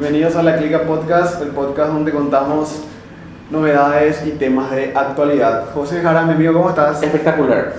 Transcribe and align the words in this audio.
Bienvenidos 0.00 0.36
a 0.36 0.44
la 0.44 0.56
Clica 0.56 0.82
Podcast, 0.82 1.42
el 1.42 1.48
podcast 1.48 1.92
donde 1.92 2.12
contamos 2.12 2.84
novedades 3.50 4.24
y 4.24 4.30
temas 4.30 4.70
de 4.70 4.92
actualidad. 4.94 5.70
José 5.74 6.00
Jara, 6.02 6.22
mi 6.22 6.34
amigo, 6.34 6.52
¿cómo 6.52 6.68
estás? 6.68 7.02
Espectacular. 7.02 7.72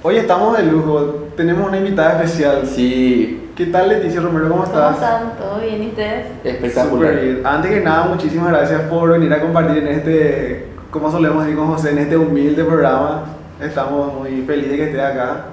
Hoy 0.00 0.18
estamos 0.18 0.56
de 0.56 0.62
lujo, 0.62 1.26
tenemos 1.36 1.66
una 1.66 1.78
invitada 1.78 2.22
especial. 2.22 2.64
Sí, 2.64 3.50
¿Qué 3.56 3.66
tal 3.66 3.88
Leticia 3.88 4.20
Romero? 4.20 4.48
¿Cómo 4.50 4.62
¿Cómo 4.62 4.72
estás? 4.72 4.94
están? 4.94 5.32
¿Todo 5.36 5.58
bien? 5.58 5.82
¿Y 5.82 5.88
ustedes? 5.88 6.26
espectacular. 6.44 7.12
Súper 7.12 7.24
bien. 7.24 7.44
Antes 7.44 7.70
que 7.72 7.80
nada, 7.80 8.04
muchísimas 8.04 8.48
gracias 8.50 8.82
por 8.82 9.10
venir 9.10 9.32
a 9.34 9.40
compartir 9.40 9.78
en 9.78 9.88
este, 9.88 10.68
como 10.92 11.10
solemos 11.10 11.42
decir 11.42 11.58
con 11.58 11.66
José, 11.72 11.90
en 11.90 11.98
este 11.98 12.16
humilde 12.16 12.62
programa. 12.62 13.24
Estamos 13.60 14.14
muy 14.14 14.42
felices 14.42 14.70
de 14.70 14.76
que 14.76 14.84
estés 14.84 15.00
acá. 15.00 15.46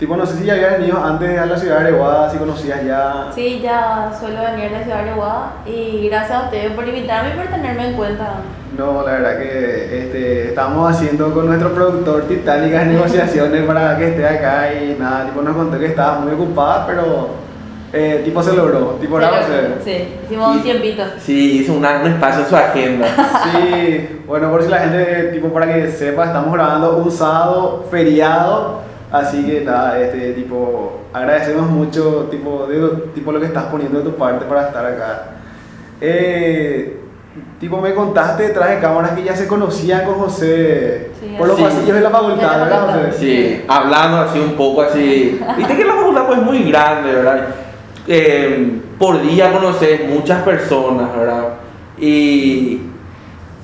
Tipo, 0.00 0.16
no 0.16 0.24
sé 0.24 0.38
si 0.38 0.44
ya 0.46 0.54
habías 0.54 0.78
venido 0.78 0.96
antes 1.04 1.38
a 1.38 1.44
la 1.44 1.56
ciudad 1.58 1.80
de 1.80 1.88
Areguada, 1.88 2.30
si 2.30 2.38
conocías 2.38 2.82
ya. 2.86 3.26
Sí, 3.34 3.60
ya 3.62 4.10
suelo 4.18 4.40
venir 4.40 4.68
a 4.74 4.78
la 4.78 4.82
ciudad 4.82 4.96
de 5.04 5.10
Areguá 5.10 5.52
y 5.66 6.08
gracias 6.08 6.38
a 6.40 6.44
ustedes 6.44 6.72
por 6.72 6.88
invitarme 6.88 7.30
y 7.34 7.36
por 7.36 7.46
tenerme 7.48 7.88
en 7.88 7.94
cuenta. 7.94 8.28
No, 8.78 9.02
la 9.02 9.12
verdad 9.12 9.38
que 9.38 9.98
este, 10.00 10.48
estamos 10.48 10.90
haciendo 10.90 11.34
con 11.34 11.46
nuestro 11.48 11.74
productor 11.74 12.22
titánicas 12.28 12.86
negociaciones 12.86 13.62
para 13.66 13.98
que 13.98 14.08
esté 14.08 14.26
acá 14.26 14.72
y 14.72 14.96
nada, 14.98 15.26
tipo 15.26 15.42
nos 15.42 15.54
contó 15.54 15.78
que 15.78 15.86
estaba 15.86 16.20
muy 16.20 16.32
ocupada, 16.32 16.86
pero 16.86 17.28
eh, 17.92 18.22
tipo 18.24 18.42
se 18.42 18.54
logró, 18.56 18.96
tipo 19.02 19.20
ser. 19.20 19.80
Sí, 19.84 20.14
hicimos 20.24 20.56
un 20.56 20.62
tiempito. 20.62 21.02
Sí, 21.18 21.60
hizo 21.60 21.74
una- 21.74 22.00
un 22.00 22.06
espacio 22.12 22.40
en 22.44 22.48
su 22.48 22.56
agenda. 22.56 23.06
Sí, 23.52 24.20
bueno, 24.26 24.50
por 24.50 24.62
si 24.62 24.70
la 24.70 24.78
gente, 24.78 25.24
tipo 25.34 25.48
para 25.48 25.66
que 25.66 25.90
sepa, 25.90 26.24
estamos 26.26 26.54
grabando 26.54 26.96
un 26.98 27.10
sábado 27.10 27.84
feriado, 27.90 28.88
así 29.12 29.44
que 29.44 29.62
nada, 29.62 30.00
este, 30.00 30.32
tipo, 30.32 31.00
agradecemos 31.12 31.68
mucho, 31.70 32.28
tipo, 32.30 32.66
de, 32.66 32.88
tipo 33.14 33.32
lo 33.32 33.40
que 33.40 33.46
estás 33.46 33.64
poniendo 33.64 33.98
de 33.98 34.04
tu 34.04 34.16
parte 34.16 34.44
para 34.46 34.68
estar 34.68 34.84
acá. 34.86 35.24
Eh, 36.00 37.00
tipo, 37.58 37.80
me 37.80 37.94
contaste 37.94 38.44
detrás 38.48 38.70
de 38.70 38.78
cámaras 38.80 39.12
que 39.12 39.22
ya 39.24 39.36
se 39.36 39.46
conocían 39.46 40.04
con 40.04 40.14
José 40.14 41.10
Sí, 41.20 41.34
por 41.36 41.48
los 41.48 41.56
sí. 41.58 41.62
pasillos 41.62 41.94
de 41.96 42.00
la 42.00 42.10
facultad, 42.10 42.50
la 42.58 42.64
¿verdad. 42.64 43.06
José? 43.06 43.18
Sí, 43.18 43.64
hablando 43.68 44.18
así 44.18 44.38
un 44.38 44.52
poco 44.54 44.82
así. 44.82 45.38
Viste 45.56 45.76
que 45.76 45.84
la 45.84 45.94
facultad 45.94 46.26
pues 46.26 46.38
es 46.38 46.44
muy 46.44 46.62
grande, 46.70 47.12
¿verdad? 47.12 47.40
Eh, 48.08 48.80
por 48.98 49.20
día 49.20 49.52
conoces 49.52 50.08
muchas 50.08 50.42
personas, 50.42 51.14
¿verdad? 51.14 51.44
Y 51.98 52.80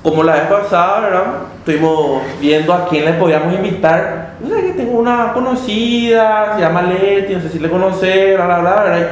como 0.03 0.23
la 0.23 0.33
vez 0.33 0.43
pasada, 0.43 0.99
¿verdad? 1.01 1.23
Estuvimos 1.71 2.21
viendo 2.39 2.71
a 2.73 2.87
quién 2.87 3.03
le 3.03 3.11
podíamos 3.13 3.53
invitar. 3.53 4.29
No 4.39 4.55
sé 4.55 4.67
que 4.67 4.71
tengo 4.71 4.97
una 4.99 5.33
conocida, 5.33 6.53
se 6.55 6.61
llama 6.61 6.83
Leti, 6.83 7.33
no 7.35 7.41
sé 7.41 7.49
si 7.49 7.59
le 7.59 7.69
conoce, 7.69 8.35
bla, 8.35 8.45
bla, 8.45 8.59
bla, 8.59 8.83
¿verdad? 8.83 9.07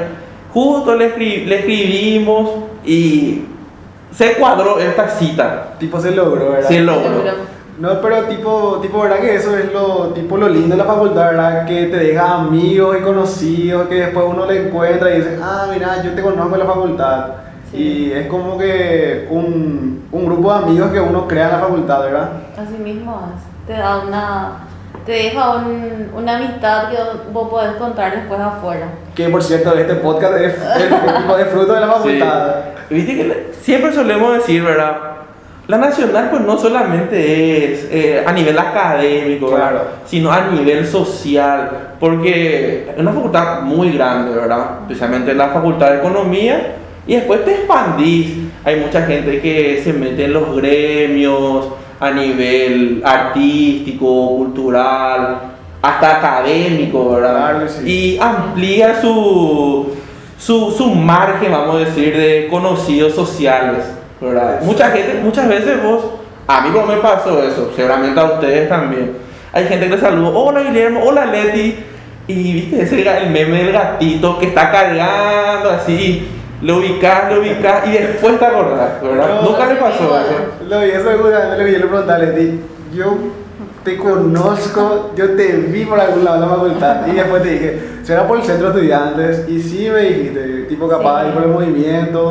Justo 0.54 0.96
le, 0.96 1.14
escri- 1.14 1.44
le 1.44 1.60
escribimos 1.60 2.50
y 2.86 3.44
se 4.14 4.36
cuadró 4.36 4.80
esta 4.80 5.10
cita. 5.10 5.74
Tipo, 5.80 6.00
se 6.00 6.12
logró, 6.12 6.52
¿verdad? 6.54 6.70
Se 6.70 6.80
logró. 6.80 7.10
No, 7.78 8.02
pero 8.02 8.24
tipo, 8.24 8.80
tipo, 8.82 9.02
verdad 9.02 9.20
que 9.20 9.36
eso 9.36 9.58
es 9.58 9.74
lo, 9.74 10.12
tipo, 10.14 10.38
lo 10.38 10.48
lindo 10.48 10.78
de 10.78 10.82
la 10.82 10.86
facultad, 10.90 11.32
¿verdad? 11.32 11.66
Que 11.66 11.88
te 11.88 11.98
deja 11.98 12.36
amigos 12.36 12.96
y 12.98 13.04
conocidos, 13.04 13.90
que 13.90 13.96
después 13.96 14.26
uno 14.30 14.46
le 14.46 14.68
encuentra 14.68 15.14
y 15.14 15.18
dice, 15.18 15.38
ah, 15.44 15.68
mira, 15.74 16.02
yo 16.02 16.12
te 16.12 16.22
conozco 16.22 16.54
en 16.56 16.60
la 16.60 16.66
facultad. 16.66 17.26
Sí. 17.72 17.78
Y 17.78 18.12
es 18.14 18.28
como 18.28 18.58
que 18.58 19.28
un, 19.30 20.08
un 20.12 20.26
grupo 20.26 20.54
de 20.54 20.60
amigos 20.64 20.92
que 20.92 21.00
uno 21.00 21.28
crea 21.28 21.46
en 21.46 21.52
la 21.54 21.60
facultad, 21.60 22.02
¿verdad? 22.04 22.30
Así 22.58 22.82
mismo 22.82 23.22
es. 23.36 23.68
Te 23.68 23.74
da 23.74 23.98
una. 24.08 24.52
Te 25.06 25.12
deja 25.12 25.56
un- 25.58 26.10
una 26.16 26.38
amistad 26.38 26.90
que 26.90 26.98
vos 27.32 27.50
podés 27.50 27.74
contar 27.76 28.12
después 28.16 28.40
afuera. 28.40 28.88
Que 29.14 29.30
por 29.30 29.44
cierto, 29.44 29.74
este 29.78 29.96
podcast 29.96 30.34
es, 30.38 30.56
tipo 31.18 31.36
de 31.38 31.46
fruto 31.46 31.74
de 31.74 31.80
la 31.82 31.88
facultad. 31.88 32.56
Sí. 32.90 32.96
Viste 32.96 33.16
que 33.16 33.54
siempre 33.62 33.94
solemos 33.94 34.34
decir, 34.34 34.64
¿verdad? 34.64 34.98
La 35.68 35.78
nacional 35.78 36.30
pues 36.30 36.44
no 36.44 36.58
solamente 36.60 37.74
es 37.74 37.88
eh, 37.92 38.24
a 38.26 38.32
nivel 38.32 38.58
académico. 38.58 39.50
Claro. 39.50 39.82
sino 40.06 40.32
a 40.32 40.42
nivel 40.52 40.86
social, 40.88 41.96
porque 42.00 42.90
es 42.94 43.00
una 43.00 43.12
facultad 43.12 43.62
muy 43.62 43.92
grande, 43.92 44.36
¿verdad? 44.36 44.82
Especialmente 44.84 45.34
la 45.34 45.48
facultad 45.50 45.90
de 45.92 45.98
economía, 45.98 46.76
y 47.08 47.16
después 47.16 47.46
te 47.46 47.52
expandís. 47.52 48.34
Hay 48.64 48.78
mucha 48.78 49.06
gente 49.06 49.40
que 49.42 49.82
se 49.84 49.94
mete 49.94 50.26
en 50.26 50.34
los 50.34 50.56
gremios 50.56 51.68
a 52.00 52.12
nivel 52.12 53.02
artístico, 53.06 54.36
cultural, 54.38 55.54
hasta 55.82 56.18
académico, 56.18 57.12
¿verdad? 57.12 57.52
Claro 57.52 57.70
sí. 57.70 57.90
Y 57.90 58.20
amplía 58.20 59.00
su, 59.00 59.94
su, 60.38 60.72
su 60.72 60.90
margen, 60.90 61.52
vamos 61.52 61.76
a 61.76 61.80
decir, 61.80 62.16
de 62.18 62.48
conocidos 62.50 63.14
sociales, 63.14 63.86
¿verdad? 64.20 64.62
Mucha 64.64 64.90
gente, 64.90 65.20
muchas 65.24 65.48
veces 65.48 65.82
vos, 65.84 66.04
a 66.48 66.62
mí 66.62 66.70
como 66.72 66.88
me 66.88 66.98
pasó 66.98 67.44
eso, 67.44 67.72
seguramente 67.76 68.20
a 68.20 68.26
ustedes 68.26 68.68
también. 68.68 69.14
Hay 69.54 69.68
gente 69.68 69.90
que 69.90 69.98
saluda, 69.98 70.30
hola 70.30 70.62
Guillermo, 70.62 71.02
hola 71.04 71.26
Leti, 71.26 71.76
y 72.28 72.54
viste 72.54 72.82
ese 72.82 73.02
el 73.02 73.30
meme 73.30 73.64
del 73.64 73.72
gatito 73.72 74.40
que 74.40 74.48
está 74.48 74.72
cargando 74.72 75.70
así, 75.70 76.28
lo 76.62 76.78
ubicás, 76.78 77.32
lo 77.32 77.42
ubicás 77.42 77.88
y 77.88 77.92
después 77.92 78.40
te 78.40 78.46
acordás, 78.46 79.02
¿verdad? 79.02 79.42
No, 79.42 79.50
Nunca 79.50 79.66
le 79.68 79.76
pasó 79.76 80.04
eso. 80.20 80.36
Lo 80.70 80.80
vi, 80.82 80.90
eso 80.92 81.12
es 81.12 81.18
justamente 81.22 81.58
lo 81.58 81.66
que 81.66 81.72
yo 81.74 81.78
le 81.80 81.86
preguntaba 81.86 82.16
a 82.16 82.20
Leti. 82.20 82.62
Yo 82.94 83.18
te 83.84 83.98
conozco, 83.98 85.12
yo 85.16 85.36
te 85.36 85.48
vi 85.58 85.86
por 85.86 86.00
algún 86.00 86.24
lado 86.26 86.36
en 86.38 86.42
la 86.42 86.56
facultad. 86.56 87.08
Y 87.08 87.12
después 87.12 87.44
te 87.44 87.50
dije, 87.50 87.82
será 88.04 88.28
por 88.28 88.38
el 88.40 88.44
centro 88.44 88.70
de 88.72 88.74
estudiantes. 88.76 89.50
Y 89.50 89.62
sí 89.62 89.90
me 89.92 90.00
dijiste, 90.02 90.64
tipo 90.70 90.88
capaz, 90.88 91.24
Sí. 91.24 91.30
y 91.30 91.32
por 91.34 91.44
el 91.44 91.50
movimiento. 91.50 92.22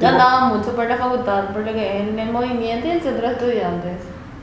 Yo 0.00 0.06
tipo- 0.06 0.06
andaba 0.12 0.40
mucho 0.54 0.70
por 0.76 0.84
la 0.86 0.96
facultad, 0.96 1.44
por 1.52 1.62
lo 1.66 1.72
que 1.72 2.02
es 2.02 2.08
en 2.08 2.18
el 2.18 2.30
movimiento 2.30 2.86
y 2.86 2.90
el 2.92 3.00
centro 3.00 3.26
de 3.26 3.32
estudiantes. 3.34 3.94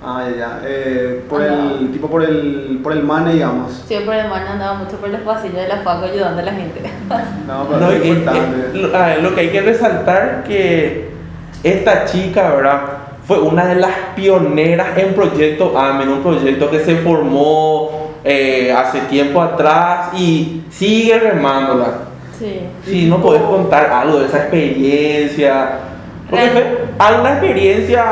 Ah, 0.07 0.23
ya, 0.29 0.37
ya. 0.37 0.59
Eh, 0.63 1.23
por 1.27 1.41
Andaba. 1.41 1.79
el, 1.79 1.91
tipo 1.91 2.07
por 2.07 2.23
el, 2.23 2.79
por 2.83 2.93
el 2.93 3.01
mane, 3.01 3.33
digamos. 3.33 3.71
Siempre 3.87 4.15
de 4.21 4.27
mano 4.29 4.51
andaba 4.51 4.75
mucho 4.75 4.97
por 4.97 5.09
los 5.09 5.21
pasillos 5.21 5.55
de 5.55 5.67
la 5.67 5.77
facu 5.77 6.05
ayudando 6.05 6.41
a 6.41 6.45
la 6.45 6.51
gente. 6.53 6.81
No, 7.47 7.65
pero 7.67 7.79
No, 7.79 7.91
es 7.91 8.05
importante. 8.05 8.89
ah, 8.93 9.15
lo 9.21 9.33
que 9.33 9.41
hay 9.41 9.49
que 9.49 9.61
resaltar 9.61 10.43
que 10.47 11.09
esta 11.63 12.05
chica, 12.05 12.53
¿verdad? 12.55 12.81
Fue 13.27 13.39
una 13.39 13.65
de 13.65 13.75
las 13.75 13.91
pioneras 14.15 14.89
en 14.97 15.15
Proyecto 15.15 15.75
AMEN, 15.77 16.09
un 16.09 16.21
proyecto 16.21 16.69
que 16.69 16.79
se 16.81 16.97
formó 16.97 18.11
eh, 18.23 18.71
hace 18.71 18.99
tiempo 19.01 19.41
atrás 19.41 20.09
y 20.15 20.61
sigue 20.69 21.17
remándola. 21.17 21.87
Sí. 22.37 22.59
Si 22.85 23.05
no 23.07 23.19
podés 23.21 23.41
contar 23.41 23.89
algo 23.91 24.19
de 24.19 24.27
esa 24.27 24.37
experiencia, 24.39 25.79
porque 26.29 26.45
fue 26.49 26.84
alguna 26.97 27.31
experiencia 27.31 28.05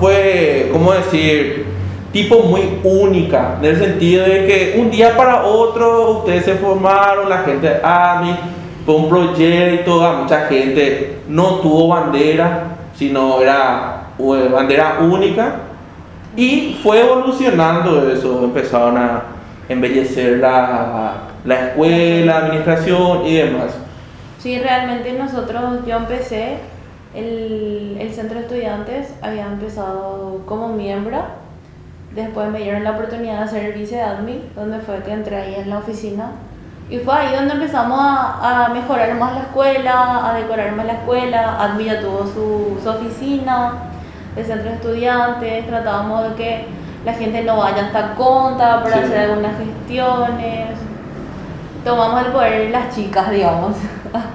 fue, 0.00 0.68
¿cómo 0.72 0.92
decir? 0.92 1.66
Tipo 2.12 2.40
muy 2.40 2.78
única, 2.84 3.56
en 3.58 3.64
el 3.64 3.78
sentido 3.78 4.24
de 4.24 4.46
que 4.46 4.76
un 4.78 4.90
día 4.90 5.16
para 5.16 5.44
otro 5.44 6.18
ustedes 6.18 6.44
se 6.44 6.54
formaron, 6.54 7.28
la 7.28 7.38
gente 7.38 7.68
de 7.68 7.80
AMI, 7.82 8.36
fue 8.86 8.94
un 8.94 9.08
proyecto, 9.08 10.04
a 10.04 10.22
mucha 10.22 10.46
gente 10.46 11.18
no 11.28 11.56
tuvo 11.56 11.88
bandera, 11.88 12.64
sino 12.94 13.40
era 13.40 14.08
bandera 14.18 14.98
única, 15.00 15.56
y 16.36 16.78
fue 16.82 17.00
evolucionando 17.00 18.10
eso, 18.10 18.44
empezaron 18.44 18.96
a 18.96 19.22
embellecer 19.68 20.38
la, 20.38 21.14
la 21.44 21.68
escuela, 21.68 22.38
administración 22.38 23.26
y 23.26 23.36
demás. 23.36 23.76
Sí, 24.38 24.58
realmente 24.58 25.12
nosotros, 25.14 25.80
yo 25.86 25.96
empecé, 25.96 26.58
el, 27.14 27.96
el 28.00 28.12
centro 28.12 28.38
de 28.38 28.44
estudiantes 28.44 29.14
había 29.22 29.46
empezado 29.46 30.40
como 30.46 30.68
miembro, 30.68 31.18
después 32.14 32.48
me 32.50 32.58
dieron 32.60 32.84
la 32.84 32.92
oportunidad 32.92 33.38
de 33.38 33.44
hacer 33.44 33.64
el 33.66 33.72
vice 33.72 34.00
admin, 34.00 34.42
donde 34.54 34.78
fue 34.80 34.98
que 35.02 35.12
entré 35.12 35.36
ahí 35.36 35.54
en 35.56 35.70
la 35.70 35.78
oficina, 35.78 36.32
y 36.90 36.98
fue 36.98 37.14
ahí 37.14 37.34
donde 37.34 37.54
empezamos 37.54 37.98
a, 38.00 38.66
a 38.66 38.68
mejorar 38.68 39.14
más 39.14 39.34
la 39.34 39.40
escuela, 39.42 40.28
a 40.30 40.34
decorar 40.34 40.72
más 40.72 40.86
la 40.86 40.92
escuela, 40.94 41.56
admin 41.62 41.86
ya 41.86 42.00
tuvo 42.00 42.26
su, 42.26 42.78
su 42.82 42.88
oficina, 42.88 43.72
el 44.36 44.44
centro 44.44 44.68
de 44.70 44.74
estudiantes, 44.76 45.66
tratábamos 45.66 46.30
de 46.30 46.34
que 46.34 46.66
la 47.04 47.12
gente 47.14 47.42
no 47.44 47.58
vaya 47.58 47.86
hasta 47.86 48.14
conta 48.14 48.82
para 48.82 48.96
Sí. 48.96 49.02
hacer 49.04 49.30
algunas 49.30 49.52
gestiones, 49.58 50.70
tomamos 51.84 52.26
el 52.26 52.32
poder 52.32 52.70
las 52.70 52.94
chicas, 52.94 53.30
digamos. 53.30 53.76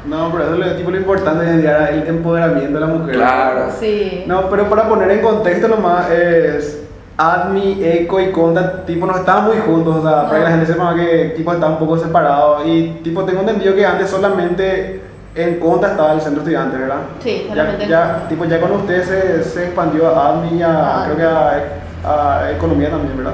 No, 0.05 0.31
pero 0.31 0.43
eso 0.55 0.63
es 0.63 0.77
tipo, 0.77 0.91
lo 0.91 0.97
importante 0.97 1.57
día, 1.57 1.87
el 1.87 2.07
empoderamiento 2.07 2.73
de 2.79 2.79
la 2.79 2.87
mujer. 2.93 3.15
Claro. 3.15 3.65
Sí. 3.79 4.23
No, 4.27 4.49
pero 4.49 4.69
para 4.69 4.87
poner 4.89 5.09
en 5.11 5.21
contexto 5.21 5.67
nomás, 5.67 6.09
es 6.11 6.83
Admi, 7.17 7.79
Eco 7.83 8.19
y 8.19 8.31
Conda, 8.31 8.85
tipo, 8.85 9.05
no 9.05 9.15
estaban 9.15 9.45
muy 9.45 9.57
juntos, 9.57 9.97
o 9.97 10.01
sea, 10.01 10.23
para 10.27 10.37
que 10.39 10.43
la 10.45 10.49
gente 10.51 10.65
sepa 10.65 10.95
que, 10.95 11.33
tipo, 11.35 11.53
estaban 11.53 11.73
un 11.73 11.79
poco 11.79 11.97
separados. 11.97 12.65
Y, 12.65 12.99
tipo, 13.03 13.23
tengo 13.23 13.41
entendido 13.41 13.75
que 13.75 13.85
antes 13.85 14.09
solamente 14.09 15.01
en 15.35 15.59
Conda 15.59 15.89
estaba 15.91 16.13
el 16.13 16.21
centro 16.21 16.41
estudiante, 16.41 16.77
¿verdad? 16.77 16.97
Sí, 17.21 17.43
Ya, 17.47 17.49
solamente 17.55 17.83
en 17.83 17.89
ya, 17.89 18.25
tipo, 18.27 18.45
ya 18.45 18.59
con 18.59 18.71
ustedes 18.73 19.07
se, 19.07 19.43
se 19.43 19.65
expandió 19.65 20.07
a 20.09 20.29
Admi 20.29 20.57
y 20.57 20.61
a, 20.63 20.69
Ah. 20.71 21.03
creo 21.05 21.17
que 21.17 21.23
a, 21.23 22.41
a 22.41 22.51
Economía 22.51 22.89
también, 22.89 23.15
¿verdad? 23.17 23.33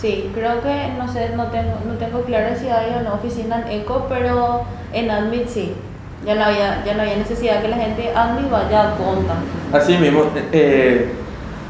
Sí, 0.00 0.30
creo 0.34 0.62
que, 0.62 0.92
no 0.98 1.12
sé, 1.12 1.30
no 1.36 1.48
tengo, 1.48 1.74
no 1.86 1.92
tengo 1.98 2.22
claro 2.22 2.56
si 2.58 2.68
hay 2.68 3.02
no 3.04 3.14
oficina 3.14 3.64
en 3.68 3.80
ECO, 3.82 4.06
pero 4.08 4.62
en 4.94 5.10
Admit 5.10 5.46
sí. 5.46 5.74
Ya 6.24 6.34
no 6.34 6.44
había, 6.44 6.82
ya 6.84 6.94
no 6.94 7.02
había 7.02 7.16
necesidad 7.16 7.60
que 7.62 7.68
la 7.68 7.76
gente 7.76 8.04
y 8.10 8.50
vaya 8.50 8.92
a 8.92 8.94
conta. 8.96 9.34
Así 9.72 9.96
mismo, 9.98 10.24
eh, 10.52 11.12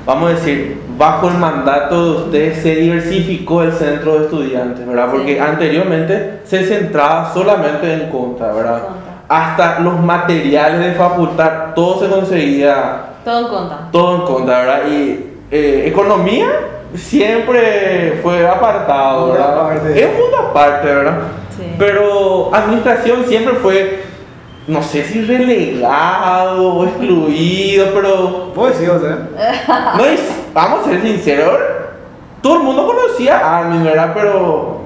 vamos 0.06 0.30
a 0.30 0.34
decir, 0.34 0.80
bajo 0.96 1.28
el 1.28 1.34
mandato 1.38 2.02
de 2.14 2.22
ustedes 2.24 2.62
se 2.62 2.74
diversificó 2.76 3.62
el 3.62 3.72
centro 3.72 4.18
de 4.18 4.24
estudiantes, 4.26 4.86
¿verdad? 4.86 5.08
Porque 5.10 5.34
Sí. 5.34 5.38
anteriormente 5.38 6.40
se 6.44 6.64
centraba 6.64 7.32
solamente 7.32 7.92
en 7.92 8.10
contra, 8.10 8.52
¿verdad? 8.52 8.82
Conta. 8.82 9.10
Hasta 9.28 9.80
los 9.80 10.00
materiales 10.00 10.80
de 10.80 10.92
facultad, 10.92 11.74
todo 11.74 12.00
se 12.00 12.08
conseguía, 12.08 13.02
Todo 13.24 13.40
en 13.40 13.48
conta. 13.48 13.88
todo 13.92 14.16
en 14.16 14.22
contra, 14.22 14.58
¿verdad? 14.60 14.80
Y 14.88 15.26
eh, 15.52 15.84
economía 15.86 16.46
siempre 16.94 18.20
fue 18.22 18.46
apartado, 18.46 19.26
Mundo 19.26 19.32
¿verdad? 19.34 19.60
aparte. 19.60 20.00
Es 20.02 20.08
un 20.14 20.20
mundo 20.22 20.36
aparte, 20.50 20.86
¿verdad? 20.86 21.18
Sí. 21.56 21.74
Pero 21.78 22.54
administración 22.54 23.24
siempre 23.26 23.54
fue, 23.54 24.02
no 24.66 24.82
sé 24.82 25.04
si 25.04 25.22
relegado 25.22 26.74
o 26.74 26.84
excluido, 26.84 27.86
pero 27.94 28.52
Pues 28.54 28.76
sí, 28.76 28.86
o 28.86 28.98
sea. 28.98 29.28
no 29.96 30.04
es- 30.04 30.32
vamos 30.52 30.80
a 30.86 30.90
ser 30.90 31.02
sinceros, 31.02 31.58
todo 32.42 32.56
el 32.56 32.62
mundo 32.62 32.86
conocía 32.86 33.58
a 33.58 33.62
mí, 33.64 33.82
¿verdad? 33.84 34.12
Pero 34.14 34.80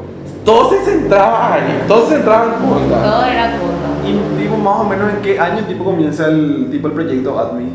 todo 0.45 0.71
se 0.71 0.79
centraba 0.85 1.55
ahí, 1.55 1.83
todo 1.89 2.06
se 2.06 2.15
centraba 2.17 2.47
en 2.47 2.69
contra. 2.69 3.03
Todo 3.03 3.25
era 3.25 3.51
conta. 3.53 4.06
Y 4.06 4.43
tipo, 4.43 4.56
más 4.59 4.81
o 4.81 4.85
menos 4.85 5.11
en 5.11 5.23
qué 5.23 5.41
año 5.41 5.65
tipo 5.65 5.85
comienza 5.85 6.27
el 6.27 6.69
tipo 6.71 6.89
el 6.89 6.93
proyecto 6.95 7.39
ADMI? 7.39 7.69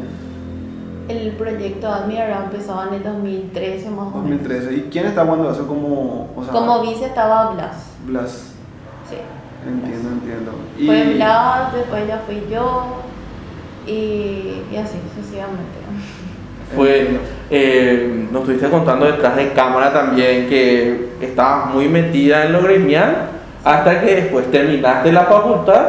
El 1.09 1.31
proyecto 1.31 1.88
ADMI 1.88 2.21
habrá 2.21 2.44
empezado 2.45 2.88
en 2.88 2.94
el 2.94 3.03
2013 3.03 3.89
más 3.89 4.13
o 4.13 4.19
menos. 4.19 4.44
2013. 4.44 4.73
¿Y 4.75 4.89
quién 4.91 5.07
está 5.07 5.25
cuando 5.25 5.51
eso 5.51 5.67
como, 5.67 6.29
o 6.35 6.44
sea, 6.44 6.53
Como 6.53 6.81
vice 6.81 7.06
estaba 7.06 7.51
Blas. 7.51 7.94
Blas? 8.06 8.53
Sí. 9.09 9.15
Entiendo, 9.67 10.09
entiendo. 10.09 10.51
Y 10.77 10.85
Fue 10.85 11.15
Blas, 11.15 11.73
después 11.73 12.07
ya 12.07 12.19
fui 12.19 12.44
yo 12.50 12.83
y, 13.88 14.61
y 14.71 14.77
así 14.77 14.97
sucesivamente. 15.15 15.79
Fue, 16.75 17.19
eh, 17.50 18.27
nos 18.31 18.41
estuviste 18.41 18.69
contando 18.69 19.07
detrás 19.07 19.35
de 19.35 19.51
cámara 19.53 19.91
también 19.91 20.47
que 20.47 21.13
estabas 21.19 21.73
muy 21.73 21.89
metida 21.89 22.45
en 22.45 22.53
lo 22.53 22.61
gremial 22.61 23.29
hasta 23.63 24.01
que 24.01 24.15
después 24.15 24.51
terminaste 24.51 25.11
la 25.11 25.23
facultad 25.23 25.85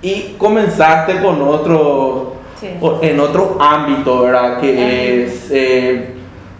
y 0.00 0.34
comenzaste 0.38 1.20
con 1.20 1.42
otro, 1.42 2.33
Sí. 2.64 2.78
en 3.02 3.20
otro 3.20 3.56
ámbito, 3.60 4.22
¿verdad? 4.22 4.58
Que 4.60 4.72
Ajá. 4.72 4.92
es, 4.92 5.50
eh, 5.50 6.14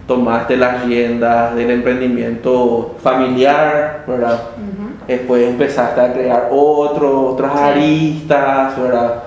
tomaste 0.06 0.56
las 0.56 0.84
riendas 0.84 1.54
del 1.54 1.70
emprendimiento 1.70 2.96
familiar, 3.02 4.04
¿verdad? 4.06 4.40
Ujú. 4.56 5.06
Después 5.08 5.48
empezaste 5.48 6.00
a 6.00 6.12
crear 6.12 6.48
otro, 6.52 7.28
otras 7.28 7.52
Sí. 7.52 7.58
aristas, 7.64 8.78
¿verdad? 8.80 9.22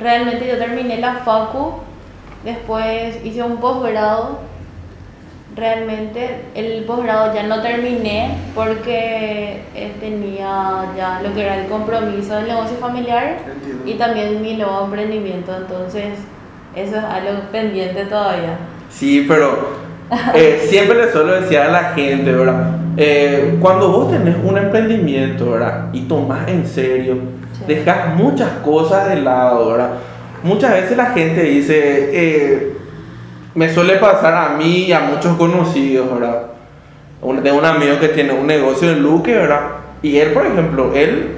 Realmente 0.00 0.46
yo 0.48 0.58
terminé 0.58 0.98
la 0.98 1.14
facu, 1.24 1.74
después 2.44 3.24
hice 3.24 3.42
un 3.42 3.56
posgrado. 3.58 4.38
Realmente 5.56 6.42
el 6.54 6.84
posgrado 6.84 7.34
ya 7.34 7.44
no 7.44 7.62
terminé 7.62 8.36
porque 8.54 9.62
eh, 9.74 9.92
tenía 10.00 10.84
ya 10.94 11.20
lo 11.22 11.32
que 11.32 11.42
era 11.44 11.62
el 11.62 11.66
compromiso 11.68 12.34
del 12.36 12.48
negocio 12.48 12.76
familiar 12.76 13.38
Entiendo. 13.50 13.82
y 13.86 13.94
también 13.94 14.42
mi 14.42 14.54
nuevo 14.54 14.84
emprendimiento, 14.84 15.56
entonces 15.56 16.18
eso 16.74 16.96
es 16.98 17.04
algo 17.04 17.40
pendiente 17.50 18.04
todavía. 18.04 18.58
Sí, 18.90 19.24
pero 19.26 19.70
eh, 20.34 20.62
siempre 20.68 20.98
le 20.98 21.10
suelo 21.10 21.40
decir 21.40 21.56
a 21.56 21.68
la 21.68 21.84
gente, 21.94 22.32
¿verdad? 22.32 22.72
Eh, 22.98 23.56
cuando 23.58 23.90
vos 23.90 24.10
tenés 24.10 24.36
un 24.44 24.58
emprendimiento, 24.58 25.52
¿verdad? 25.52 25.86
Y 25.94 26.02
tomás 26.02 26.46
en 26.48 26.66
serio, 26.66 27.16
Sí. 27.56 27.64
dejas 27.66 28.14
muchas 28.14 28.50
cosas 28.62 29.08
de 29.08 29.16
lado, 29.22 29.70
¿verdad? 29.70 29.90
Muchas 30.42 30.72
veces 30.72 30.98
la 30.98 31.06
gente 31.06 31.40
dice, 31.42 32.10
eh, 32.12 32.75
me 33.56 33.72
suele 33.72 33.96
pasar 33.96 34.34
a 34.34 34.48
mí 34.56 34.84
y 34.84 34.92
a 34.92 35.00
muchos 35.00 35.36
conocidos, 35.36 36.08
¿verdad? 36.20 36.42
Un- 37.22 37.42
Tengo 37.42 37.58
un 37.58 37.64
amigo 37.64 37.98
que 37.98 38.08
tiene 38.08 38.32
un 38.32 38.46
negocio 38.46 38.90
en 38.90 39.02
Luque, 39.02 39.34
¿verdad? 39.34 39.60
Y 40.02 40.18
él, 40.18 40.32
por 40.32 40.46
ejemplo, 40.46 40.92
él, 40.94 41.36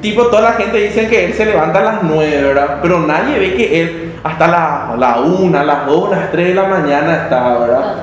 tipo, 0.00 0.26
toda 0.28 0.40
la 0.42 0.52
gente 0.52 0.78
dice 0.78 1.08
que 1.08 1.24
él 1.26 1.34
se 1.34 1.44
levanta 1.44 1.80
a 1.80 1.82
las 1.82 2.02
9, 2.02 2.42
¿verdad? 2.42 2.78
Pero 2.80 3.00
nadie 3.00 3.38
ve 3.38 3.54
que 3.54 3.82
él 3.82 4.12
hasta 4.22 4.46
la, 4.48 4.94
la 4.98 5.20
1, 5.20 5.64
las 5.64 5.86
2, 5.86 6.10
las 6.10 6.30
3 6.30 6.48
de 6.48 6.54
la 6.54 6.64
mañana 6.64 7.24
está, 7.24 7.58
¿verdad? 7.58 7.94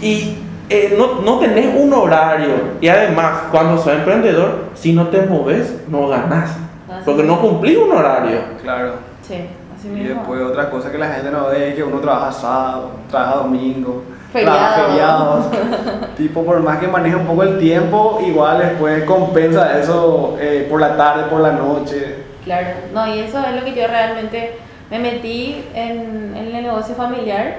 Y 0.00 0.36
eh, 0.70 0.94
no, 0.96 1.20
no 1.22 1.38
tenés 1.40 1.74
un 1.74 1.92
horario. 1.92 2.50
Y 2.80 2.88
además, 2.88 3.32
cuando 3.50 3.76
sos 3.76 3.92
emprendedor, 3.92 4.66
si 4.74 4.92
no 4.92 5.08
te 5.08 5.22
moves, 5.22 5.74
no 5.88 6.08
ganás. 6.08 6.50
Así 6.88 7.02
Porque 7.04 7.24
no 7.24 7.40
cumplís 7.40 7.76
un 7.76 7.90
horario. 7.90 8.38
Claro. 8.62 8.92
Sí, 9.26 9.34
así 9.78 9.88
Y 9.88 9.90
mismo. 9.90 10.14
después 10.20 10.42
otra 10.42 10.70
cosa 10.70 10.90
que 10.90 10.98
la 10.98 11.08
gente 11.08 11.30
no 11.30 11.46
ve 11.48 11.68
es 11.70 11.74
que 11.74 11.82
uno 11.84 11.98
trabaja 12.00 12.32
sábado, 12.32 12.90
trabaja 13.10 13.36
domingo, 13.36 14.02
Feriado. 14.32 14.56
trabaja 14.58 14.82
feriados. 14.88 15.46
tipo, 16.16 16.44
por 16.44 16.60
más 16.60 16.78
que 16.78 16.88
maneje 16.88 17.16
un 17.16 17.26
poco 17.26 17.42
el 17.44 17.58
tiempo, 17.58 18.20
igual 18.26 18.58
después 18.58 19.04
compensa 19.04 19.78
eso 19.78 20.36
eh, 20.40 20.66
por 20.70 20.80
la 20.80 20.96
tarde, 20.96 21.24
por 21.30 21.40
la 21.40 21.52
noche. 21.52 22.24
Claro, 22.44 22.66
no, 22.94 23.06
y 23.14 23.20
eso 23.20 23.38
es 23.40 23.54
lo 23.54 23.64
que 23.64 23.74
yo 23.74 23.86
realmente 23.86 24.58
me 24.90 24.98
metí 24.98 25.64
en, 25.74 26.34
en 26.36 26.46
el 26.56 26.62
negocio 26.64 26.94
familiar, 26.94 27.58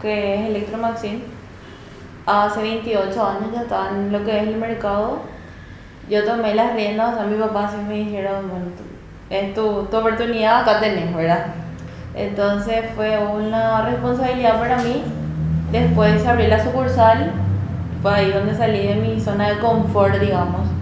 que 0.00 0.34
es 0.36 0.46
Electromaxin. 0.50 1.22
Hace 2.26 2.60
28 2.62 3.26
años 3.26 3.52
ya 3.54 3.62
estaba 3.62 3.88
en 3.90 4.12
lo 4.12 4.22
que 4.24 4.36
es 4.36 4.46
el 4.48 4.56
mercado. 4.56 5.18
Yo 6.10 6.24
tomé 6.24 6.54
las 6.54 6.74
riendas, 6.74 7.14
o 7.14 7.16
sea, 7.18 7.26
mi 7.26 7.36
papá 7.38 7.70
sí 7.70 7.76
me 7.88 7.94
dijeron, 7.94 8.48
bueno, 8.50 8.66
es 9.30 9.54
tu, 9.54 9.84
tu 9.90 9.96
oportunidad, 9.96 10.62
acá 10.62 10.80
tenés, 10.80 11.14
¿verdad? 11.14 11.46
Entonces 12.14 12.84
fue 12.96 13.18
una 13.18 13.82
responsabilidad 13.82 14.58
para 14.58 14.78
mí. 14.78 15.02
Después 15.72 16.26
abrió 16.26 16.48
la 16.48 16.64
sucursal, 16.64 17.32
fue 18.02 18.14
ahí 18.14 18.32
donde 18.32 18.54
salí 18.54 18.86
de 18.86 18.94
mi 18.94 19.20
zona 19.20 19.50
de 19.50 19.58
confort, 19.58 20.18
digamos 20.18 20.78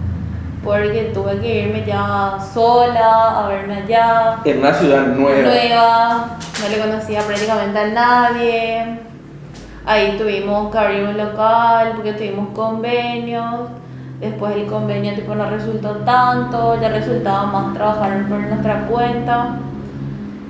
porque 0.67 1.11
tuve 1.13 1.39
que 1.39 1.61
irme 1.63 1.85
ya 1.85 2.37
sola 2.53 3.39
a 3.39 3.47
verme 3.47 3.75
allá, 3.75 4.37
En 4.43 4.59
una 4.59 4.73
ciudad 4.73 5.07
nueva. 5.07 5.49
nueva, 5.49 6.37
no 6.61 6.69
le 6.69 6.77
conocía 6.77 7.21
prácticamente 7.21 7.79
a 7.79 7.87
nadie. 7.87 8.99
Ahí 9.85 10.17
tuvimos 10.17 10.69
que 10.69 10.77
abrir 10.77 11.03
un 11.03 11.17
local 11.17 11.93
porque 11.95 12.11
tuvimos 12.13 12.49
convenios. 12.53 13.69
Después 14.19 14.55
el 14.55 14.65
convenio 14.65 15.13
tipo 15.13 15.35
no 15.35 15.49
resultó 15.49 15.97
tanto, 15.97 16.79
ya 16.81 16.89
resultaba 16.89 17.45
más 17.45 17.73
trabajar 17.73 18.27
por 18.27 18.39
nuestra 18.39 18.87
cuenta. 18.87 19.57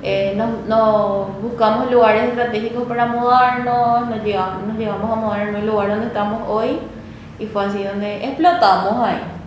Eh, 0.02 0.34
nos, 0.36 0.66
nos 0.66 1.42
buscamos 1.42 1.90
lugares 1.90 2.24
estratégicos 2.24 2.84
para 2.84 3.06
mudarnos, 3.06 4.08
nos 4.08 4.24
llegamos, 4.24 4.62
nos 4.66 4.78
llegamos 4.78 5.10
a 5.10 5.16
mudar 5.16 5.48
en 5.48 5.56
un 5.56 5.66
lugar 5.66 5.88
donde 5.88 6.06
estamos 6.06 6.42
hoy 6.48 6.78
y 7.38 7.46
fue 7.46 7.66
así 7.66 7.82
donde 7.82 8.24
explotamos 8.24 9.06
ahí 9.06 9.38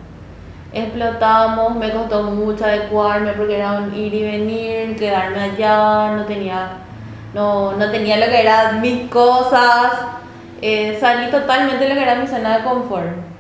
explotamos, 0.74 1.76
me 1.76 1.92
costó 1.92 2.24
mucho 2.24 2.66
adecuarme 2.66 3.34
porque 3.34 3.58
era 3.58 3.74
un 3.74 3.94
ir 3.94 4.14
y 4.14 4.24
venir, 4.24 4.96
quedarme 4.96 5.40
allá, 5.40 6.16
no 6.16 6.26
tenía, 6.26 6.70
no, 7.34 7.74
no 7.74 7.92
tenía 7.92 8.18
lo 8.18 8.26
que 8.28 8.42
eran 8.42 8.82
mis 8.82 9.10
cosas, 9.10 9.92
eh, 10.62 10.98
salí 11.00 11.30
totalmente 11.30 11.84
de 11.84 11.90
lo 11.90 11.96
que 11.96 12.04
era 12.04 12.16
mi 12.16 12.28
zona 12.28 12.58
de 12.58 12.64
confort. 12.64 13.31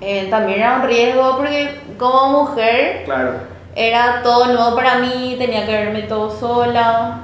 Eh, 0.00 0.28
también 0.30 0.60
era 0.60 0.76
un 0.76 0.82
riesgo 0.82 1.36
porque 1.36 1.80
como 1.98 2.44
mujer 2.44 3.02
Claro. 3.04 3.32
era 3.74 4.22
todo 4.22 4.46
nuevo 4.46 4.76
para 4.76 4.96
mí, 4.98 5.34
tenía 5.38 5.66
que 5.66 5.72
verme 5.72 6.02
todo 6.02 6.30
sola, 6.30 7.20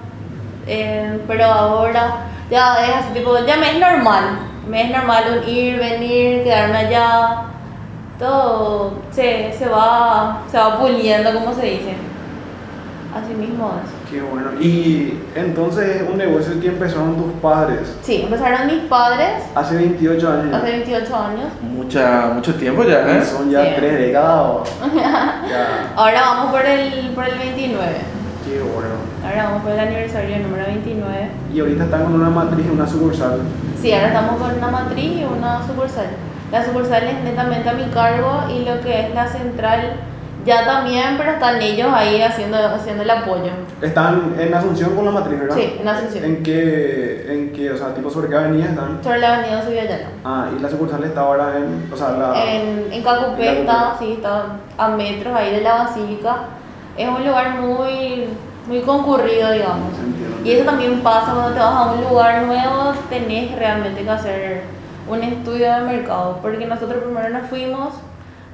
eh, 0.66 1.20
pero 1.28 1.44
ahora 1.46 2.16
ya 2.50 2.84
es 2.84 2.96
así, 2.96 3.12
tipo, 3.14 3.38
ya 3.46 3.56
me 3.56 3.70
es 3.70 3.78
normal, 3.78 4.38
me 4.68 4.82
es 4.82 4.90
normal 4.90 5.24
un 5.42 5.48
ir, 5.48 5.78
venir, 5.78 6.42
quedarme 6.42 6.78
allá, 6.78 7.42
todo 8.18 8.94
se, 9.12 9.52
se, 9.52 9.68
va, 9.68 10.40
se 10.50 10.58
va 10.58 10.78
puliendo, 10.78 11.32
como 11.32 11.54
se 11.54 11.62
dice. 11.66 11.94
Así 13.14 13.34
mismo 13.34 13.72
es. 13.84 14.03
Qué 14.14 14.20
bueno. 14.22 14.50
Y 14.60 15.18
entonces 15.34 16.04
un 16.08 16.16
negocio 16.18 16.60
que 16.60 16.68
empezaron 16.68 17.16
tus 17.16 17.32
padres 17.42 17.96
Sí, 18.02 18.22
empezaron 18.22 18.68
mis 18.68 18.82
padres 18.84 19.42
hace 19.56 19.74
28 19.74 20.30
años. 20.32 20.54
hace 20.54 20.70
28 20.70 21.16
años. 21.16 21.48
Mucha, 21.62 22.26
mucho 22.32 22.54
tiempo 22.54 22.84
ya, 22.84 23.00
¿eh? 23.10 23.24
Son 23.24 23.50
ya 23.50 23.62
Sí. 23.64 23.70
tres 23.74 23.98
décadas. 23.98 24.40
o- 24.40 24.64
ya. 25.50 25.92
Ahora 25.96 26.20
vamos 26.20 26.52
por 26.52 26.64
el, 26.64 27.10
por 27.10 27.24
el 27.28 27.38
29. 27.38 27.92
Qué 28.46 28.60
bueno. 28.60 28.94
Ahora 29.26 29.44
vamos 29.48 29.62
por 29.62 29.72
el 29.72 29.80
aniversario 29.80 30.38
número 30.38 30.64
29. 30.66 31.30
Y 31.52 31.58
ahorita 31.60 31.84
están 31.84 32.04
con 32.04 32.14
una 32.14 32.30
matriz, 32.30 32.66
una 32.72 32.86
sucursal. 32.86 33.40
Sí, 33.82 33.92
ahora 33.92 34.06
estamos 34.08 34.40
con 34.40 34.54
una 34.56 34.68
matriz 34.68 35.10
y 35.20 35.24
una 35.24 35.66
sucursal. 35.66 36.06
La 36.52 36.64
sucursal 36.64 37.02
es 37.02 37.24
netamente 37.24 37.68
a 37.68 37.72
mi 37.72 37.86
cargo 37.86 38.44
y 38.48 38.64
lo 38.64 38.80
que 38.80 39.06
es 39.08 39.14
la 39.14 39.26
central 39.26 39.94
ya 40.44 40.64
también, 40.64 41.16
pero 41.16 41.32
están 41.32 41.60
ellos 41.60 41.88
ahí 41.92 42.20
haciendo, 42.20 42.58
haciendo 42.58 43.02
el 43.02 43.10
apoyo. 43.10 43.50
Están 43.80 44.34
en 44.38 44.54
Asunción 44.54 44.94
con 44.94 45.04
la 45.04 45.10
matriz, 45.10 45.40
¿verdad? 45.40 45.56
Sí, 45.56 45.76
en 45.80 45.88
Asunción. 45.88 46.24
¿En 46.24 46.42
qué, 46.42 47.26
en 47.28 47.52
qué, 47.52 47.70
o 47.70 47.76
sea, 47.76 47.94
tipo 47.94 48.10
sobre 48.10 48.28
qué 48.28 48.36
avenida 48.36 48.66
están? 48.66 49.02
Sobre 49.02 49.18
la 49.18 49.34
avenida. 49.34 49.62
Ah, 50.24 50.48
y 50.56 50.60
la 50.60 50.70
sucursal 50.70 51.04
está 51.04 51.20
ahora 51.20 51.56
en, 51.56 51.90
o 51.92 51.96
sea, 51.96 52.10
la... 52.10 52.44
En, 52.44 52.92
en 52.92 53.02
Cacupé 53.02 53.48
En 53.48 53.56
está, 53.58 53.96
sí, 53.98 54.12
está 54.12 54.56
a 54.78 54.88
metros 54.88 55.34
ahí 55.36 55.52
de 55.52 55.60
la 55.60 55.74
basílica. 55.74 56.36
es 56.96 57.08
un 57.08 57.26
lugar 57.26 57.60
muy, 57.60 58.26
muy 58.66 58.80
concurrido, 58.80 59.50
digamos. 59.52 59.92
Entiendo. 59.98 60.36
Y 60.44 60.52
eso 60.52 60.64
también 60.64 61.00
pasa 61.00 61.32
cuando 61.32 61.52
te 61.52 61.60
vas 61.60 61.74
a 61.74 61.92
un 61.92 62.04
lugar 62.04 62.42
nuevo, 62.42 62.94
tenés 63.10 63.54
realmente 63.56 64.02
que 64.02 64.10
hacer 64.10 64.62
un 65.08 65.22
estudio 65.22 65.72
de 65.72 65.80
mercado, 65.82 66.38
porque 66.40 66.66
nosotros 66.66 67.04
primero 67.04 67.28
nos 67.28 67.48
fuimos, 67.48 67.94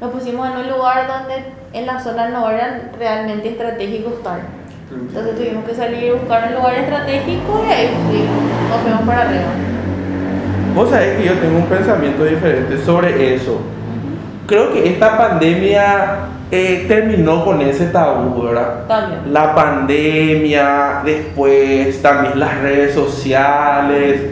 nos 0.01 0.11
pusimos 0.11 0.49
en 0.49 0.57
un 0.57 0.71
lugar 0.71 1.07
donde 1.07 1.45
en 1.73 1.87
la 1.87 2.01
zona 2.01 2.29
no 2.31 2.51
era 2.51 2.91
realmente 2.99 3.51
estratégico 3.51 4.11
estar. 4.11 4.41
Entonces 4.91 5.37
tuvimos 5.37 5.65
que 5.65 5.75
salir 5.75 6.11
a 6.11 6.15
buscar 6.15 6.49
un 6.49 6.55
lugar 6.55 6.75
estratégico 6.75 7.65
y 7.69 7.73
ahí 7.73 7.91
fuimos, 8.07 8.71
nos 8.71 8.81
fuimos 8.81 9.01
para 9.03 9.23
arriba. 9.23 9.45
Vos 10.75 10.91
sabés 10.91 11.19
que 11.19 11.25
yo 11.27 11.35
tengo 11.35 11.59
un 11.59 11.67
pensamiento 11.67 12.25
diferente 12.25 12.79
sobre 12.79 13.35
eso. 13.35 13.61
Creo 14.47 14.73
que 14.73 14.89
esta 14.89 15.17
pandemia 15.17 16.17
eh, 16.51 16.87
terminó 16.89 17.45
con 17.45 17.61
ese 17.61 17.87
tabú, 17.87 18.43
¿verdad? 18.43 18.87
También. 18.89 19.33
La 19.33 19.55
pandemia, 19.55 21.03
después 21.05 22.03
también 22.03 22.41
las 22.41 22.61
redes 22.61 22.95
sociales, 22.95 24.23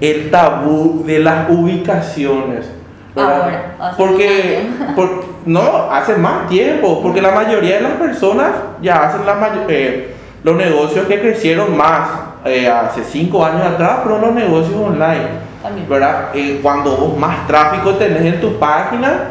el 0.00 0.30
tabú 0.30 1.04
de 1.06 1.20
las 1.20 1.48
ubicaciones. 1.50 2.81
Ahora, 3.14 3.76
hace 3.78 3.96
porque, 3.96 4.66
por- 4.96 5.24
no, 5.44 5.90
hace 5.90 6.16
más 6.16 6.48
tiempo, 6.48 7.02
porque 7.02 7.20
la 7.20 7.32
mayoría 7.32 7.76
de 7.76 7.82
las 7.82 7.92
personas 7.92 8.50
ya 8.80 9.02
hacen 9.02 9.26
la 9.26 9.36
eh, 9.68 10.14
los 10.44 10.56
negocios 10.56 11.06
que 11.06 11.20
crecieron 11.20 11.76
más 11.76 12.08
eh, 12.44 12.68
hace 12.68 13.04
cinco 13.04 13.44
años 13.44 13.62
atrás, 13.66 14.00
fueron 14.02 14.20
los 14.22 14.34
negocios 14.34 14.74
online. 14.76 15.52
También. 15.62 15.88
¿verdad? 15.88 16.30
Eh, 16.34 16.58
cuando 16.62 16.96
vos 16.96 17.16
más 17.16 17.46
tráfico 17.46 17.90
tenés 17.92 18.22
en 18.22 18.40
tu 18.40 18.58
página 18.58 19.30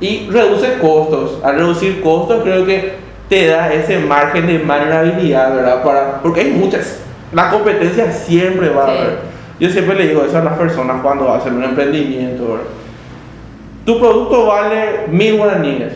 y 0.00 0.28
reduce 0.30 0.78
costos. 0.78 1.38
Al 1.44 1.56
reducir 1.56 2.00
costos 2.02 2.42
creo 2.42 2.66
que 2.66 2.94
te 3.28 3.46
da 3.48 3.72
ese 3.72 3.98
margen 4.00 4.46
de 4.46 4.58
maniobrabilidad, 4.58 5.54
¿verdad? 5.54 5.82
Para, 5.84 6.20
porque 6.22 6.40
hay 6.40 6.50
muchas, 6.50 7.00
la 7.32 7.50
competencia 7.50 8.10
siempre 8.10 8.70
va 8.70 8.84
a 8.84 8.86
Sí. 8.86 8.92
haber. 8.98 9.18
Yo 9.58 9.70
siempre 9.70 9.94
le 9.96 10.08
digo 10.08 10.22
eso 10.24 10.36
a 10.38 10.44
las 10.44 10.54
personas 10.58 10.96
cuando 11.02 11.32
hacen 11.32 11.54
un 11.56 11.64
emprendimiento, 11.64 12.42
¿verdad? 12.44 12.64
Tu 13.86 13.98
producto 13.98 14.46
vale 14.46 15.06
mil 15.08 15.38
guaraníes. 15.38 15.94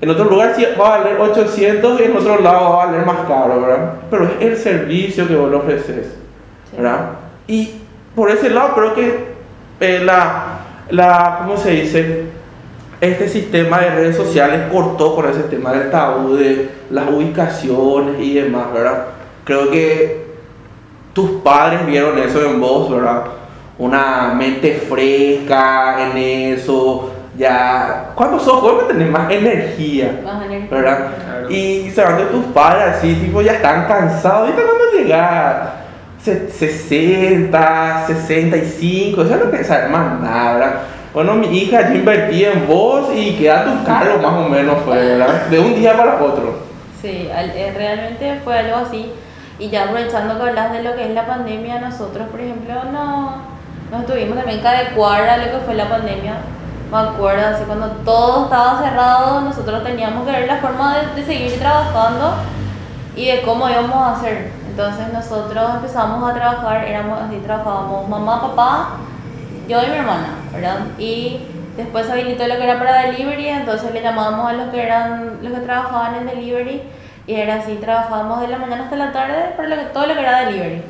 En 0.00 0.10
otro 0.10 0.26
lugar 0.26 0.52
sí 0.54 0.66
va 0.78 0.96
a 0.96 0.98
valer 0.98 1.20
800 1.20 2.00
y 2.00 2.04
en 2.04 2.16
otro 2.16 2.40
lado 2.40 2.70
va 2.70 2.82
a 2.82 2.86
valer 2.86 3.06
más 3.06 3.20
caro, 3.26 3.60
¿verdad? 3.60 3.94
Pero 4.10 4.24
es 4.24 4.40
el 4.40 4.56
servicio 4.56 5.26
que 5.26 5.34
vos 5.34 5.50
le 5.50 5.56
ofreces. 5.56 6.18
¿verdad? 6.76 7.10
Y 7.46 7.70
por 8.14 8.30
ese 8.30 8.50
lado 8.50 8.74
creo 8.74 8.94
que 8.94 9.28
eh, 9.80 10.02
la, 10.04 10.58
la, 10.90 11.40
¿cómo 11.44 11.56
se 11.56 11.70
dice? 11.70 12.24
Este 13.00 13.28
sistema 13.28 13.78
de 13.78 13.90
redes 13.90 14.16
sociales 14.16 14.62
cortó 14.72 15.14
con 15.14 15.28
ese 15.28 15.44
tema 15.44 15.72
del 15.72 15.90
tabú 15.90 16.34
de 16.34 16.68
las 16.90 17.08
ubicaciones 17.08 18.20
y 18.20 18.34
demás, 18.34 18.72
¿verdad? 18.72 19.04
Creo 19.44 19.70
que 19.70 20.26
tus 21.12 21.30
padres 21.42 21.86
vieron 21.86 22.18
eso 22.18 22.44
en 22.44 22.60
vos, 22.60 22.90
¿verdad? 22.90 23.24
Una 23.78 24.34
mente 24.36 24.82
fresca 24.88 26.10
en 26.10 26.16
eso, 26.16 27.12
ya... 27.38 28.10
Cuando 28.14 28.38
sos 28.38 28.60
joven 28.60 28.88
tenés 28.88 29.10
más 29.10 29.30
energía, 29.30 30.20
Más 30.24 30.44
energía. 30.44 30.68
¿verdad? 30.70 31.08
Claro. 31.24 31.50
Y 31.50 31.90
se 31.90 32.02
van 32.02 32.18
de 32.18 32.24
tus 32.24 32.44
padres 32.46 32.96
así, 32.96 33.14
tipo, 33.14 33.40
ya 33.40 33.52
están 33.52 33.86
cansados. 33.86 34.48
¿Viste 34.48 34.62
cuando 34.62 34.84
llegar? 34.92 35.78
60, 36.20 38.04
65, 38.06 39.22
eso 39.22 39.36
no 39.36 39.50
pensar 39.50 39.88
más 39.88 40.20
nada, 40.20 40.54
¿verdad? 40.54 40.74
Bueno, 41.14 41.34
mi 41.34 41.46
hija, 41.46 41.88
yo 41.88 41.94
invertí 41.94 42.44
en 42.44 42.66
vos 42.66 43.08
y 43.14 43.34
queda 43.36 43.64
tu 43.64 43.84
cargo 43.84 44.18
más 44.18 44.34
o 44.34 44.48
menos, 44.48 44.78
fue, 44.84 44.96
¿verdad? 44.96 45.46
De 45.46 45.58
un 45.58 45.74
día 45.74 45.96
para 45.96 46.22
otro. 46.22 46.58
Sí, 47.00 47.28
eh, 47.30 47.72
realmente 47.74 48.40
fue 48.44 48.58
algo 48.58 48.76
así. 48.76 49.12
Y 49.58 49.70
ya 49.70 49.84
aprovechando 49.84 50.36
que 50.36 50.50
hablas 50.50 50.72
de 50.72 50.82
lo 50.82 50.94
que 50.94 51.06
es 51.06 51.10
la 51.10 51.26
pandemia, 51.26 51.80
nosotros, 51.80 52.28
por 52.28 52.40
ejemplo, 52.40 52.74
no, 52.92 53.42
nos 53.90 54.06
tuvimos 54.06 54.36
también 54.36 54.60
que 54.60 54.68
adecuar 54.68 55.28
a 55.28 55.36
lo 55.38 55.44
que 55.44 55.64
fue 55.64 55.74
la 55.74 55.88
pandemia. 55.88 56.34
Me 56.90 56.98
acuerdo, 56.98 57.46
así 57.46 57.64
cuando 57.64 57.88
todo 58.04 58.44
estaba 58.44 58.82
cerrado, 58.82 59.42
nosotros 59.42 59.84
teníamos 59.84 60.24
que 60.24 60.32
ver 60.32 60.46
la 60.46 60.56
forma 60.56 60.96
de, 60.96 61.20
de 61.20 61.26
seguir 61.26 61.58
trabajando 61.58 62.34
y 63.14 63.26
de 63.26 63.42
cómo 63.42 63.68
íbamos 63.68 63.94
a 63.94 64.12
hacer. 64.12 64.52
Entonces 64.70 65.12
nosotros 65.12 65.74
empezamos 65.74 66.30
a 66.30 66.34
trabajar, 66.34 66.84
éramos 66.84 67.20
así, 67.20 67.36
trabajábamos 67.38 68.08
mamá, 68.08 68.40
papá, 68.40 68.88
yo 69.68 69.82
y 69.82 69.86
mi 69.86 69.96
hermana, 69.96 70.28
¿verdad? 70.52 70.78
Y 70.98 71.40
después 71.76 72.08
habilitó 72.08 72.46
lo 72.46 72.56
que 72.56 72.64
era 72.64 72.78
para 72.78 73.02
delivery, 73.02 73.48
entonces 73.48 73.92
le 73.92 74.00
llamábamos 74.00 74.48
a 74.48 74.52
los 74.54 74.68
que 74.68 74.82
eran 74.82 75.38
los 75.42 75.52
que 75.52 75.60
trabajaban 75.60 76.14
en 76.14 76.26
delivery 76.26 76.82
y 77.26 77.34
era 77.34 77.56
así, 77.56 77.74
trabajábamos 77.74 78.40
de 78.40 78.48
la 78.48 78.58
mañana 78.58 78.84
hasta 78.84 78.96
la 78.96 79.12
tarde 79.12 79.52
para 79.56 79.68
lo 79.68 79.76
que, 79.76 79.82
todo 79.86 80.06
lo 80.06 80.14
que 80.14 80.20
era 80.20 80.46
delivery. 80.46 80.82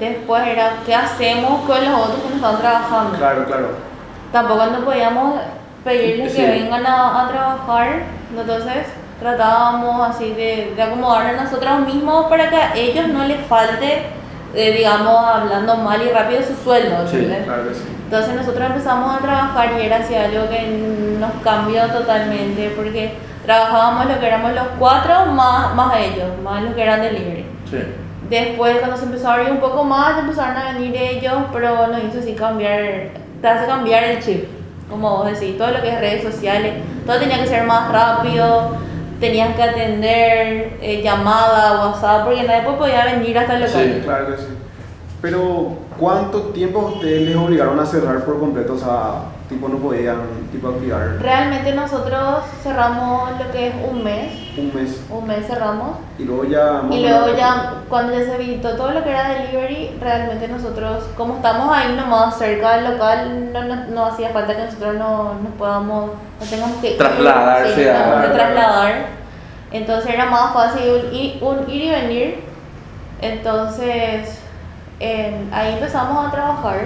Después 0.00 0.46
era 0.48 0.72
qué 0.84 0.94
hacemos 0.94 1.60
con 1.66 1.84
los 1.84 1.94
otros 1.94 2.20
que 2.20 2.30
no 2.30 2.34
estaban 2.36 2.60
trabajando. 2.60 3.18
Claro, 3.18 3.44
claro. 3.44 3.93
Tampoco 4.34 4.66
no 4.66 4.84
podíamos 4.84 5.40
pedirles 5.84 6.32
Sí. 6.32 6.38
que 6.38 6.50
vengan 6.50 6.84
a, 6.84 7.22
a 7.24 7.28
trabajar, 7.28 8.02
entonces 8.36 8.86
tratábamos 9.20 10.08
así 10.10 10.30
de, 10.34 10.72
de 10.74 10.82
acomodarnos 10.82 11.44
nosotros 11.44 11.80
mismos 11.86 12.26
para 12.26 12.50
que 12.50 12.56
a 12.56 12.74
ellos 12.74 13.06
no 13.08 13.24
les 13.24 13.40
falte, 13.46 14.02
eh, 14.56 14.72
digamos, 14.76 15.16
hablando 15.24 15.76
mal 15.76 16.02
y 16.02 16.10
rápido 16.10 16.42
su 16.42 16.56
sueldo. 16.64 17.06
Sí, 17.06 17.18
¿entendés? 17.18 17.44
Claro 17.44 17.68
que 17.68 17.74
sí. 17.74 17.84
Entonces 18.06 18.34
nosotros 18.34 18.66
empezamos 18.70 19.14
a 19.14 19.18
trabajar 19.18 19.68
y 19.78 19.86
era 19.86 19.96
así 19.98 20.14
algo 20.16 20.48
que 20.50 21.16
nos 21.20 21.32
cambió 21.44 21.86
totalmente 21.86 22.72
porque 22.76 23.14
trabajábamos 23.46 24.06
lo 24.06 24.18
que 24.18 24.26
éramos 24.26 24.52
los 24.52 24.66
cuatro 24.80 25.26
más, 25.26 25.74
más 25.76 25.96
ellos, 25.98 26.28
más 26.42 26.60
los 26.64 26.74
que 26.74 26.82
eran 26.82 27.00
delivery. 27.02 27.46
Sí. 27.70 27.78
Después 28.28 28.78
cuando 28.78 28.96
se 28.96 29.04
empezó 29.04 29.28
a 29.28 29.34
abrir 29.34 29.52
un 29.52 29.58
poco 29.58 29.84
más 29.84 30.18
empezaron 30.18 30.56
a 30.56 30.72
venir 30.72 30.96
ellos, 30.96 31.34
pero 31.52 31.86
nos 31.86 32.02
hizo 32.02 32.18
así 32.18 32.32
cambiar, 32.34 33.10
te 33.44 33.50
hace 33.50 33.66
cambiar 33.66 34.04
el 34.04 34.20
chip, 34.20 34.46
como 34.88 35.18
vos 35.18 35.26
decís, 35.26 35.58
todo 35.58 35.70
lo 35.70 35.82
que 35.82 35.90
es 35.90 36.00
redes 36.00 36.22
sociales, 36.22 36.82
todo 37.04 37.18
tenía 37.18 37.42
que 37.42 37.46
ser 37.46 37.66
más 37.66 37.92
rápido, 37.92 38.70
tenías 39.20 39.54
que 39.54 39.62
atender 39.62 40.78
eh, 40.80 41.02
llamada, 41.04 41.84
WhatsApp, 41.84 42.24
porque 42.24 42.42
nadie 42.44 42.62
podía 42.62 43.04
venir 43.04 43.36
hasta 43.36 43.56
el 43.56 43.64
local. 43.64 43.92
Sí. 43.96 44.00
Claro 44.02 44.26
que 44.28 44.38
sí. 44.38 44.48
Pero, 45.20 45.76
¿cuánto 46.00 46.40
tiempo 46.54 46.90
ustedes 46.94 47.20
les 47.20 47.36
obligaron 47.36 47.78
a 47.78 47.84
cerrar 47.84 48.24
por 48.24 48.40
completo? 48.40 48.72
O 48.72 48.78
sea, 48.78 49.24
tipo, 49.54 49.68
no 49.68 49.78
podían 49.78 50.16
tipo, 50.52 50.68
activar 50.68 51.16
Realmente 51.20 51.72
nosotros 51.74 52.44
cerramos 52.62 53.30
lo 53.38 53.50
que 53.52 53.68
es 53.68 53.74
un 53.90 54.02
mes, 54.04 54.32
un 54.58 54.72
mes 54.74 55.00
un 55.10 55.26
mes 55.26 55.46
cerramos. 55.46 55.96
y 56.18 56.24
luego 56.24 56.44
ya... 56.44 56.82
Y 56.90 57.00
luego 57.02 57.26
ya, 57.36 57.74
cuando 57.88 58.12
ya 58.12 58.24
se 58.24 58.34
habilitó 58.34 58.76
todo 58.76 58.90
lo 58.92 59.02
que 59.02 59.10
era 59.10 59.28
delivery, 59.28 59.96
realmente 60.00 60.48
nosotros, 60.48 61.04
como 61.16 61.36
estamos 61.36 61.74
ahí 61.76 61.94
nomás 61.96 62.36
cerca 62.38 62.76
del 62.76 62.92
local, 62.92 63.52
no, 63.52 63.62
no, 63.64 63.76
no 63.86 64.06
hacía 64.06 64.30
falta 64.30 64.56
que 64.56 64.64
nosotros 64.64 64.94
no, 64.96 65.34
nos 65.42 65.52
podamos, 65.58 66.10
no 66.40 66.46
tengamos 66.48 66.76
que 66.78 66.92
ir, 66.92 66.98
Trasladarse 66.98 67.74
sí, 67.74 67.88
a- 67.88 68.22
que 68.22 68.28
trasladar. 68.34 68.92
Entonces 69.72 70.12
era 70.14 70.26
más 70.26 70.52
fácil 70.52 70.82
ir, 71.12 71.42
un 71.42 71.68
ir 71.70 71.82
y 71.82 71.90
venir. 71.90 72.40
Entonces 73.20 74.38
en- 75.00 75.48
ahí 75.52 75.74
empezamos 75.74 76.26
a 76.26 76.30
trabajar. 76.30 76.80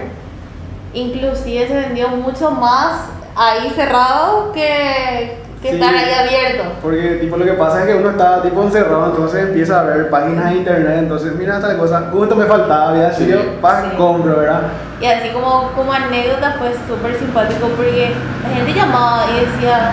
Inclusive 0.95 1.68
se 1.68 1.75
vendió 1.75 2.09
mucho 2.09 2.50
más 2.50 3.00
ahí 3.37 3.71
cerrado 3.75 4.52
que, 4.52 5.38
que 5.62 5.68
Sí. 5.71 5.75
estar 5.75 5.95
ahí 5.95 6.12
abierto. 6.12 6.64
Porque 6.83 7.18
tipo 7.21 7.37
lo 7.37 7.45
que 7.45 7.52
pasa 7.52 7.80
es 7.80 7.87
que 7.87 7.95
uno 7.95 8.11
está 8.11 8.42
tipo 8.42 8.62
encerrado, 8.62 9.07
entonces 9.07 9.42
empieza 9.45 9.80
a 9.80 9.83
ver 9.85 10.09
páginas 10.11 10.50
de 10.50 10.57
internet, 10.57 10.97
entonces 10.99 11.35
mira 11.35 11.61
tal 11.61 11.76
cosa, 11.76 12.09
justo 12.12 12.35
me 12.37 12.47
faltaba, 12.47 12.90
había 12.90 13.12
Sí. 13.12 13.26
sido 13.26 13.40
para 13.61 13.83
Sí. 13.90 13.97
compro, 13.97 14.37
¿verdad? 14.38 14.62
Y 15.00 15.07
así 15.07 15.28
como, 15.30 15.71
como 15.76 15.92
anécdota 15.92 16.57
fue 16.59 16.73
súper 16.88 17.16
simpático 17.16 17.68
porque 17.76 18.12
la 18.49 18.54
gente 18.57 18.73
llamaba 18.73 19.25
y 19.30 19.45
decía, 19.45 19.92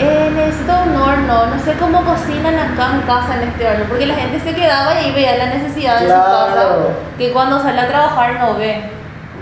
eh, 0.00 0.30
necesito 0.34 0.72
un 0.86 0.96
horno, 1.00 1.46
no 1.46 1.58
sé 1.64 1.72
cómo 1.78 2.02
cocinan 2.04 2.54
acá 2.58 2.94
en 2.94 3.02
casa 3.02 3.36
en 3.40 3.48
este 3.48 3.66
horno, 3.66 3.84
porque 3.88 4.06
la 4.06 4.14
gente 4.14 4.40
se 4.40 4.54
quedaba 4.54 4.92
y 4.94 5.04
ahí 5.04 5.12
veía 5.12 5.36
la 5.38 5.46
necesidad 5.54 5.94
de 6.00 6.00
su 6.00 6.06
Claro. 6.06 6.24
casa, 6.46 6.66
que 7.16 7.32
cuando 7.32 7.60
sale 7.62 7.80
a 7.80 7.88
trabajar 7.88 8.40
no 8.40 8.54
ve. 8.58 8.82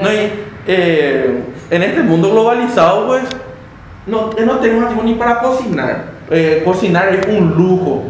No, 0.00 0.12
y, 0.12 0.51
eh, 0.66 1.42
en 1.70 1.82
este 1.82 2.02
mundo 2.02 2.30
globalizado, 2.30 3.06
pues, 3.06 3.22
no, 4.06 4.30
no 4.44 4.52
tenemos 4.58 4.86
tiempo 4.88 5.02
ni 5.04 5.14
para 5.14 5.38
cocinar. 5.40 6.04
Eh, 6.30 6.62
cocinar 6.64 7.14
es 7.14 7.26
un 7.26 7.54
lujo, 7.56 8.04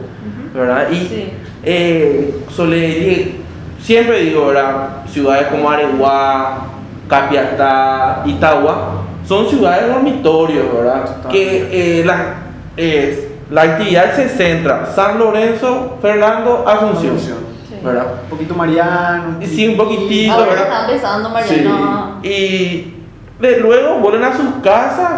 ¿verdad? 0.54 0.88
Y 0.90 0.96
Sí. 0.96 1.32
eh, 1.64 2.34
sole- 2.50 3.36
siempre 3.80 4.20
digo, 4.20 4.46
¿verdad? 4.48 5.04
Ciudades 5.10 5.48
como 5.48 5.68
Areguá, 5.70 6.66
Capiatá, 7.08 8.22
Itagua, 8.26 9.02
son 9.26 9.46
ciudades 9.48 9.88
dormitorios, 9.88 10.66
¿verdad? 10.72 11.28
Que 11.30 11.68
eh, 12.00 12.04
la, 12.04 12.34
eh, 12.76 13.28
la 13.50 13.62
actividad 13.62 14.14
se 14.16 14.28
centra 14.28 14.86
San 14.94 15.18
Lorenzo, 15.18 15.98
Fernando, 16.00 16.64
Asunción, 16.66 17.16
Asunción. 17.16 17.38
Sí. 17.82 17.86
¿verdad? 17.86 18.06
Un 18.24 18.30
poquito 18.30 18.54
Mariano. 18.54 19.36
Y 19.40 19.46
sí, 19.46 19.68
un 19.68 19.76
poquitito, 19.76 20.32
Ahora 20.32 20.46
¿verdad? 20.46 20.62
está 20.64 20.84
empezando 20.86 21.28
Sí. 21.28 21.34
Mariana. 21.34 22.14
Y 22.22 22.94
de 23.40 23.56
luego 23.60 23.96
vuelven 23.98 24.24
a 24.24 24.36
sus 24.36 24.46
casas 24.62 25.10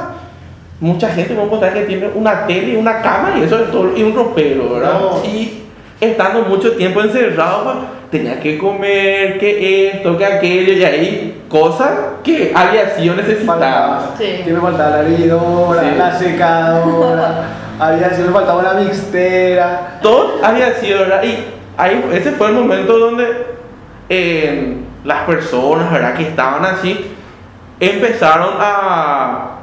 mucha 0.81 1.09
gente 1.09 1.35
me 1.35 1.43
encontrar 1.45 1.73
que 1.73 1.83
tiene 1.83 2.11
una 2.15 2.47
tele 2.47 2.73
y 2.73 2.77
una 2.77 3.01
cama 3.01 3.35
y 3.39 3.43
eso 3.43 3.59
es 3.59 3.71
todo, 3.71 3.97
y 3.97 4.03
un 4.03 4.15
ropero, 4.15 4.75
¿verdad? 4.75 5.01
No. 5.01 5.25
Y 5.25 5.63
estando 6.01 6.43
mucho 6.43 6.73
tiempo 6.73 7.01
encerrado, 7.01 7.65
pues, 7.65 7.77
tenía 8.11 8.39
que 8.41 8.59
comer, 8.59 9.39
que 9.39 9.89
esto, 9.89 10.19
que 10.19 10.27
aquello, 10.27 10.73
y 10.75 10.85
ahí 10.85 11.43
cosas 11.49 11.91
que 12.23 12.53
había 12.55 12.91
sido 12.97 13.15
necesitadas. 13.15 13.47
Faltaba. 13.47 14.15
Sí. 14.19 14.43
Que 14.45 14.53
me 14.53 14.61
faltaba 14.61 14.97
la 14.97 15.03
ligadora, 15.05 15.81
Sí. 15.83 15.89
la 15.97 16.19
secadora, 16.19 17.45
había 17.79 18.11
sido, 18.11 18.27
me 18.29 18.33
faltaba 18.35 18.59
una 18.61 18.75
mixtera. 18.75 19.99
Todo 20.03 20.35
había 20.43 20.75
sido, 20.75 20.99
¿verdad? 21.01 21.23
Y 21.23 21.45
ahí, 21.77 22.05
ese 22.13 22.33
fue 22.33 22.49
el 22.49 22.55
momento 22.55 22.99
donde 22.99 23.47
eh, 24.09 24.77
las 25.05 25.23
personas, 25.23 25.93
¿verdad? 25.93 26.15
Que 26.15 26.29
estaban 26.29 26.65
así, 26.65 27.13
empezaron 27.81 28.55
a, 28.59 29.57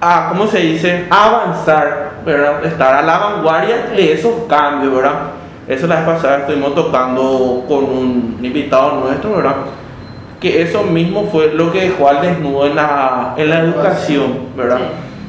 a, 0.00 0.28
¿cómo 0.30 0.46
se 0.46 0.58
dice? 0.60 1.06
A 1.10 1.26
avanzar, 1.26 2.10
¿verdad? 2.24 2.64
Estar 2.64 2.94
a 2.94 3.02
la 3.02 3.18
vanguardia 3.18 3.88
de 3.94 4.12
esos 4.12 4.32
cambios, 4.48 4.94
¿verdad? 4.94 5.14
Eso 5.68 5.86
la 5.86 5.96
vez 5.96 6.04
pasada 6.04 6.38
estuvimos 6.38 6.74
tocando 6.74 7.64
con 7.68 7.84
un 7.84 8.38
invitado 8.42 9.00
nuestro, 9.00 9.36
¿verdad? 9.36 9.56
Que 10.40 10.62
eso 10.62 10.82
mismo 10.82 11.28
fue 11.30 11.52
lo 11.54 11.70
que 11.70 11.82
dejó 11.82 12.08
al 12.08 12.22
desnudo 12.22 12.66
en 12.66 12.76
la, 12.76 13.34
en 13.36 13.50
la 13.50 13.60
educación, 13.60 14.48
¿verdad? 14.56 14.80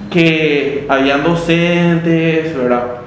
Que 0.10 0.86
habían 0.90 1.24
docentes, 1.24 2.58
¿verdad? 2.58 3.01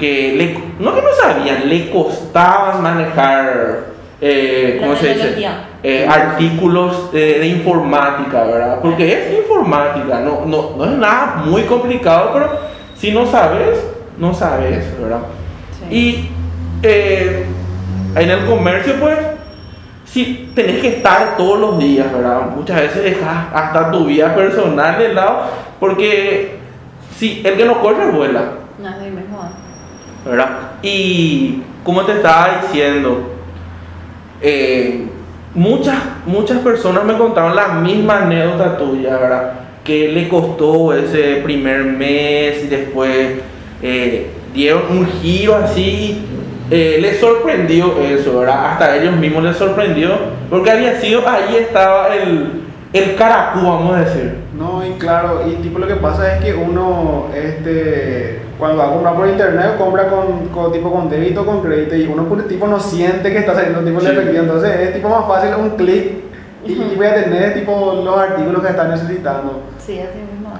Que 0.00 0.32
le, 0.32 0.58
no 0.82 0.94
que 0.94 1.02
no 1.02 1.12
sabían, 1.12 1.68
le 1.68 1.90
costaban 1.90 2.82
manejar, 2.82 3.80
eh, 4.20 4.78
¿cómo 4.80 4.96
se 4.96 5.14
dice? 5.14 5.46
Eh, 5.82 6.06
artículos 6.08 7.12
de 7.12 7.46
informática, 7.46 8.44
¿verdad? 8.44 8.78
Porque 8.80 9.12
es 9.12 9.38
informática, 9.38 10.20
no, 10.20 10.46
no, 10.46 10.76
no 10.76 10.84
es 10.84 10.92
nada 10.92 11.42
muy 11.44 11.62
complicado, 11.62 12.30
pero 12.32 12.50
si 12.94 13.12
no 13.12 13.26
sabes, 13.26 13.78
no 14.18 14.34
sabes, 14.34 14.84
¿verdad? 15.00 15.20
Sí. 15.88 15.94
Y 15.94 16.30
eh, 16.82 17.46
en 18.16 18.30
el 18.30 18.46
comercio, 18.46 18.94
pues, 19.00 19.18
sí, 20.04 20.50
tenés 20.54 20.80
que 20.80 20.96
estar 20.96 21.36
todos 21.36 21.58
los 21.58 21.78
días, 21.78 22.12
¿verdad? 22.12 22.42
Muchas 22.54 22.80
veces 22.80 23.02
dejas 23.02 23.46
hasta 23.52 23.90
tu 23.90 24.04
vida 24.06 24.34
personal 24.34 24.98
de 24.98 25.14
lado, 25.14 25.42
porque 25.78 26.58
si 27.16 27.42
el 27.44 27.56
que 27.56 27.64
no 27.64 27.80
corre 27.80 28.10
vuela, 28.10 28.42
No, 28.78 28.90
mismo. 28.98 29.69
Y 30.82 31.62
como 31.84 32.02
te 32.02 32.12
estaba 32.12 32.60
diciendo, 32.62 33.32
eh, 34.42 35.06
muchas, 35.54 35.96
muchas 36.26 36.58
personas 36.58 37.04
me 37.04 37.16
contaron 37.16 37.54
la 37.56 37.68
misma 37.68 38.22
anécdota 38.22 38.76
tuya, 38.78 39.16
¿verdad? 39.16 39.52
Que 39.84 40.08
le 40.08 40.28
costó 40.28 40.94
ese 40.94 41.40
primer 41.42 41.84
mes 41.84 42.64
y 42.64 42.68
después 42.68 43.38
eh, 43.82 44.30
dieron 44.54 44.82
un 44.90 45.06
giro 45.06 45.56
así. 45.56 46.26
eh, 46.70 46.98
les 47.00 47.18
sorprendió 47.18 47.98
eso. 48.00 48.42
Hasta 48.42 48.96
ellos 48.96 49.16
mismos 49.16 49.42
les 49.42 49.56
sorprendió, 49.56 50.10
porque 50.48 50.70
había 50.70 51.00
sido, 51.00 51.28
ahí 51.28 51.56
estaba 51.56 52.14
el, 52.14 52.62
el 52.92 53.16
caracú, 53.16 53.62
vamos 53.62 53.96
a 53.96 54.00
decir. 54.00 54.34
No, 54.56 54.86
y 54.86 54.90
claro, 54.98 55.42
y 55.48 55.54
tipo 55.62 55.78
lo 55.78 55.88
que 55.88 55.96
pasa 55.96 56.36
es 56.36 56.44
que 56.44 56.54
uno, 56.54 57.26
este, 57.34 58.38
cuando 58.60 58.78
va 58.78 58.88
a 58.88 58.92
comprar 58.92 59.16
por 59.16 59.26
internet, 59.26 59.76
compra 59.76 60.08
con, 60.08 60.48
con 60.48 60.72
tipo 60.72 60.92
con 60.92 61.08
débito 61.08 61.42
o 61.42 61.46
con 61.46 61.62
crédito 61.62 61.96
y 61.96 62.06
uno 62.06 62.24
por 62.28 62.42
tipo 62.46 62.68
no 62.68 62.78
siente 62.78 63.32
que 63.32 63.38
está 63.38 63.54
saliendo 63.54 63.80
tipo 63.80 63.98
Sí. 64.00 64.06
de 64.06 64.12
efectivo, 64.12 64.42
entonces 64.42 64.80
es 64.80 64.94
tipo 64.94 65.08
más 65.08 65.26
fácil 65.26 65.54
un 65.58 65.70
clic 65.70 66.12
y, 66.64 66.94
voy 66.94 67.06
a 67.06 67.14
tener 67.14 67.54
tipo 67.54 68.02
los 68.04 68.18
artículos 68.18 68.62
que 68.62 68.68
están 68.68 68.90
necesitando. 68.90 69.62
Sí, 69.78 69.98
así 69.98 70.18
mismo. 70.18 70.52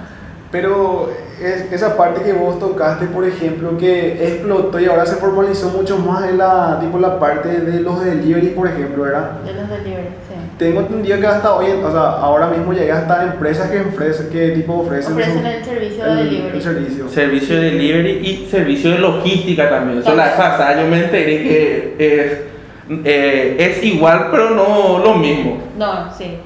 Pero 0.50 1.10
es, 1.40 1.70
esa 1.70 1.96
parte 1.96 2.22
que 2.22 2.32
vos 2.32 2.58
tocaste, 2.58 3.06
por 3.06 3.24
ejemplo, 3.24 3.76
que 3.78 4.26
explotó 4.26 4.80
y 4.80 4.86
ahora 4.86 5.06
se 5.06 5.16
formalizó 5.16 5.68
mucho 5.68 5.96
más 5.98 6.28
en 6.28 6.38
la, 6.38 6.78
tipo, 6.80 6.98
la 6.98 7.20
parte 7.20 7.48
de 7.60 7.80
los 7.80 8.04
delivery, 8.04 8.48
por 8.48 8.66
ejemplo, 8.66 9.04
¿verdad? 9.04 9.32
De 9.44 9.52
los 9.52 9.68
delivery. 9.68 10.08
Tengo 10.60 10.80
entendido 10.80 11.18
que 11.18 11.26
hasta 11.26 11.54
hoy, 11.54 11.70
o 11.70 11.90
sea, 11.90 12.00
ahora 12.02 12.48
mismo 12.48 12.74
llega 12.74 12.98
hasta 12.98 13.22
empresas 13.22 13.70
que 13.70 13.80
ofrecen, 13.80 14.28
que 14.28 14.50
tipo 14.50 14.74
ofrecen, 14.80 15.14
Ofrecen 15.14 15.46
el 15.46 15.64
servicio 15.64 16.04
de 16.04 16.10
el- 16.10 16.16
delivery. 16.18 16.56
el 16.58 16.62
servicio. 16.62 17.08
Servicio 17.08 17.56
de 17.56 17.62
delivery 17.70 18.10
y 18.10 18.46
servicio 18.50 18.90
de 18.90 18.98
logística 18.98 19.70
también. 19.70 20.00
Eso 20.00 20.14
la 20.14 20.76
yo 20.78 20.86
me 20.86 21.04
enteré 21.04 21.42
que 21.42 21.94
es, 21.98 22.32
eh, 23.06 23.56
es 23.58 23.82
igual, 23.84 24.28
pero 24.30 24.50
no 24.50 24.98
lo 24.98 25.14
mismo. 25.14 25.62
No, 25.78 26.12
sí. 26.12 26.36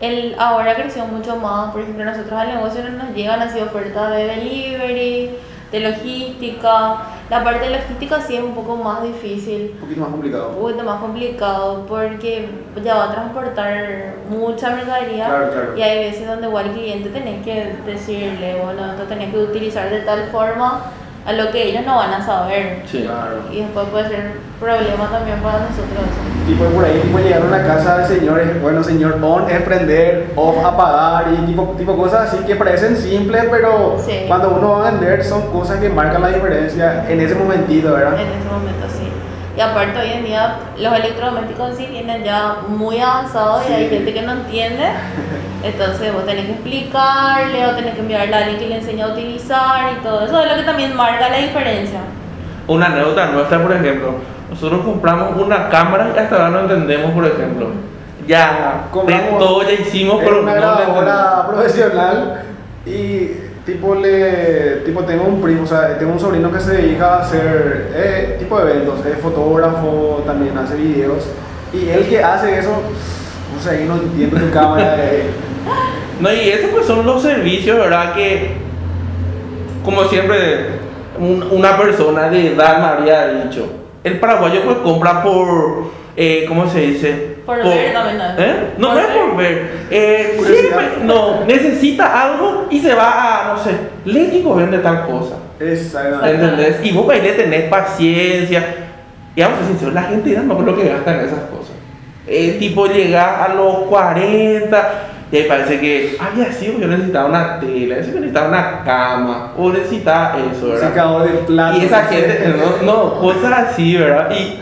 El, 0.00 0.34
ahora 0.38 0.74
creció 0.74 1.04
mucho 1.04 1.36
más, 1.36 1.70
por 1.70 1.82
ejemplo, 1.82 2.06
nosotros 2.06 2.32
al 2.40 2.48
negocio 2.54 2.80
nos 2.88 3.14
llegan 3.14 3.42
así 3.42 3.60
ofertas 3.60 4.12
de 4.16 4.28
delivery, 4.28 5.30
de 5.72 5.80
logística. 5.80 6.96
La 7.30 7.44
parte 7.44 7.66
de 7.66 7.76
logística 7.78 8.20
sí 8.22 8.36
es 8.36 8.42
un 8.42 8.54
poco 8.54 8.74
más 8.76 9.02
difícil, 9.02 9.72
Un 9.74 9.80
poquito 9.80 10.00
más 10.00 10.10
complicado. 10.10 10.48
un 10.50 10.60
poquito 10.62 10.84
más 10.84 11.00
complicado 11.00 11.84
porque 11.86 12.48
ya 12.82 12.94
va 12.94 13.04
a 13.04 13.12
transportar 13.12 14.14
mucha 14.30 14.70
mercadería 14.70 15.26
Claro, 15.26 15.52
claro. 15.52 15.76
y 15.76 15.82
hay 15.82 15.98
veces 16.10 16.26
donde 16.26 16.46
igual 16.48 16.66
el 16.68 16.72
cliente 16.72 17.10
tenés 17.10 17.44
que 17.44 17.74
decirle, 17.84 18.56
bueno, 18.64 18.92
esto 18.92 19.02
tenés 19.04 19.30
que 19.30 19.38
utilizar 19.40 19.90
de 19.90 20.00
tal 20.00 20.24
forma 20.32 20.84
a 21.28 21.32
lo 21.34 21.50
que 21.50 21.62
ellos 21.62 21.84
no 21.84 21.96
van 21.96 22.14
a 22.14 22.24
saber. 22.24 22.82
Sí. 22.90 23.02
Claro. 23.02 23.40
Y 23.52 23.60
después 23.60 23.86
puede 23.88 24.08
ser 24.08 24.32
problema 24.58 25.08
también 25.10 25.38
para 25.40 25.58
nosotros. 25.58 26.08
Tipo 26.46 26.64
por 26.64 26.82
ahí, 26.86 26.98
tipo 27.02 27.18
llegaron 27.18 27.52
a 27.52 27.58
la 27.58 27.66
casa 27.66 27.98
de 27.98 28.06
señores, 28.18 28.62
bueno, 28.62 28.82
señor 28.82 29.18
on 29.22 29.50
es 29.50 29.60
prender, 29.60 30.32
off 30.36 30.64
apagar 30.64 31.26
y 31.34 31.44
tipo, 31.44 31.74
tipo 31.76 31.94
cosas 31.98 32.32
así 32.32 32.42
que 32.44 32.56
parecen 32.56 32.96
simples, 32.96 33.44
pero 33.50 33.96
Sí. 34.02 34.24
cuando 34.26 34.48
uno 34.58 34.70
va 34.78 34.88
a 34.88 34.90
vender 34.90 35.22
son 35.22 35.42
cosas 35.52 35.78
que 35.78 35.90
marcan 35.90 36.22
la 36.22 36.28
diferencia 36.28 37.04
en 37.06 37.20
ese 37.20 37.34
momentito, 37.34 37.92
¿verdad? 37.92 38.14
En 38.14 38.28
ese 38.28 38.48
momento 38.50 38.86
sí. 38.88 39.12
Y 39.54 39.60
aparte 39.60 39.98
hoy 39.98 40.12
en 40.12 40.24
día 40.24 40.56
los 40.78 40.92
electrodomésticos 40.94 41.76
sí 41.76 41.86
vienen 41.90 42.24
ya 42.24 42.56
muy 42.68 42.98
avanzados 43.00 43.64
y 43.68 43.72
hay 43.74 43.88
Sí. 43.90 43.96
gente 43.96 44.14
que 44.14 44.22
no 44.22 44.32
entiende. 44.32 44.84
Entonces 45.62 46.12
vos 46.12 46.24
tenés 46.24 46.46
que 46.46 46.52
explicarle 46.52 47.66
o 47.66 47.70
tenés 47.74 47.94
que 47.94 48.00
enviarle 48.00 48.34
a 48.34 48.38
alguien 48.38 48.58
que 48.58 48.66
le 48.68 48.76
enseñe 48.76 49.02
a 49.02 49.08
utilizar 49.08 49.92
y 49.98 50.02
todo 50.02 50.24
eso 50.24 50.40
es 50.42 50.50
lo 50.50 50.56
que 50.56 50.62
también 50.62 50.94
marca 50.96 51.28
la 51.28 51.36
diferencia. 51.38 52.00
Una 52.68 52.86
anécdota 52.86 53.26
nuestra, 53.26 53.60
por 53.62 53.72
ejemplo, 53.72 54.14
nosotros 54.50 54.82
compramos 54.84 55.36
una 55.40 55.68
cámara 55.68 56.10
y 56.14 56.18
hasta 56.18 56.36
ahora 56.36 56.50
no 56.50 56.60
entendemos, 56.60 57.10
por 57.12 57.24
ejemplo. 57.26 57.70
Ya, 58.26 58.84
de 58.86 58.90
Compramos- 58.92 59.38
todo 59.38 59.62
ya 59.62 59.72
hicimos, 59.72 60.18
pero 60.22 60.42
una 60.42 60.54
no 60.54 60.60
grabadora 60.60 61.46
profesional 61.48 62.42
y 62.86 63.30
tipo 63.64 63.94
le 63.94 64.82
tipo 64.84 65.02
tengo 65.04 65.24
un 65.24 65.40
primo, 65.40 65.64
o 65.64 65.66
sea, 65.66 65.98
tengo 65.98 66.12
un 66.12 66.20
sobrino 66.20 66.52
que 66.52 66.60
se 66.60 66.72
dedica 66.74 67.14
a 67.16 67.20
hacer 67.22 67.90
eh, 67.94 68.36
tipo 68.38 68.58
de 68.60 68.70
eventos, 68.70 69.04
es 69.04 69.18
fotógrafo, 69.18 70.22
también 70.26 70.56
hace 70.58 70.76
videos 70.76 71.24
y 71.72 71.88
él 71.88 72.06
que 72.08 72.22
hace 72.22 72.58
eso, 72.58 72.70
no 73.54 73.60
sé, 73.62 73.86
yo 73.86 73.94
no 73.94 74.00
entiendo 74.02 74.38
su 74.38 74.50
cámara. 74.50 74.94
eh, 74.98 75.30
No, 76.20 76.32
y 76.32 76.48
esos 76.48 76.70
pues 76.70 76.86
son 76.86 77.04
los 77.06 77.22
servicios, 77.22 77.78
¿verdad? 77.78 78.14
Que, 78.14 78.52
como 79.84 80.04
siempre, 80.04 80.66
un- 81.18 81.46
una 81.50 81.76
persona 81.76 82.28
de 82.28 82.54
edad 82.54 82.78
me 82.78 82.84
habría 82.86 83.28
dicho, 83.44 83.70
el 84.04 84.18
paraguayo 84.18 84.62
pues 84.64 84.78
compra 84.78 85.22
por, 85.22 85.90
eh, 86.16 86.44
¿cómo 86.48 86.68
se 86.68 86.80
dice? 86.80 87.38
Por 87.46 87.62
ver 87.64 87.92
también, 87.92 88.18
¿no? 88.18 88.24
¿Eh? 88.42 88.54
No, 88.78 88.88
Por 88.88 88.96
no 88.96 89.00
es 89.00 89.06
por 89.06 89.36
ver. 89.36 89.70
Eh, 89.90 90.40
siempre, 90.44 90.86
no, 91.02 91.44
necesita 91.46 92.22
algo 92.22 92.66
y 92.70 92.80
se 92.80 92.94
va 92.94 93.50
a, 93.50 93.54
no 93.54 93.62
sé, 93.64 93.70
Lético 94.04 94.54
vende 94.54 94.78
tal 94.78 95.06
cosa. 95.06 95.36
Exactamente. 95.60 96.30
¿Entendés? 96.34 96.76
Y 96.84 96.92
vos 96.92 97.08
ahí 97.10 97.20
le 97.22 97.32
tenés 97.32 97.64
paciencia. 97.70 98.64
Y 99.34 99.40
vamos 99.40 99.58
a 99.58 99.62
ser 99.62 99.68
sinceros, 99.70 99.94
la 99.94 100.02
gente 100.02 100.30
ya 100.30 100.40
no 100.42 100.58
es 100.58 100.64
lo 100.66 100.76
que 100.76 100.88
gasta 100.88 101.14
en 101.14 101.20
esas 101.26 101.40
cosas. 101.50 101.72
Eh, 102.26 102.56
tipo, 102.58 102.86
llegar 102.86 103.50
a 103.50 103.54
los 103.54 103.74
40 103.88 104.90
y 105.30 105.36
ahí 105.36 105.44
parece 105.46 105.78
que, 105.78 106.16
había 106.18 106.50
sido 106.52 106.78
yo 106.78 106.86
necesitaba 106.86 107.28
una 107.28 107.60
tela, 107.60 107.98
eso 107.98 108.12
yo 108.12 108.20
necesitaba 108.20 108.48
una 108.48 108.82
cama, 108.84 109.52
o 109.58 109.70
necesitaba 109.70 110.38
eso, 110.38 110.68
¿verdad? 110.68 110.88
Secador 110.88 111.30
de 111.30 111.38
platos. 111.40 111.82
Y 111.82 111.84
esa 111.84 112.04
gente, 112.04 112.54
no, 112.56 112.86
no, 112.86 113.20
cosas 113.20 113.52
así, 113.52 113.96
¿verdad? 113.96 114.30
Y 114.30 114.58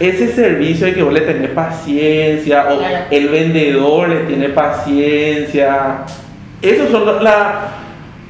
ese 0.04 0.32
servicio 0.32 0.86
de 0.86 0.94
que 0.94 1.02
vos 1.04 1.12
le 1.12 1.20
tenés 1.20 1.50
paciencia, 1.50 2.66
o 2.68 2.80
el 3.10 3.28
vendedor 3.28 4.08
le 4.08 4.24
tiene 4.24 4.48
paciencia, 4.48 5.98
eso 6.60 6.88
son 6.90 7.22
la... 7.22 7.68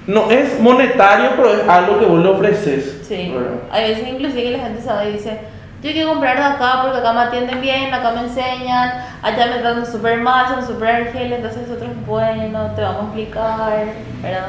No 0.06 0.30
es 0.32 0.58
monetario, 0.58 1.30
pero 1.36 1.54
es 1.54 1.68
algo 1.68 2.00
que 2.00 2.06
vos 2.06 2.20
le 2.20 2.28
ofreces. 2.28 3.02
Sí. 3.06 3.32
¿verdad? 3.32 3.52
Hay 3.70 3.90
veces 3.90 4.08
inclusive 4.08 4.42
que 4.42 4.50
la 4.50 4.58
gente 4.58 4.82
sabe 4.82 5.10
y 5.10 5.12
dice, 5.12 5.38
yo 5.82 5.90
quiero 5.92 6.10
comprar 6.10 6.36
de 6.38 6.44
acá 6.44 6.80
porque 6.82 6.98
acá 6.98 7.12
me 7.12 7.20
atienden 7.20 7.60
bien, 7.60 7.92
acá 7.92 8.12
me 8.12 8.20
enseñan, 8.22 8.92
allá 9.22 9.46
me 9.46 9.58
tratan 9.58 9.84
súper 9.84 10.18
mal, 10.20 10.46
son 10.48 10.66
súper 10.66 10.88
argeles, 11.06 11.38
entonces 11.38 11.66
nosotros, 11.68 11.90
bueno, 12.06 12.70
te 12.76 12.82
vamos 12.82 13.00
a 13.02 13.04
explicar, 13.06 13.84
¿verdad? 14.22 14.46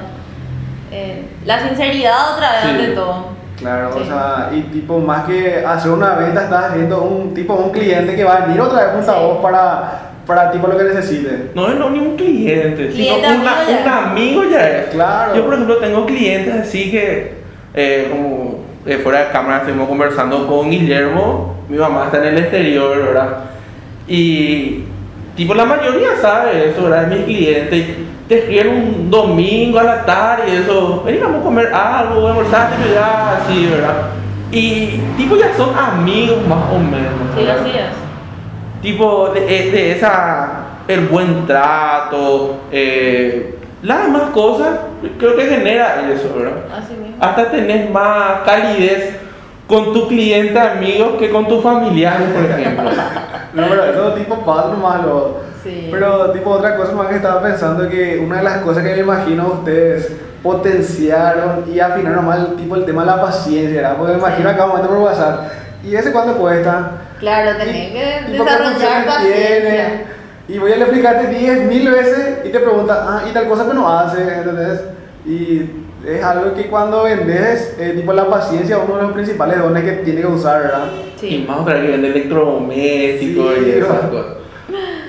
Eh, 0.91 1.25
la 1.45 1.59
sinceridad 1.67 2.33
otra 2.35 2.51
vez 2.51 2.61
Sí. 2.63 2.69
ante 2.69 2.87
todo. 2.91 3.33
Claro, 3.57 3.89
o 3.95 4.03
sea, 4.03 4.49
y 4.51 4.61
tipo 4.63 4.99
más 4.99 5.23
que 5.25 5.63
hacer 5.65 5.91
una 5.91 6.15
venta, 6.15 6.43
estás 6.43 6.65
haciendo 6.71 7.01
un 7.03 7.33
tipo 7.33 7.53
un 7.53 7.71
cliente 7.71 8.15
que 8.15 8.23
va 8.23 8.35
a 8.35 8.39
venir 8.45 8.59
otra 8.61 8.83
vez 8.85 8.93
junto 8.95 9.11
a 9.11 9.19
vos 9.19 9.37
para 9.41 9.99
para 10.27 10.51
tipo 10.51 10.67
lo 10.67 10.77
que 10.77 10.85
necesite. 10.85 11.51
No 11.53 11.67
no 11.69 11.89
ni 11.89 11.99
un 11.99 12.15
cliente, 12.15 12.91
sino 12.93 13.15
Cliente, 13.17 13.27
una- 13.27 13.61
amigo 13.61 13.69
ya 13.69 13.81
un 13.81 13.89
amigo 14.07 14.43
ya 14.49 14.69
es. 14.69 14.85
Claro. 14.87 15.35
Yo, 15.35 15.43
por 15.45 15.53
ejemplo, 15.55 15.77
tengo 15.77 16.05
clientes 16.05 16.53
así 16.61 16.91
que, 16.91 17.35
eh, 17.73 18.07
como 18.09 18.52
eh, 18.85 18.97
fuera 18.97 19.25
de 19.25 19.31
cámara, 19.31 19.57
estuvimos 19.59 19.87
conversando 19.87 20.47
con 20.47 20.69
Guillermo. 20.69 21.55
Mi 21.69 21.77
mamá 21.77 22.05
está 22.05 22.17
en 22.17 22.35
el 22.35 22.37
exterior, 22.43 22.97
¿verdad? 22.97 23.37
Y, 24.07 24.83
tipo, 25.35 25.53
la 25.53 25.65
mayoría 25.65 26.09
sabe 26.21 26.69
eso, 26.69 26.83
¿verdad? 26.83 27.11
Es 27.11 27.19
mi 27.19 27.25
cliente. 27.25 27.77
y 27.77 28.07
Te 28.27 28.39
escriben 28.39 28.67
un 28.69 29.09
domingo 29.09 29.79
a 29.79 29.83
la 29.83 30.05
tarde 30.05 30.43
y 30.51 30.55
eso. 30.57 31.03
Vení, 31.05 31.19
vamos 31.19 31.41
a 31.41 31.43
comer 31.43 31.73
algo, 31.73 32.15
voy 32.15 32.25
a 32.25 32.29
almorzar, 32.29 32.69
tipo, 32.71 32.93
ya, 32.93 33.37
así, 33.37 33.67
¿verdad? 33.67 33.95
Y, 34.51 34.99
tipo, 35.17 35.35
ya 35.35 35.53
son 35.55 35.69
amigos 35.77 36.45
más 36.47 36.71
o 36.71 36.77
menos. 36.77 37.13
Sí, 37.37 37.47
así 37.47 37.69
es. 37.77 38.03
tipo 38.81 39.29
de, 39.29 39.39
eh, 39.47 39.71
de 39.71 39.91
esa 39.93 40.65
el 40.89 41.07
buen 41.07 41.47
trato 41.47 42.57
eh, 42.69 43.57
las 43.81 44.03
demás 44.03 44.23
cosas 44.33 44.79
creo 45.17 45.37
que 45.37 45.45
genera 45.45 46.01
eso 46.11 46.33
¿verdad? 46.35 46.57
Así. 46.77 46.93
Hasta 47.23 47.51
tenés 47.51 47.89
más 47.89 48.41
calidez 48.45 49.17
con 49.67 49.93
tu 49.93 50.07
cliente 50.07 50.59
amigo 50.59 51.17
que 51.17 51.29
con 51.29 51.47
tus 51.47 51.63
familiares 51.63 52.27
por 52.33 52.43
ejemplo 52.45 52.89
No, 53.53 53.63
pero 53.69 53.85
eso 53.85 54.13
tipo 54.13 54.43
pasa 54.43 54.69
nomás 54.69 55.03
lo. 55.05 55.37
Sí. 55.63 55.87
Pero 55.91 56.31
tipo 56.31 56.49
otra 56.49 56.75
cosa 56.75 56.91
más 56.93 57.07
que 57.07 57.17
estaba 57.17 57.39
pensando 57.41 57.87
que 57.87 58.17
una 58.19 58.37
de 58.37 58.43
las 58.43 58.57
cosas 58.57 58.83
que 58.83 58.93
me 58.93 58.99
imagino 59.01 59.47
ustedes 59.59 60.11
potenciaron 60.41 61.63
y 61.71 61.79
afinaron 61.79 62.25
más 62.25 62.39
el 62.39 62.55
tipo 62.55 62.75
el 62.75 62.85
tema 62.85 63.01
de 63.03 63.07
la 63.11 63.21
paciencia, 63.21 63.81
¿verdad? 63.81 63.97
Porque 63.97 64.13
me 64.13 64.19
imagino 64.19 64.49
acá 64.49 64.63
un 64.65 64.69
momento 64.71 64.89
por 64.89 64.97
WhatsApp. 64.99 65.51
¿Y 65.83 65.95
ese 65.95 66.11
cuánto 66.11 66.33
cuesta? 66.37 66.91
Claro, 67.19 67.57
tenés 67.57 67.75
Y- 67.89 67.93
que 67.93 68.31
desarrollar 68.31 69.05
paciencia. 69.05 69.39
tiene. 69.61 70.01
Y 70.47 70.57
voy 70.57 70.71
a 70.71 70.75
explicarte 70.77 71.27
10 71.27 71.61
mil 71.67 71.89
veces 71.89 72.39
y 72.43 72.49
te 72.49 72.59
pregunta, 72.59 73.05
ah, 73.07 73.21
y 73.29 73.31
tal 73.33 73.47
cosa 73.47 73.67
que 73.67 73.73
no 73.73 73.87
hace, 73.87 74.21
¿entendés? 74.21 74.81
Y 75.25 75.69
es 76.05 76.23
algo 76.23 76.53
que 76.53 76.67
cuando 76.67 77.03
vendes, 77.03 77.75
eh, 77.79 77.93
tipo 77.95 78.11
la 78.13 78.27
paciencia, 78.27 78.77
uno 78.79 78.97
de 78.97 79.03
los 79.03 79.11
principales 79.13 79.59
dones 79.59 79.83
que 79.83 79.91
tiene 80.03 80.21
que 80.21 80.27
usar, 80.27 80.61
¿verdad? 80.61 80.85
y 81.17 81.19
Sí. 81.19 81.45
más 81.47 81.59
otra 81.61 81.81
que 81.81 81.87
vende 81.87 82.09
electrodomésticos 82.09 83.55
Sí, 83.55 83.61
y 83.65 83.69
esas 83.69 83.89
¿verdad? 83.89 84.09
cosas 84.11 84.25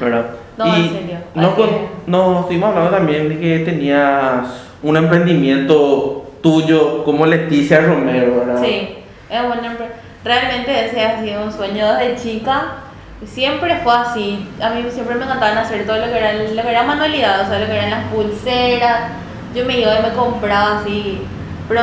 ¿verdad? 0.00 0.24
No, 0.57 0.66
y 0.66 0.80
en 0.80 0.88
serio, 0.92 1.16
no 1.35 1.42
hay 1.48 1.54
con- 1.54 1.68
que- 1.68 1.88
no, 2.07 2.40
estuvimos 2.40 2.68
hablando 2.70 2.90
también 2.96 3.28
de 3.28 3.40
que 3.40 3.59
tenías 3.61 4.46
un 4.83 4.96
emprendimiento 4.96 6.30
tuyo 6.40 7.02
como 7.04 7.26
Leticia 7.26 7.80
Romero 7.80 8.37
¿verdad? 8.46 8.62
Sí, 8.62 8.98
es 9.30 9.42
bueno. 9.46 9.62
Realmente 10.24 10.87
ese 10.87 11.02
ha 11.04 11.20
sido 11.22 11.42
un 11.42 11.52
sueño 11.52 11.87
desde 11.96 12.16
chica. 12.16 12.62
Siempre 13.26 13.76
fue 13.83 13.92
así. 13.94 14.48
A 14.61 14.70
mí 14.70 14.85
siempre 14.90 15.16
me 15.16 15.24
encantaban 15.24 15.59
hacer 15.59 15.85
todo 15.87 15.98
lo 15.98 16.04
que 16.07 16.16
era, 16.18 16.33
lo 16.33 16.62
que 16.62 16.70
era 16.70 16.83
manualidad, 16.83 17.42
o 17.42 17.46
sea, 17.48 17.59
lo 17.59 17.66
que 17.66 17.72
eran 17.76 17.90
las 17.90 18.04
pulseras. 18.04 19.00
Yo 19.55 19.64
me 19.64 19.79
iba 19.81 19.99
y 19.99 20.03
me 20.03 20.12
compraba 20.14 20.81
así, 20.81 21.23
pero 21.69 21.83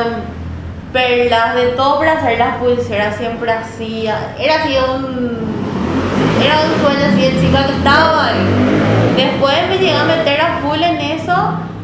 perlas, 0.92 1.54
de 1.54 1.68
todo 1.68 1.98
para 1.98 2.12
hacer 2.12 2.38
las 2.38 2.56
pulseras, 2.56 3.16
siempre 3.16 3.50
hacía. 3.50 4.34
Era 4.38 4.56
así 4.56 4.76
un. 4.76 5.52
Era 6.44 6.56
un 6.60 6.82
sueño 6.82 7.06
así 7.06 7.22
de 7.22 7.40
chica 7.40 7.66
que 7.66 7.72
estaba. 7.72 8.28
Después 9.16 9.68
me 9.68 9.78
llegué 9.78 9.94
a 9.96 10.04
meter 10.04 10.40
a 10.40 10.58
full 10.58 10.82
en 10.82 10.96
eso, 11.00 11.34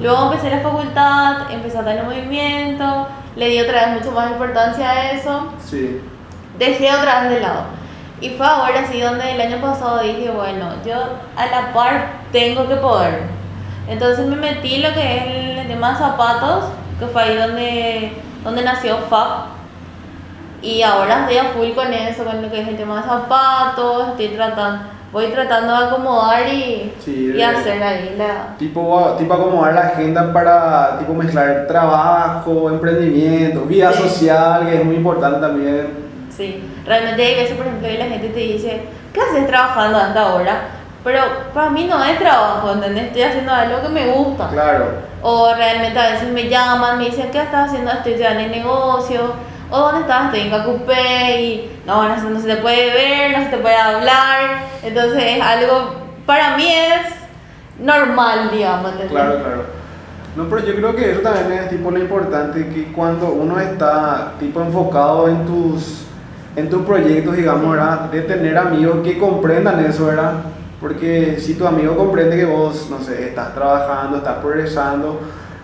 luego 0.02 0.24
empecé 0.32 0.50
la 0.50 0.60
facultad, 0.60 1.50
empecé 1.50 1.78
a 1.78 1.84
tener 1.84 2.04
movimiento, 2.04 3.06
le 3.36 3.48
di 3.48 3.60
otra 3.60 3.86
vez 3.86 3.98
mucho 4.00 4.12
más 4.12 4.30
importancia 4.30 4.90
a 4.90 5.12
eso, 5.12 5.52
Sí. 5.64 6.00
dejé 6.58 6.92
otra 6.92 7.22
vez 7.22 7.30
de 7.30 7.40
lado. 7.40 7.62
Y 8.20 8.30
fue 8.30 8.46
ahora 8.46 8.84
sí 8.90 9.00
donde 9.00 9.32
el 9.32 9.40
año 9.40 9.58
pasado 9.60 10.00
dije, 10.02 10.30
bueno, 10.30 10.70
yo 10.84 10.94
a 11.36 11.46
la 11.46 11.72
par 11.72 12.06
tengo 12.32 12.66
que 12.68 12.76
poder. 12.76 13.37
Entonces 13.88 14.26
me 14.26 14.36
metí 14.36 14.74
en 14.76 14.82
lo 14.82 14.92
que 14.94 15.16
es 15.16 15.58
el 15.60 15.68
tema 15.68 15.92
de 15.92 15.96
zapatos, 15.98 16.64
que 16.98 17.06
fue 17.06 17.22
ahí 17.22 17.36
donde, 17.36 18.12
donde 18.44 18.62
nació 18.62 18.98
FAB. 19.08 19.46
Y 20.60 20.82
ahora 20.82 21.20
estoy 21.20 21.38
a 21.38 21.44
full 21.50 21.70
con 21.74 21.92
eso, 21.92 22.24
con 22.24 22.42
lo 22.42 22.50
que 22.50 22.60
es 22.60 22.68
el 22.68 22.76
tema 22.76 22.96
de 22.96 23.02
zapatos, 23.04 24.08
estoy 24.08 24.28
tratando, 24.28 24.80
voy 25.12 25.26
tratando 25.28 25.78
de 25.78 25.86
acomodar 25.86 26.48
y, 26.52 26.92
Sí, 26.98 27.32
y 27.34 27.40
hacer 27.40 27.80
ahí 27.82 28.16
la... 28.18 28.56
Tipo, 28.58 29.14
tipo 29.16 29.34
acomodar 29.34 29.74
la 29.74 29.80
agenda 29.82 30.32
para 30.32 30.98
tipo 30.98 31.14
mezclar 31.14 31.66
trabajo, 31.68 32.68
emprendimiento, 32.70 33.62
vida 33.62 33.92
Sí. 33.92 34.02
social, 34.02 34.66
que 34.66 34.78
es 34.78 34.84
muy 34.84 34.96
importante 34.96 35.38
también. 35.40 36.08
Sí, 36.36 36.62
realmente 36.84 37.24
hay 37.24 37.34
veces, 37.36 37.56
por 37.56 37.66
ejemplo, 37.66 37.88
la 37.96 38.04
gente 38.06 38.28
te 38.28 38.40
dice, 38.40 38.82
¿qué 39.12 39.20
haces 39.20 39.46
trabajando 39.46 39.96
hasta 39.98 40.20
ahora? 40.22 40.60
Pero 41.08 41.22
para 41.54 41.70
mí 41.70 41.86
no 41.86 42.04
es 42.04 42.18
trabajo, 42.18 42.70
¿entendés? 42.70 43.04
Estoy 43.06 43.22
haciendo 43.22 43.50
algo 43.50 43.80
que 43.80 43.88
me 43.88 44.08
gusta. 44.08 44.50
Claro. 44.50 44.84
O 45.22 45.54
realmente 45.54 45.98
a 45.98 46.10
veces 46.10 46.28
me 46.30 46.50
llaman, 46.50 46.98
me 46.98 47.06
dicen, 47.06 47.30
¿qué 47.30 47.40
estás 47.40 47.68
haciendo? 47.70 47.90
Estoy 47.92 48.18
ya 48.18 48.32
en 48.32 48.40
el 48.40 48.50
negocio. 48.50 49.32
O 49.70 49.78
¿dónde 49.78 50.02
estás? 50.02 50.26
Estoy 50.26 50.40
en 50.40 50.50
Cacupé 50.50 51.40
y 51.40 51.80
no, 51.86 52.06
no, 52.06 52.14
se- 52.14 52.28
no 52.28 52.38
se 52.38 52.46
te 52.46 52.56
puede 52.56 52.92
ver, 52.92 53.38
no 53.38 53.44
se 53.44 53.50
te 53.50 53.56
puede 53.56 53.74
hablar. 53.76 54.58
Entonces 54.82 55.22
es 55.24 55.40
algo, 55.42 55.94
para 56.26 56.58
mí 56.58 56.66
es 56.70 57.06
normal, 57.78 58.50
digamos. 58.52 58.90
¿entendés? 58.92 59.10
Claro, 59.12 59.36
claro. 59.38 59.64
No, 60.36 60.44
pero 60.50 60.62
yo 60.66 60.74
creo 60.76 60.94
que 60.94 61.10
eso 61.12 61.20
también 61.22 61.52
es 61.62 61.70
tipo 61.70 61.90
lo 61.90 61.98
importante, 62.00 62.68
que 62.68 62.92
cuando 62.92 63.28
uno 63.30 63.58
está 63.58 64.32
tipo 64.38 64.60
enfocado 64.60 65.26
en 65.28 65.46
tus, 65.46 66.02
en 66.54 66.68
tus 66.68 66.82
proyectos, 66.84 67.34
digamos, 67.34 67.70
¿verdad? 67.72 68.00
De 68.10 68.20
tener 68.20 68.58
amigos 68.58 68.98
que 69.02 69.18
comprendan 69.18 69.82
eso, 69.86 70.04
¿verdad? 70.04 70.32
Porque 70.80 71.38
si 71.40 71.54
tu 71.54 71.66
amigo 71.66 71.96
comprende 71.96 72.36
que 72.36 72.44
vos, 72.44 72.88
no 72.90 73.00
sé, 73.00 73.28
estás 73.28 73.54
trabajando, 73.54 74.18
estás 74.18 74.36
progresando, 74.36 75.20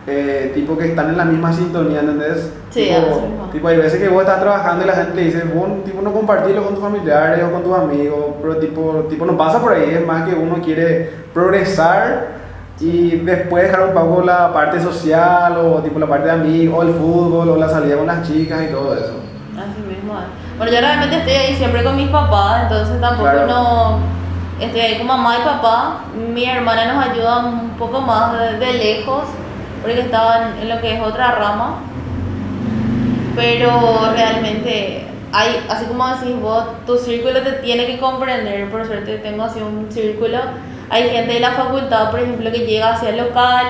eh, 0.06 0.50
tipo 0.54 0.76
que 0.76 0.88
están 0.88 1.08
en 1.10 1.16
la 1.16 1.24
misma 1.24 1.52
sintonía, 1.52 2.00
¿entendés? 2.00 2.52
Sí, 2.70 2.90
tipo, 2.90 3.48
tipo, 3.52 3.68
hay 3.68 3.76
veces 3.76 4.00
que 4.00 4.08
vos 4.08 4.22
estás 4.22 4.40
trabajando 4.40 4.84
y 4.84 4.88
la 4.88 4.94
gente 4.94 5.12
te 5.12 5.20
dice, 5.20 5.44
vos 5.44 5.84
tipo, 5.84 6.02
no 6.02 6.12
compartirlo 6.12 6.64
con 6.64 6.74
tus 6.74 6.82
familiares 6.82 7.44
o 7.44 7.52
con 7.52 7.62
tus 7.62 7.76
amigos, 7.78 8.24
pero 8.42 8.56
tipo, 8.56 9.06
tipo 9.08 9.24
no 9.24 9.36
pasa 9.36 9.60
por 9.60 9.72
ahí, 9.72 9.90
es 9.94 10.04
más 10.06 10.28
que 10.28 10.34
uno 10.34 10.56
quiere 10.62 11.10
progresar 11.32 12.34
y 12.80 13.16
después 13.18 13.64
dejar 13.68 13.88
un 13.88 13.94
poco 13.94 14.22
la 14.22 14.52
parte 14.52 14.80
social 14.80 15.56
o 15.58 15.78
tipo 15.78 16.00
la 16.00 16.08
parte 16.08 16.26
de 16.26 16.32
amigos, 16.32 16.76
o 16.76 16.82
el 16.82 16.94
fútbol 16.94 17.48
o 17.50 17.56
la 17.56 17.68
salida 17.68 17.96
con 17.96 18.06
las 18.08 18.26
chicas 18.28 18.62
y 18.68 18.72
todo 18.72 18.94
eso. 18.94 19.14
Así 19.56 19.80
mismo. 19.86 20.14
Bueno, 20.58 20.72
yo 20.72 20.80
realmente 20.80 21.16
estoy 21.18 21.32
ahí 21.34 21.54
siempre 21.54 21.84
con 21.84 21.96
mis 21.96 22.08
papás, 22.10 22.64
entonces 22.64 23.00
tampoco 23.00 23.30
Claro. 23.30 23.46
no... 23.46 24.23
Estoy 24.60 24.80
ahí 24.80 24.98
con 24.98 25.06
mamá 25.06 25.36
y 25.40 25.44
papá. 25.44 26.00
Mi 26.14 26.44
hermana 26.44 26.92
nos 26.92 27.06
ayuda 27.06 27.38
un 27.46 27.70
poco 27.70 28.00
más 28.00 28.38
de, 28.38 28.58
de 28.58 28.72
lejos, 28.74 29.24
porque 29.82 30.00
estaba 30.00 30.48
en, 30.48 30.62
en 30.62 30.68
lo 30.68 30.80
que 30.80 30.94
es 30.94 31.00
otra 31.00 31.32
rama. 31.32 31.80
Pero 33.34 34.12
realmente, 34.12 35.06
hay, 35.32 35.66
así 35.68 35.86
como 35.86 36.06
decís 36.08 36.40
vos, 36.40 36.64
tu 36.86 36.96
círculo 36.96 37.42
te 37.42 37.52
tiene 37.52 37.86
que 37.86 37.98
comprender. 37.98 38.70
Por 38.70 38.86
suerte 38.86 39.18
tengo 39.18 39.42
así 39.42 39.60
un 39.60 39.90
círculo. 39.90 40.38
Hay 40.88 41.10
gente 41.10 41.34
de 41.34 41.40
la 41.40 41.52
facultad, 41.52 42.10
por 42.10 42.20
ejemplo, 42.20 42.52
que 42.52 42.66
llega 42.66 42.94
hacia 42.94 43.10
el 43.10 43.16
local 43.16 43.66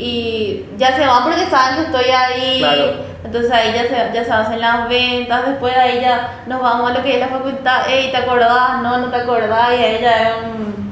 y 0.00 0.66
ya 0.78 0.96
se 0.96 1.06
van 1.06 1.24
porque 1.24 1.46
saben 1.46 1.76
que 1.76 1.82
estoy 1.90 2.10
ahí. 2.10 2.58
Claro. 2.60 3.10
Entonces 3.22 3.50
ahí 3.52 3.72
ya 3.74 3.82
se, 3.82 4.14
ya 4.14 4.24
se 4.24 4.32
hacen 4.32 4.60
las 4.60 4.88
ventas, 4.88 5.46
después 5.46 5.74
de 5.74 5.80
ahí 5.80 6.00
ya 6.00 6.42
nos 6.46 6.62
vamos 6.62 6.90
a 6.90 6.94
lo 6.94 7.02
que 7.02 7.14
es 7.14 7.20
la 7.20 7.28
facultad, 7.28 7.82
hey, 7.86 8.08
¿te 8.10 8.16
acordás? 8.16 8.82
No, 8.82 8.96
no 8.98 9.10
te 9.10 9.16
acordás, 9.16 9.68
y 9.78 9.82
ahí 9.82 9.98
ya 10.00 10.22
es 10.22 10.34
un... 10.42 10.90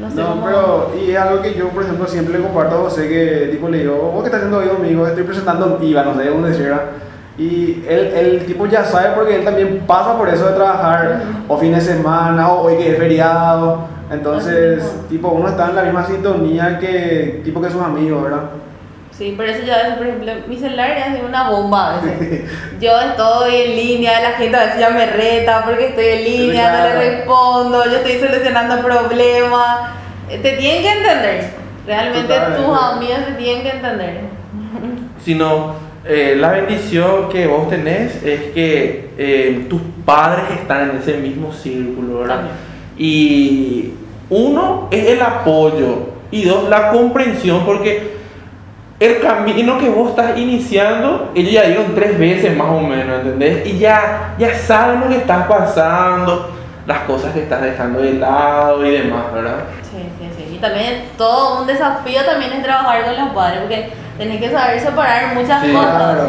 No 0.00 0.10
sé 0.10 0.16
No, 0.16 0.28
cómo... 0.30 0.44
pero 0.46 0.92
y 0.98 1.10
es 1.10 1.18
algo 1.18 1.42
que 1.42 1.54
yo, 1.54 1.68
por 1.68 1.82
ejemplo, 1.82 2.06
siempre 2.06 2.38
le 2.38 2.44
comparto 2.44 2.76
a 2.76 2.78
José 2.80 3.06
que 3.06 3.48
tipo 3.52 3.68
le 3.68 3.78
digo, 3.80 3.94
vos 3.96 4.22
que 4.22 4.28
estás 4.28 4.40
haciendo 4.40 4.58
hoy 4.58 4.68
conmigo, 4.68 5.06
estoy 5.06 5.24
presentando 5.24 5.78
en 5.78 5.86
IVA, 5.86 6.02
no 6.04 6.14
sé 6.14 6.22
decir, 6.24 6.64
¿verdad? 6.64 6.84
Y 7.36 7.84
él, 7.88 8.12
el 8.14 8.46
tipo 8.46 8.66
ya 8.66 8.84
sabe 8.84 9.10
porque 9.14 9.36
él 9.36 9.44
también 9.44 9.84
pasa 9.86 10.16
por 10.16 10.28
eso 10.28 10.46
de 10.46 10.54
trabajar 10.54 11.20
o 11.48 11.56
fines 11.58 11.86
de 11.86 11.94
semana 11.94 12.48
o 12.48 12.62
hoy 12.62 12.76
que 12.76 12.92
es 12.92 12.98
feriado. 12.98 13.93
Entonces, 14.10 14.84
tipo, 15.08 15.28
uno 15.28 15.48
está 15.48 15.70
en 15.70 15.76
la 15.76 15.82
misma 15.82 16.06
sintonía 16.06 16.78
que 16.78 17.40
tipo 17.44 17.60
que 17.60 17.70
sus 17.70 17.82
amigos, 17.82 18.22
¿verdad? 18.22 18.50
Sí, 19.16 19.32
por 19.36 19.44
eso 19.46 19.64
yo 19.64 19.72
a 19.72 19.76
veces, 19.76 19.94
por 19.94 20.06
ejemplo, 20.06 20.32
mi 20.48 20.56
celular 20.56 20.90
es 20.90 21.12
de 21.14 21.24
una 21.24 21.48
bomba 21.48 21.94
a 21.94 22.00
veces. 22.00 22.50
Yo 22.80 23.00
estoy 23.00 23.54
en 23.54 23.76
línea, 23.76 24.20
la 24.20 24.32
gente 24.32 24.56
a 24.56 24.64
veces 24.64 24.80
ya 24.80 24.90
me 24.90 25.06
reta 25.06 25.62
porque 25.64 25.86
estoy 25.86 26.04
en 26.04 26.24
línea, 26.24 26.76
no 26.76 26.84
le 26.84 27.10
respondo, 27.10 27.84
yo 27.84 27.98
estoy 27.98 28.18
solucionando 28.18 28.84
problemas. 28.84 29.90
Eh, 30.28 30.40
Te 30.42 30.56
tienen 30.56 30.82
que 30.82 30.90
entender. 30.90 31.50
Realmente 31.86 32.34
tus 32.56 32.76
amigos 32.76 33.18
te 33.26 33.32
tienen 33.34 33.62
que 33.62 33.70
entender. 33.70 34.20
sino 35.24 35.74
eh, 36.04 36.36
la 36.36 36.50
bendición 36.50 37.28
que 37.28 37.46
vos 37.46 37.70
tenés 37.70 38.22
es 38.22 38.52
que 38.52 39.10
eh, 39.16 39.66
tus 39.70 39.80
padres 40.04 40.44
están 40.60 40.90
en 40.90 40.96
ese 40.96 41.18
mismo 41.18 41.52
círculo, 41.52 42.20
¿verdad? 42.20 42.36
También. 42.36 42.73
Y 42.98 43.92
uno 44.30 44.88
es 44.90 45.06
el 45.10 45.22
apoyo 45.22 46.14
y 46.30 46.44
dos, 46.44 46.68
la 46.68 46.90
comprensión, 46.90 47.64
porque 47.64 48.14
el 49.00 49.20
camino 49.20 49.78
que 49.78 49.88
vos 49.88 50.10
estás 50.10 50.38
iniciando, 50.38 51.30
ellos 51.34 51.52
ya 51.52 51.62
dieron 51.64 51.94
tres 51.94 52.18
veces 52.18 52.56
más 52.56 52.68
o 52.68 52.80
menos, 52.80 53.20
¿entendés? 53.20 53.66
Y 53.66 53.78
ya, 53.78 54.34
ya 54.38 54.54
saben 54.54 55.00
lo 55.00 55.08
que 55.08 55.16
estás 55.16 55.46
pasando. 55.46 56.50
las 56.86 56.98
cosas 57.00 57.32
que 57.32 57.40
estás 57.44 57.62
dejando 57.62 58.00
de 58.02 58.12
lado 58.14 58.84
y 58.84 58.90
demás, 58.90 59.32
¿verdad? 59.32 59.56
Sí, 59.82 60.02
sí, 60.18 60.28
sí. 60.36 60.54
Y 60.56 60.58
también 60.58 61.04
todo 61.16 61.62
un 61.62 61.66
desafío 61.66 62.20
también 62.26 62.52
es 62.52 62.62
trabajar 62.62 63.04
con 63.04 63.16
los 63.24 63.34
padres, 63.34 63.60
porque 63.60 63.88
tenés 64.18 64.38
que 64.38 64.50
saber 64.50 64.78
separar 64.78 65.34
muchas 65.34 65.62
Sí, 65.64 65.72
cosas. 65.72 65.94
Claro. 65.96 66.26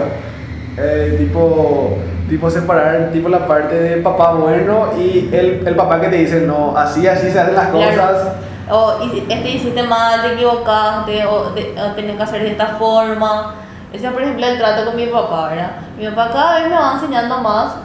Eh, 0.77 1.15
tipo, 1.19 1.97
tipo 2.29 2.49
separar 2.49 3.11
tipo 3.11 3.29
la 3.29 3.45
parte 3.47 3.75
de 3.75 3.97
papá 4.01 4.31
bueno 4.33 4.89
y 4.97 5.29
el, 5.33 5.65
el 5.67 5.75
papá 5.75 5.99
que 6.01 6.07
te 6.07 6.15
dice, 6.17 6.41
no, 6.41 6.75
así, 6.75 7.07
así 7.07 7.29
se 7.31 7.39
hacen 7.39 7.55
las 7.55 7.67
Claro. 7.67 7.89
cosas. 7.95 8.27
O 8.69 8.95
este 9.29 9.49
hiciste 9.49 9.83
mal, 9.83 10.21
te 10.23 10.33
equivocaste, 10.33 11.23
o, 11.25 11.51
de, 11.51 11.75
o 11.79 11.91
tenés 11.91 12.15
que 12.17 12.23
hacer 12.23 12.41
de 12.41 12.51
esta 12.51 12.65
forma. 12.79 13.53
Ese 13.93 14.07
es, 14.07 14.11
por 14.13 14.23
ejemplo, 14.23 14.45
el 14.45 14.57
trato 14.57 14.85
con 14.85 14.95
mi 14.95 15.05
papá, 15.05 15.49
¿verdad? 15.49 15.71
Mi 15.97 16.07
papá 16.07 16.29
cada 16.33 16.59
vez 16.59 16.69
me 16.69 16.75
va 16.75 16.93
enseñando 16.95 17.37
más 17.39 17.75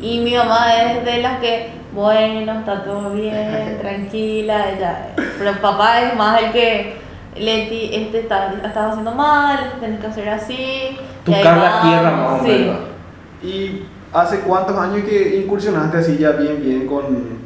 y 0.00 0.18
mi 0.18 0.34
mamá 0.36 0.74
es 0.74 1.04
de 1.04 1.22
las 1.22 1.38
que, 1.38 1.72
bueno, 1.92 2.52
está 2.58 2.82
todo 2.82 3.10
bien, 3.10 3.78
tranquila, 3.80 4.70
ella. 4.76 5.06
Pero 5.38 5.52
papá 5.62 6.00
es 6.00 6.16
más 6.16 6.42
el 6.42 6.50
que, 6.50 6.98
Leti, 7.36 7.90
este 7.94 8.20
está, 8.20 8.52
estás 8.64 8.90
haciendo 8.90 9.12
mal, 9.12 9.56
este 9.64 9.78
tenés 9.86 10.00
que 10.00 10.06
hacer 10.08 10.28
así. 10.30 10.98
Cara 11.24 11.54
vamos. 11.54 11.82
tierra 11.82 12.10
más 12.10 12.40
o 12.40 12.44
Sí. 12.44 12.72
¿Y 13.44 13.82
hace 14.12 14.40
cuántos 14.40 14.76
años 14.78 15.04
que 15.04 15.36
incursionaste 15.44 15.98
así 15.98 16.16
ya 16.18 16.30
bien, 16.30 16.62
bien 16.62 16.86
con, 16.86 17.38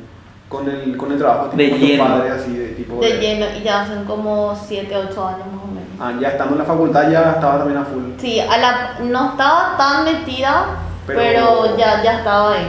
con, 0.48 0.68
el, 0.68 0.96
con 0.96 1.10
el 1.12 1.18
trabajo? 1.18 1.50
De 1.54 1.70
con 1.70 1.80
tu 1.80 1.86
lleno. 1.86 2.04
padre, 2.04 2.30
así 2.30 2.52
de 2.56 2.68
tipo... 2.68 3.00
De 3.00 3.18
lleno, 3.18 3.46
y 3.58 3.62
ya 3.62 3.82
hacen 3.82 4.04
como 4.04 4.54
7, 4.54 4.96
8 4.96 5.26
años 5.28 5.46
más 5.52 5.64
o 5.64 5.66
menos. 5.66 5.88
Ah, 6.00 6.12
ya 6.20 6.28
estando 6.28 6.54
en 6.54 6.58
la 6.60 6.64
facultad 6.64 7.10
ya 7.10 7.32
estaba 7.32 7.58
también 7.58 7.78
a 7.80 7.84
full. 7.84 8.02
Sí, 8.18 8.38
a 8.40 8.56
la, 8.58 8.98
no 9.00 9.30
estaba 9.30 9.76
tan 9.76 10.04
metida, 10.04 10.66
Pero- 11.06 11.18
pero, 11.18 11.76
ya, 11.76 12.02
ya 12.02 12.18
estaba 12.18 12.52
ahí. 12.54 12.68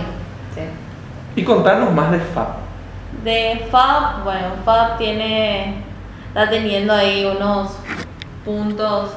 Sí. 0.56 0.62
Y 1.42 1.44
contarnos 1.44 1.94
más 1.94 2.12
de 2.12 2.20
FAB. 2.20 2.48
De 3.24 3.68
Fab, 3.70 4.24
bueno, 4.24 4.48
Fab 4.66 4.98
tiene, 4.98 5.84
está 6.30 6.50
teniendo 6.50 6.94
ahí 6.94 7.26
unos 7.26 7.72
puntos 8.46 9.12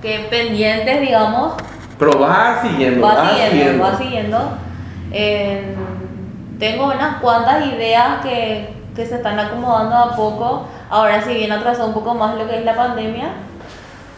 que 0.00 0.26
pendientes, 0.30 1.00
digamos, 1.00 1.54
Pero 1.98 2.18
vas 2.18 2.62
siguiendo, 2.62 3.06
va 3.06 3.14
vas 3.14 3.32
siguiendo, 3.38 3.84
va 3.84 3.98
siguiendo. 3.98 4.38
En- 5.12 5.76
tengo 6.58 6.86
unas 6.86 7.16
cuantas 7.20 7.66
ideas 7.66 8.20
que, 8.22 8.72
que 8.94 9.06
se 9.06 9.16
están 9.16 9.38
acomodando 9.38 9.96
a 9.96 10.14
poco. 10.16 10.66
Ahora, 10.90 11.20
si 11.22 11.34
bien 11.34 11.50
atrasó 11.52 11.86
un 11.86 11.94
poco 11.94 12.14
más 12.14 12.36
lo 12.36 12.46
que 12.48 12.58
es 12.58 12.64
la 12.64 12.74
pandemia, 12.76 13.28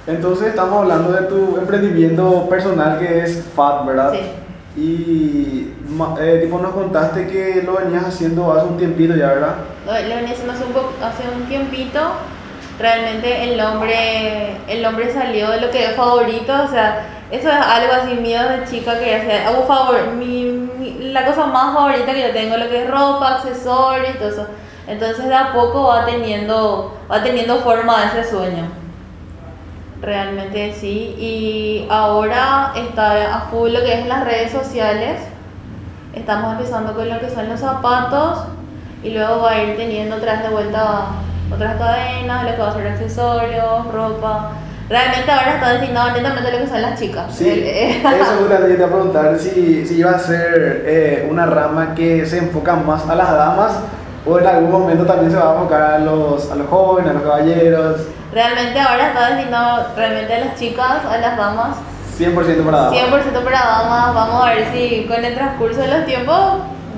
Entonces 0.07 0.49
estamos 0.49 0.83
hablando 0.83 1.13
de 1.13 1.23
tu 1.23 1.57
emprendimiento 1.57 2.47
personal 2.51 2.99
que 2.99 3.21
es 3.21 3.43
FAT, 3.57 3.87
¿verdad? 3.87 4.13
Sí. 4.13 4.81
Y 4.81 5.73
eh, 6.21 6.41
tipo 6.43 6.59
nos 6.59 6.73
contaste 6.75 7.27
que 7.29 7.63
lo 7.65 7.77
venías 7.77 8.05
haciendo 8.05 8.53
hace 8.53 8.67
un 8.67 8.77
tiempito 8.77 9.15
ya, 9.17 9.29
¿verdad? 9.29 9.55
Lo, 9.87 9.93
lo 9.93 10.17
venía 10.17 10.31
haciendo 10.33 10.53
hace 10.53 10.65
un, 10.65 10.73
po- 10.73 10.93
hace 11.03 11.23
un 11.35 11.45
tiempito. 11.47 12.01
Realmente 12.79 13.45
el 13.45 13.57
nombre, 13.57 14.57
el 14.69 14.83
nombre 14.83 15.11
salió 15.15 15.49
de 15.51 15.61
lo 15.63 15.71
que 15.71 15.85
es 15.87 15.97
favorito. 15.97 16.53
O 16.65 16.69
sea, 16.69 17.07
eso 17.37 17.49
es 17.49 17.55
algo 17.55 17.93
así 17.93 18.15
mío 18.15 18.41
de 18.49 18.65
chica 18.69 18.99
que 18.99 19.17
hacía. 19.17 19.49
Hago 19.49 19.63
favor, 19.67 20.09
mi, 20.13 20.45
mi- 20.45 21.13
la 21.13 21.25
cosa 21.27 21.47
más 21.47 21.75
favorita 21.75 22.13
que 22.13 22.23
yo 22.29 22.33
tengo, 22.33 22.57
lo 22.57 22.69
que 22.69 22.83
es 22.85 22.91
ropa, 22.91 23.37
accesorios 23.37 24.15
y 24.15 24.19
todo 24.19 24.29
eso. 24.29 24.47
Entonces 24.87 25.27
de 25.27 25.35
a 25.35 25.53
poco 25.53 25.85
va 25.89 26.05
teniendo, 26.05 26.97
va 27.11 27.23
teniendo 27.23 27.57
forma 27.59 28.05
ese 28.05 28.29
sueño. 28.31 28.69
Realmente 30.03 30.75
sí. 30.75 31.15
Y 31.19 31.87
ahora 31.91 32.73
está 32.77 33.37
a 33.37 33.41
full 33.51 33.71
lo 33.73 33.81
que 33.83 34.01
es 34.01 34.07
las 34.07 34.25
redes 34.25 34.53
sociales. 34.53 35.21
Estamos 36.15 36.53
empezando 36.53 36.95
con 36.95 37.09
lo 37.09 37.19
que 37.21 37.31
son 37.31 37.49
los 37.49 37.61
zapatos 37.61 38.41
y 39.03 39.11
luego 39.11 39.41
va 39.43 39.53
a 39.53 39.63
ir 39.63 39.77
teniendo 39.77 40.17
otra 40.17 40.35
vez 40.35 40.43
de 40.43 40.49
vuelta 40.51 41.07
otras 41.53 41.77
cadenas, 41.77 42.45
lo 42.45 42.51
que 42.55 42.63
va 42.63 42.69
a 42.69 42.75
ser 42.75 42.87
accesorios, 42.89 43.87
ropa. 43.93 44.51
Realmente 44.89 45.31
ahora 45.31 45.55
está 45.55 45.73
destinado 45.73 46.11
netamente 46.13 46.49
a 46.49 46.53
lo 46.53 46.59
que 46.59 46.67
son 46.67 46.83
las 46.83 47.01
chicas. 47.01 47.35
Sí, 47.35 47.49
eh, 47.49 48.03
eso 48.03 48.37
justamente 48.39 48.69
te 48.69 48.75
iba 48.75 48.87
a 48.87 48.91
preguntar 48.91 49.39
si, 49.39 49.87
si 49.87 49.95
iba 49.97 50.11
a 50.11 50.19
ser 50.19 50.83
eh, 50.87 51.27
una 51.31 51.47
rama 51.47 51.95
que 51.95 52.27
se 52.27 52.39
enfoca 52.39 52.77
más 52.77 53.09
a 53.09 53.15
las 53.15 53.31
damas 53.31 53.73
o 54.27 54.39
en 54.39 54.47
algún 54.47 54.71
momento 54.71 55.05
también 55.05 55.31
se 55.31 55.37
va 55.37 55.51
a 55.51 55.55
enfocar 55.55 55.83
a 55.83 55.99
los, 55.99 56.51
a 56.51 56.55
los 56.55 56.69
jóvenes, 56.69 57.11
a 57.11 57.15
los 57.15 57.23
caballeros, 57.23 58.01
Realmente 58.35 58.81
ahora 58.81 59.09
está 59.09 59.37
destinado 59.37 59.87
realmente 59.97 60.35
a 60.35 60.41
las 60.41 60.59
chicas, 60.59 61.05
a 61.09 61.19
las 61.19 61.37
damas. 61.37 61.77
100% 62.19 62.65
para 62.65 62.79
damas. 62.79 62.99
100% 62.99 63.45
para 63.45 63.59
damas. 63.61 64.15
Vamos 64.15 64.45
a 64.45 64.55
ver 64.55 64.73
si 64.73 65.07
con 65.07 65.25
el 65.25 65.35
transcurso 65.35 65.81
de 65.81 65.87
los 65.87 66.05
tiempos 66.05 66.37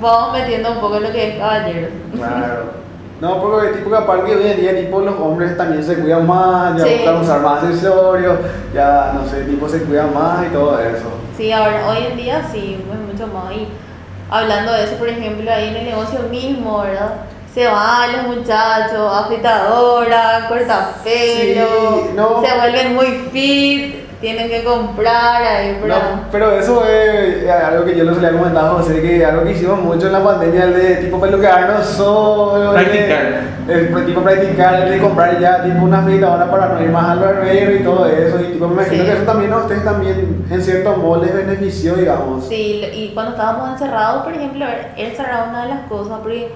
vamos 0.01 0.33
metiendo 0.33 0.71
un 0.71 0.79
poco 0.79 0.99
lo 0.99 1.11
que 1.11 1.29
es 1.29 1.37
caballeros. 1.37 1.91
Claro. 2.15 2.71
No, 3.19 3.41
porque 3.41 3.69
tipo 3.69 3.89
que 3.89 3.95
aparte 3.97 4.35
hoy 4.35 4.47
en 4.47 4.59
día 4.61 4.77
tipo 4.79 4.99
los 5.01 5.15
hombres 5.19 5.57
también 5.57 5.83
se 5.83 5.95
cuidan 5.97 6.27
más, 6.27 6.77
ya 6.77 6.83
Sí. 6.85 6.93
buscan 6.97 7.21
usar 7.21 7.39
más 7.41 7.63
accesorios, 7.63 8.37
ya 8.73 9.11
no 9.15 9.27
sé, 9.27 9.41
tipo 9.43 9.67
se 9.67 9.81
cuidan 9.83 10.13
más 10.13 10.45
y 10.45 10.49
todo 10.49 10.79
eso. 10.79 11.05
Sí, 11.35 11.51
ahora, 11.51 11.87
hoy 11.89 12.05
en 12.11 12.17
día 12.17 12.47
sí, 12.51 12.83
es 12.91 13.13
mucho 13.13 13.33
más. 13.33 13.51
Y 13.53 13.67
hablando 14.29 14.71
de 14.71 14.83
eso, 14.83 14.95
por 14.97 15.07
ejemplo, 15.09 15.51
ahí 15.51 15.69
en 15.69 15.75
el 15.77 15.85
negocio 15.85 16.19
mismo, 16.29 16.81
¿verdad? 16.81 17.13
Se 17.53 17.65
van 17.65 18.11
los 18.17 18.37
muchachos, 18.37 19.11
afeitadora, 19.11 20.45
cortapelo, 20.47 21.67
Sí, 22.03 22.09
no. 22.15 22.43
se 22.45 22.55
vuelven 22.57 22.95
muy 22.95 23.07
fit, 23.31 23.95
tienen 24.19 24.49
que 24.49 24.63
comprar 24.63 25.43
ahí, 25.43 25.79
No, 25.85 25.95
pero 26.31 26.51
eso 26.57 26.83
es 26.85 27.43
eh, 27.43 27.51
algo 27.51 27.85
que 27.85 27.95
yo 27.95 28.03
les 28.03 28.17
había 28.17 28.31
comentado 28.31 28.67
a 28.67 28.81
José, 28.81 28.99
que 29.01 29.23
algo 29.23 29.43
que 29.43 29.51
hicimos 29.51 29.79
mucho 29.79 30.07
en 30.07 30.13
la 30.13 30.23
pandemia, 30.23 30.63
el 30.63 30.73
de 30.73 30.95
tipo 30.95 31.19
peluquearnos 31.21 31.85
solo, 31.85 32.75
el 32.75 32.85
de- 32.85 32.91
Practicar. 32.91 33.41
el, 33.67 33.87
pues, 33.89 34.05
tipo 34.07 34.21
practicar, 34.21 34.73
el 34.81 34.89
de 34.89 34.97
comprar 34.97 35.39
ya 35.39 35.63
tipo 35.63 35.83
una 35.85 35.99
afeitadora 35.99 36.49
para 36.49 36.67
no 36.69 36.81
ir 36.81 36.89
más 36.89 37.09
al 37.09 37.19
barbero 37.19 37.75
y 37.75 37.83
todo 37.83 38.07
eso, 38.07 38.39
y 38.41 38.53
tipo 38.53 38.67
me 38.67 38.73
imagino 38.81 39.03
Sí. 39.03 39.09
que 39.09 39.15
eso 39.17 39.23
también 39.23 39.53
a 39.53 39.57
ustedes 39.57 39.83
también 39.83 40.45
en 40.49 40.61
cierto 40.63 40.97
modo 40.97 41.23
les 41.23 41.33
benefició, 41.35 41.93
digamos. 41.93 42.47
Sí, 42.47 42.83
y 42.91 43.11
cuando 43.13 43.33
estábamos 43.33 43.69
encerrados, 43.69 44.23
por 44.23 44.33
ejemplo, 44.33 44.65
era 44.97 45.45
una 45.49 45.63
de 45.63 45.69
las 45.69 45.79
cosas, 45.87 46.17
porque 46.23 46.51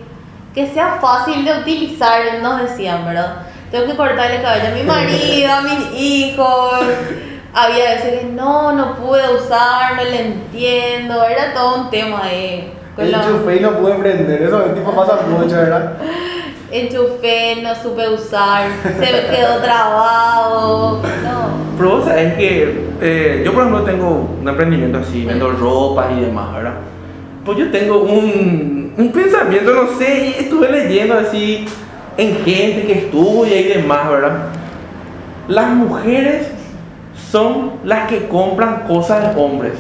que 0.56 0.68
sea 0.68 0.98
fácil 1.00 1.46
de 1.46 1.60
utilizar, 1.60 2.20
nos 2.42 2.62
decían, 2.64 3.06
¿verdad? 3.06 3.36
Tengo 3.70 3.86
que 3.86 3.96
cortarle 3.96 4.38
el 4.38 4.42
cabello 4.42 4.68
a 4.68 4.72
mi 4.76 4.84
marido, 4.88 5.52
a 5.54 5.62
mis 5.62 5.94
hijos. 6.02 6.80
Había 7.54 7.92
veces 7.96 8.20
que 8.22 8.26
no, 8.28 8.72
no 8.74 8.96
pude 8.96 9.22
usar, 9.36 9.96
no 9.98 10.04
le 10.04 10.22
entiendo, 10.28 11.24
era 11.26 11.54
todo 11.54 11.84
un 11.84 11.90
tema 11.90 12.24
ahí. 12.24 12.72
Con 12.96 13.06
El 13.06 13.12
la- 13.12 13.24
enchufé 13.24 13.58
y 13.58 13.60
no 13.60 13.72
pude 13.78 13.94
prender, 13.96 14.42
eso 14.44 14.60
tipo 14.62 14.92
pasa 14.96 15.20
mucho, 15.28 15.56
¿verdad? 15.56 15.94
enchufé, 16.72 17.58
no 17.62 17.76
supe 17.76 18.08
usar, 18.10 18.70
se 18.84 19.12
me 19.12 19.26
quedó 19.36 19.58
trabado. 19.62 21.02
No. 21.02 21.78
Pero 21.78 21.90
vos 21.98 22.06
sabés 22.06 22.34
que 22.36 22.88
eh, 23.02 23.42
yo 23.46 23.54
por 23.54 23.64
ejemplo 23.64 23.84
tengo 23.84 24.30
un 24.42 24.48
emprendimiento 24.48 25.00
así, 25.00 25.26
vendo 25.26 25.52
ropas 25.52 26.08
y 26.18 26.22
demás, 26.22 26.54
¿verdad? 26.54 26.74
Pues 27.44 27.58
yo 27.58 27.72
tengo 27.72 28.04
un, 28.04 28.94
un 28.98 29.12
pensamiento, 29.12 29.74
no 29.74 29.98
sé, 29.98 30.28
y 30.38 30.44
estuve 30.44 30.72
leyendo 30.72 31.16
así 31.18 31.66
en 32.18 32.36
gente 32.46 32.86
que 32.86 32.94
estudia 33.00 33.60
y 33.60 33.64
demás, 33.64 34.10
¿verdad? 34.10 34.38
Las 35.48 35.68
mujeres 35.72 36.48
son 37.32 37.72
las 37.86 38.08
que 38.10 38.28
compran 38.28 38.84
cosas 38.88 39.34
de 39.36 39.42
hombres. 39.42 39.74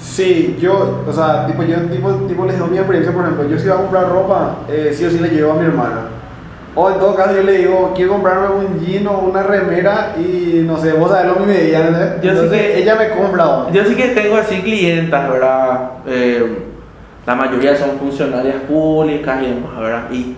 Sí, 0.00 0.56
yo, 0.60 1.02
o 1.08 1.12
sea, 1.12 1.46
tipo, 1.46 1.62
yo 1.64 1.76
tipo, 1.90 2.10
tipo 2.28 2.44
les 2.44 2.58
doy 2.58 2.70
mi 2.70 2.76
experiencia, 2.78 3.12
por 3.12 3.24
ejemplo, 3.24 3.48
yo 3.48 3.58
si 3.58 3.66
voy 3.68 3.72
a 3.76 3.80
comprar 3.80 4.08
ropa, 4.08 4.58
eh, 4.68 4.92
sí 4.94 5.04
o 5.04 5.10
sí 5.10 5.18
le 5.18 5.28
llevo 5.30 5.52
a 5.52 5.56
mi 5.56 5.64
hermana. 5.64 6.02
O 6.76 6.90
en 6.90 6.98
todo 6.98 7.14
caso 7.14 7.34
yo 7.34 7.42
le 7.42 7.58
digo, 7.58 7.92
quiero 7.94 8.12
comprarme 8.12 8.48
un 8.48 8.80
jean 8.80 9.06
o 9.06 9.18
una 9.20 9.42
remera 9.42 10.14
y 10.18 10.62
no 10.66 10.76
sé, 10.76 10.92
vos 10.92 11.10
sabés 11.10 11.26
lo 11.32 11.36
mi 11.40 11.46
medida, 11.46 11.78
¿entendés? 11.78 12.14
Yo 12.16 12.20
sí 12.22 12.28
Entonces 12.28 12.60
que- 12.60 12.78
ella 12.82 12.94
me 12.96 13.08
compra. 13.10 13.44
¿no? 13.44 13.72
Yo 13.72 13.84
sí 13.84 13.94
que 13.94 14.08
tengo 14.08 14.36
así 14.36 14.60
clientas, 14.60 15.30
¿verdad? 15.30 15.90
Eh, 16.06 16.58
la 17.26 17.34
mayoría 17.34 17.76
son 17.76 17.90
funcionarias 17.98 18.56
públicas 18.68 19.40
y 19.42 19.46
demás, 19.46 19.78
¿verdad? 19.80 20.02
Y 20.12 20.34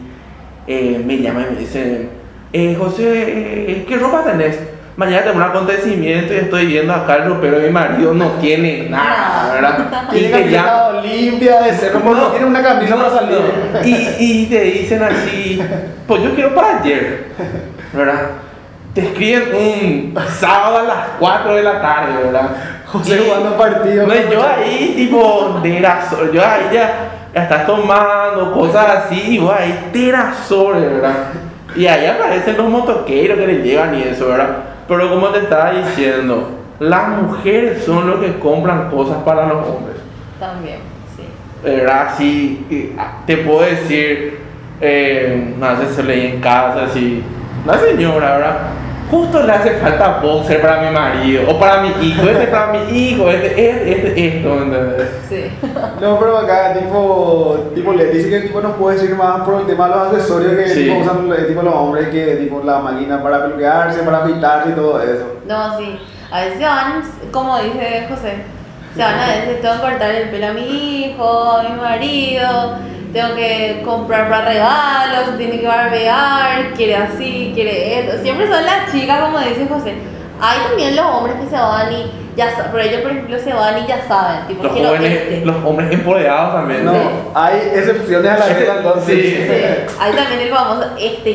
eh, 0.67 1.03
me 1.05 1.19
llaman 1.19 1.47
y 1.51 1.55
me 1.55 1.61
dicen, 1.61 2.11
eh, 2.53 2.77
José, 2.79 3.85
¿qué 3.89 3.97
ropa 3.97 4.23
tenés? 4.25 4.59
Mañana 4.97 5.25
tengo 5.25 5.37
un 5.37 5.43
acontecimiento 5.43 6.33
y 6.33 6.37
estoy 6.39 6.67
viendo 6.67 6.95
acá 6.95 7.17
el 7.17 7.27
ropero 7.27 7.59
de 7.59 7.67
mi 7.67 7.73
marido, 7.73 8.15
no 8.15 8.31
tiene 8.41 8.89
nada, 8.89 9.53
¿verdad? 9.53 9.79
Y 10.13 10.19
Tiene 10.21 10.29
te 10.43 10.51
llaman. 10.51 10.75
estar 10.75 11.05
limpia 11.05 11.61
de 11.61 11.73
ser, 11.75 11.95
no, 12.03 12.27
tiene 12.29 12.47
una 12.47 12.63
camisa 12.63 12.97
para 12.97 13.11
salir. 13.11 13.39
no. 13.75 13.87
Y, 13.87 14.15
y 14.19 14.47
te 14.47 14.61
dicen 14.63 15.03
así, 15.03 15.63
pues 16.07 16.23
yo 16.23 16.35
quiero 16.35 16.55
para 16.55 16.79
ayer, 16.79 17.27
¿verdad? 17.93 18.23
Te 18.95 19.03
escriben 19.03 19.55
un 19.55 20.15
sábado 20.41 20.79
a 20.79 20.83
las 20.85 20.99
4 21.19 21.55
de 21.57 21.63
la 21.63 21.83
tarde, 21.83 22.13
¿verdad? 22.25 22.49
José 22.87 23.17
Y- 23.21 23.25
jugando 23.27 23.55
partido. 23.59 24.07
no, 24.07 24.15
y 24.15 24.33
yo 24.33 24.43
ahí, 24.49 24.93
tipo, 24.97 25.61
terazor, 25.63 26.33
yo 26.33 26.41
ahí 26.43 26.69
ya, 26.73 26.95
ya 27.35 27.43
estás 27.43 27.67
tomando 27.67 28.51
cosas 28.55 29.05
así, 29.05 29.35
y 29.35 29.39
vos 29.39 29.55
ahí, 29.55 29.91
¿verdad? 30.87 31.13
Y 31.75 31.87
ahí 31.87 32.07
aparecen 32.07 32.57
los 32.57 32.71
motoqueros 32.71 33.39
que 33.39 33.47
le 33.47 33.55
llevan 33.63 33.95
y 33.99 34.05
eso, 34.05 34.29
¿verdad? 34.29 34.57
Pero 34.89 35.11
como 35.11 35.29
te 35.29 35.41
estaba 35.41 35.73
diciendo, 35.73 36.51
las 36.79 37.09
mujeres 37.09 37.85
son 37.85 38.09
los 38.09 38.21
que 38.21 38.39
compran 38.39 38.91
cosas 38.91 39.19
para 39.25 39.47
los 39.47 39.67
hombres. 39.67 39.97
También, 40.39 40.79
sí. 41.17 41.25
¿verdad? 41.63 42.09
Así, 42.09 42.67
y, 42.71 42.93
ah, 42.99 43.23
te 43.27 43.39
puedo 43.39 43.63
decir, 43.63 44.39
eh, 44.81 45.55
no 45.59 45.77
sé 45.77 45.87
si 45.89 45.95
se 45.95 46.03
leí 46.03 46.27
en 46.27 46.41
casa, 46.41 46.85
así, 46.85 47.23
la 47.65 47.79
señora, 47.79 48.37
¿verdad? 48.37 48.57
Justo 49.11 49.43
le 49.43 49.53
hace 49.53 49.71
falta 49.75 50.19
boxer 50.21 50.61
para 50.61 50.81
mi 50.83 50.91
marido, 50.91 51.49
o 51.49 51.59
para 51.61 51.81
mi 51.81 51.89
hijo, 52.05 52.23
este 52.29 52.43
es 52.43 52.49
para 52.49 52.73
mi 52.73 52.79
hijo, 52.99 53.31
este, 53.31 53.71
este, 53.71 53.93
este, 54.09 54.27
esto, 54.39 54.63
¿entendés? 54.63 55.09
Sí. 55.29 55.45
No, 56.01 56.19
pero 56.19 56.39
acá, 56.39 56.75
tipo, 56.75 57.71
tipo, 57.75 57.93
le 57.93 58.07
dice 58.07 58.29
que 58.29 58.37
el 58.37 58.43
tipo 58.49 58.61
nos 58.61 58.73
puede 58.77 58.99
decir 58.99 59.15
más 59.17 59.41
por 59.43 59.61
el 59.61 59.67
tema 59.67 59.89
de 59.89 59.95
los 59.95 60.09
accesorios 60.09 60.53
que 60.57 60.69
Sí. 60.69 60.85
tipo, 60.85 60.99
usan 60.99 61.33
eh, 61.33 61.45
tipo, 61.45 61.63
los 61.63 61.75
hombres, 61.75 62.09
que 62.09 62.37
tipo 62.37 62.61
la 62.65 62.81
máquina 62.81 63.23
para 63.23 63.45
peluquearse, 63.45 64.03
para 64.03 64.19
afeitarse 64.19 64.71
y 64.71 64.73
todo 64.73 65.01
eso. 65.03 65.25
No, 65.47 65.79
sí. 65.79 65.99
A 66.31 66.41
veces 66.41 66.59
se 66.59 66.65
van, 66.65 67.03
como 67.31 67.59
dice 67.59 68.07
José, 68.11 68.35
se 68.95 69.03
van 69.03 69.15
a 69.19 69.27
veces, 69.27 69.61
tengo 69.63 69.75
que 69.77 69.81
cortar 69.81 70.11
el 70.11 70.29
pelo 70.31 70.47
a 70.49 70.53
mi 70.53 71.05
hijo, 71.07 71.53
a 71.53 71.63
mi 71.63 71.81
marido, 71.81 72.75
tengo 73.13 73.35
que 73.35 73.83
comprar 73.85 74.29
para 74.29 74.45
regalos, 74.49 75.37
tiene 75.39 75.61
que 75.61 75.67
barbear, 75.67 76.73
quiere 76.75 76.97
así, 76.97 77.53
quiere 77.55 78.01
esto. 78.01 78.23
Siempre 78.23 78.47
son 78.51 78.65
las 78.65 78.93
chicas, 78.93 79.21
como 79.21 79.39
dice 79.41 79.67
José. 79.69 79.95
Hay 80.41 80.59
también 80.69 80.97
los 80.97 81.07
hombres 81.07 81.37
que 81.41 81.49
se 81.49 81.57
van 81.57 81.93
y 81.93 82.11
ya 82.37 82.51
saben, 82.55 82.71
pero 82.73 82.83
ellos 82.85 83.01
por 83.01 83.11
ejemplo 83.11 83.39
se 83.39 83.53
van 83.55 83.79
y 83.83 83.87
ya 83.87 84.07
saben, 84.07 84.47
tipo, 84.47 84.63
Los 84.65 84.73
jóvenes, 84.73 85.13
este. 85.13 85.47
los 85.47 85.57
hombres 85.65 85.91
empoderados 85.91 86.55
también. 86.55 86.85
No, 86.85 86.93
Sí. 86.93 86.99
hay 87.35 87.59
excepciones 87.75 88.31
a 88.33 88.39
la 88.39 88.47
regla 88.47 88.75
entonces. 88.77 89.15
Sí. 89.15 89.31
Sí, 89.31 89.97
Hay 89.99 90.13
también 90.13 90.41
el 90.41 90.51
famoso 90.51 90.91
este. 90.99 91.35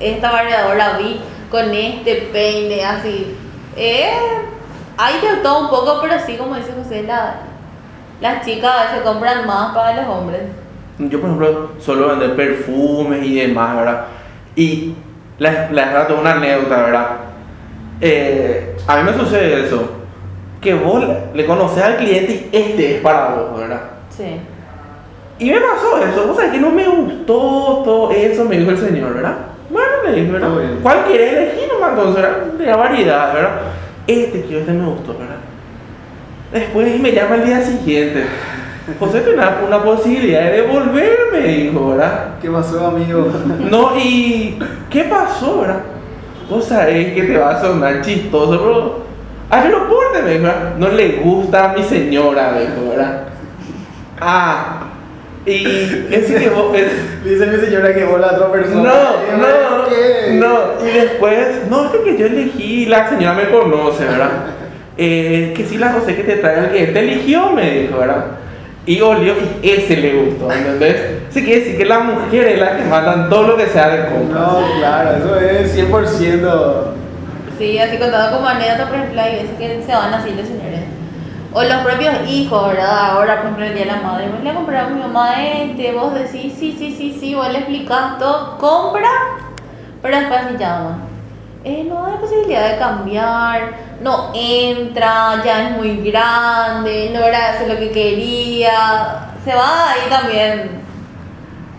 Esta 0.00 0.30
barbeadora 0.30 0.98
vi 0.98 1.20
con 1.50 1.72
este 1.74 2.28
peine 2.32 2.84
así. 2.84 3.36
Eh, 3.76 4.10
hay 4.98 5.14
de 5.20 5.36
todo 5.42 5.60
un 5.60 5.70
poco, 5.70 5.98
pero 6.02 6.14
sí, 6.26 6.36
como 6.36 6.56
dice 6.56 6.72
José, 6.76 7.04
la, 7.04 7.36
las 8.20 8.44
chicas 8.44 8.70
a 8.70 8.84
veces 8.84 9.02
compran 9.02 9.46
más 9.46 9.74
para 9.74 10.02
los 10.02 10.10
hombres. 10.10 10.42
Yo, 10.98 11.20
por 11.20 11.30
ejemplo, 11.30 11.70
suelo 11.78 12.08
vender 12.08 12.34
perfumes 12.34 13.24
y 13.24 13.36
demás, 13.36 13.76
¿verdad? 13.76 14.04
Y 14.56 14.94
les, 15.38 15.70
les 15.70 15.92
rato 15.92 16.18
una 16.20 16.32
anécdota, 16.32 16.82
¿verdad? 16.82 17.08
Eh, 18.00 18.76
a 18.86 18.96
mí 18.96 19.02
me 19.04 19.16
sucede 19.16 19.66
eso. 19.66 19.92
Que 20.60 20.74
vos 20.74 21.04
le 21.34 21.46
conoces 21.46 21.82
al 21.84 21.98
cliente 21.98 22.32
y 22.32 22.56
este 22.56 22.96
es 22.96 23.00
para 23.00 23.34
vos, 23.34 23.60
¿verdad? 23.60 23.82
Sí. 24.10 24.40
Y 25.38 25.50
me 25.50 25.60
pasó 25.60 26.02
eso, 26.02 26.26
vos 26.26 26.36
sabés 26.36 26.50
que 26.50 26.58
no 26.58 26.70
me 26.70 26.88
gustó 26.88 27.82
todo 27.84 28.10
eso, 28.10 28.44
me 28.44 28.58
dijo 28.58 28.72
el 28.72 28.78
señor, 28.78 29.14
¿verdad? 29.14 29.36
Bueno, 29.70 29.88
me 30.04 30.12
dijo, 30.12 30.32
¿verdad? 30.32 30.48
¿Cuál 30.82 31.04
querés 31.04 31.32
elegir 31.32 31.72
nomás 31.72 31.90
entonces, 31.90 32.22
¿verdad? 32.22 32.38
De 32.38 32.66
la 32.66 32.76
variedad, 32.76 33.32
¿verdad? 33.32 33.50
Este 34.08 34.42
quiero, 34.42 34.60
este 34.60 34.72
me 34.72 34.86
gustó, 34.86 35.12
¿verdad? 35.16 35.36
Después 36.52 37.00
me 37.00 37.12
llama 37.12 37.36
el 37.36 37.44
día 37.46 37.60
siguiente. 37.62 38.24
José 38.98 39.20
tiene 39.20 39.38
una, 39.38 39.58
una 39.66 39.82
posibilidad 39.82 40.44
de 40.44 40.62
devolverme, 40.62 41.46
dijo, 41.46 41.90
¿verdad? 41.90 42.28
¿Qué 42.40 42.48
pasó, 42.48 42.86
amigo? 42.86 43.30
No, 43.70 43.92
y 43.98 44.58
¿qué 44.88 45.04
pasó, 45.04 45.60
verdad? 45.60 45.80
Vos 46.48 46.64
sabés 46.64 47.12
que 47.12 47.24
te 47.24 47.36
va 47.36 47.50
a 47.50 47.60
sonar 47.60 48.00
chistoso, 48.00 48.50
pero 48.58 49.04
aeropuerto, 49.50 50.22
me 50.24 50.30
dijo, 50.30 50.44
¿verdad? 50.44 50.74
No 50.78 50.88
le 50.88 51.08
gusta 51.16 51.70
a 51.70 51.74
mi 51.76 51.82
señora, 51.84 52.52
me 52.54 52.60
dijo, 52.62 52.88
¿verdad? 52.90 53.22
Ah, 54.18 54.84
y 55.44 55.64
es 56.10 56.26
que 56.26 56.48
vos, 56.50 56.74
es- 56.74 57.24
Dice 57.24 57.46
mi 57.46 57.56
señora 57.58 57.94
que 57.94 58.04
vos 58.04 58.18
la 58.20 58.28
otra 58.28 58.50
persona. 58.50 58.82
no, 58.82 59.36
no, 59.36 59.88
¿Qué? 59.88 60.32
no, 60.34 60.86
y 60.88 60.92
después, 60.98 61.68
no, 61.68 61.84
es 61.84 61.90
que 61.90 62.16
yo 62.16 62.24
elegí, 62.26 62.86
la 62.86 63.06
señora 63.10 63.34
me 63.34 63.50
conoce, 63.50 64.04
¿verdad? 64.04 64.30
Eh, 65.00 65.54
que 65.56 65.64
sí, 65.64 65.78
la 65.78 65.92
José 65.92 66.16
que 66.16 66.24
te 66.24 66.36
trae 66.38 66.58
el 66.58 66.70
que 66.72 66.86
te 66.88 66.98
eligió, 66.98 67.50
me 67.50 67.82
dijo, 67.82 67.98
¿verdad? 67.98 68.24
Y 68.84 69.00
olió 69.00 69.34
y 69.62 69.70
ese 69.70 69.96
le 69.96 70.24
gustó, 70.24 70.50
¿entendés? 70.50 70.96
Así 71.30 71.44
que 71.44 71.60
decir 71.60 71.78
que 71.78 71.84
las 71.84 72.04
mujeres 72.04 72.54
es 72.54 72.58
las 72.58 72.70
que 72.72 72.84
mandan 72.84 73.30
todo 73.30 73.48
lo 73.48 73.56
que 73.56 73.66
sea 73.66 73.90
de 73.90 74.06
compra. 74.10 74.40
No, 74.40 74.60
claro, 74.78 75.16
eso 75.18 75.40
es 75.40 75.76
100%. 75.76 76.84
Sí, 77.58 77.78
así 77.78 77.96
contado 77.96 78.36
como 78.36 78.48
anécdota, 78.48 78.88
por 78.88 78.96
ejemplo, 78.96 79.20
hay 79.20 79.32
veces 79.34 79.50
que 79.56 79.82
se 79.86 79.92
van 79.92 80.14
así 80.14 80.30
los 80.30 80.48
señores. 80.48 80.80
O 81.52 81.62
los 81.62 81.76
propios 81.82 82.14
hijos, 82.28 82.68
¿verdad? 82.68 83.10
Ahora, 83.12 83.36
por 83.36 83.44
ejemplo, 83.44 83.66
el 83.66 83.74
día 83.74 83.84
de 83.84 83.92
la 83.92 84.00
madre, 84.00 84.26
me 84.26 84.42
le 84.42 84.54
compré 84.54 84.78
a 84.78 84.88
mi 84.88 85.00
mamá 85.00 85.44
este, 85.44 85.92
vos 85.92 86.12
decís, 86.12 86.54
sí, 86.58 86.74
sí, 86.76 86.92
sí, 86.96 87.16
sí, 87.20 87.34
vos 87.36 87.48
le 87.52 87.58
explicás 87.58 88.18
todo, 88.18 88.58
compra, 88.58 89.10
pero 90.02 90.18
después 90.18 90.40
se. 90.58 91.07
Eh, 91.70 91.84
no 91.86 92.06
hay 92.06 92.14
posibilidad 92.16 92.72
de 92.72 92.78
cambiar, 92.78 93.72
no 94.02 94.30
entra, 94.34 95.42
ya 95.44 95.68
es 95.68 95.76
muy 95.76 95.98
grande, 96.10 97.10
no 97.12 97.20
era 97.20 97.54
eso 97.56 97.66
lo 97.70 97.78
que 97.78 97.90
quería. 97.90 99.32
Se 99.44 99.54
va 99.54 99.90
ahí 99.90 100.08
también 100.08 100.70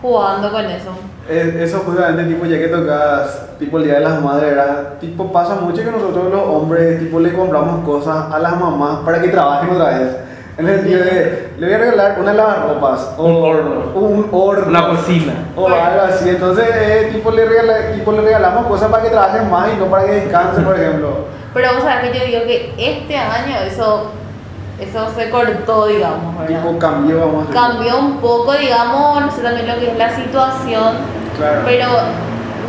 jugando 0.00 0.52
con 0.52 0.64
eso. 0.66 0.90
Es- 1.28 1.54
Eso 1.56 1.80
justamente, 1.80 2.22
tipo, 2.24 2.46
ya 2.46 2.56
que 2.58 2.68
tocas, 2.68 3.48
tipo, 3.58 3.78
el 3.78 3.84
Día 3.84 3.94
de 3.94 4.00
las 4.00 4.22
Madres. 4.22 4.54
Tipo, 5.00 5.32
pasa 5.32 5.56
mucho 5.56 5.82
que 5.82 5.90
nosotros 5.90 6.30
los 6.30 6.42
hombres, 6.46 7.00
tipo, 7.00 7.18
le 7.18 7.32
compramos 7.32 7.84
cosas 7.84 8.32
a 8.32 8.38
las 8.38 8.58
mamás 8.60 9.00
para 9.04 9.20
que 9.20 9.28
trabajen 9.28 9.70
otra 9.70 9.98
vez. 9.98 10.16
En 10.60 10.68
el 10.68 10.76
sentido 10.80 11.04
de, 11.04 11.52
le 11.58 11.66
voy 11.66 11.74
a 11.74 11.78
regalar 11.78 12.16
una 12.20 12.34
lavarropas. 12.34 13.14
o 13.16 13.24
Un 13.24 13.42
horno. 13.42 13.82
Un 13.94 14.28
horno. 14.30 14.66
Una 14.68 14.88
cocina. 14.88 15.32
O 15.56 15.66
algo 15.68 16.02
así. 16.06 16.28
Entonces, 16.28 16.66
eh, 16.74 17.08
tipo, 17.12 17.30
le 17.30 17.46
regala- 17.46 17.92
tipo, 17.94 18.12
le 18.12 18.20
regalamos 18.20 18.66
cosas 18.66 18.90
para 18.90 19.02
que 19.02 19.08
trabajen 19.08 19.48
más 19.50 19.68
y 19.74 19.78
no 19.78 19.86
para 19.86 20.04
que 20.04 20.12
descansen, 20.12 20.64
por 20.64 20.78
ejemplo. 20.78 21.08
Pero 21.54 21.68
vamos 21.68 21.84
a 21.84 21.96
ver 22.02 22.12
que 22.12 22.18
yo 22.18 22.24
digo 22.26 22.42
que 22.44 22.74
este 22.76 23.16
año 23.16 23.56
eso, 23.66 24.10
eso 24.78 25.08
se 25.16 25.30
cortó, 25.30 25.86
digamos, 25.86 26.38
¿verdad? 26.38 26.60
Tipo, 26.62 26.78
cambió, 26.78 27.18
vamos 27.20 27.34
a 27.36 27.40
decir. 27.48 27.54
Cambió 27.54 27.98
un 27.98 28.16
poco, 28.18 28.52
digamos, 28.52 29.20
no 29.22 29.30
sé 29.32 29.42
también 29.42 29.66
lo 29.66 29.74
que 29.78 29.90
es 29.92 29.96
la 29.98 30.14
situación, 30.14 30.92
Claro. 31.38 31.62
pero 31.64 31.86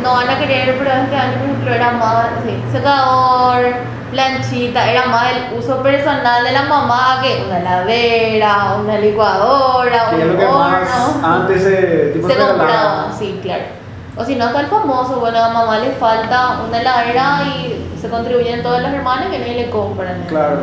no 0.02 0.12
van 0.14 0.28
a 0.28 0.38
querer, 0.38 0.76
pero 0.78 0.90
este 0.90 1.16
año, 1.16 1.32
por 1.38 1.44
ejemplo, 1.48 1.74
era 1.74 1.90
más 1.92 2.26
sí, 2.44 2.62
secador, 2.72 3.64
planchita, 4.10 4.90
era 4.90 5.06
más 5.06 5.26
el 5.32 5.58
uso 5.58 5.82
personal 5.82 6.44
de 6.44 6.52
la 6.52 6.62
mamá 6.64 7.20
que 7.22 7.44
una 7.46 7.58
heladera, 7.60 8.76
una 8.82 8.98
licuadora, 8.98 10.10
Que 10.10 10.24
lo 10.24 10.32
un 10.32 10.38
que 10.38 10.44
más 10.46 11.08
horno. 11.08 11.26
antes 11.26 11.62
se, 11.62 12.10
tipo, 12.12 12.28
se 12.28 12.34
regalaba. 12.34 12.58
compraba, 12.58 13.12
sí, 13.18 13.40
claro. 13.42 13.62
O 14.16 14.24
si 14.24 14.34
no, 14.36 14.46
está 14.46 14.60
el 14.60 14.66
famoso, 14.66 15.20
bueno, 15.20 15.38
a 15.42 15.48
mamá 15.48 15.78
le 15.78 15.90
falta 15.92 16.58
una 16.68 16.80
heladera 16.80 17.42
y 17.46 17.98
se 17.98 18.08
contribuyen 18.10 18.62
todos 18.62 18.82
los 18.82 18.92
hermanos 18.92 19.28
que 19.30 19.38
nadie 19.38 19.54
le 19.64 19.70
compran. 19.70 20.24
Claro. 20.28 20.58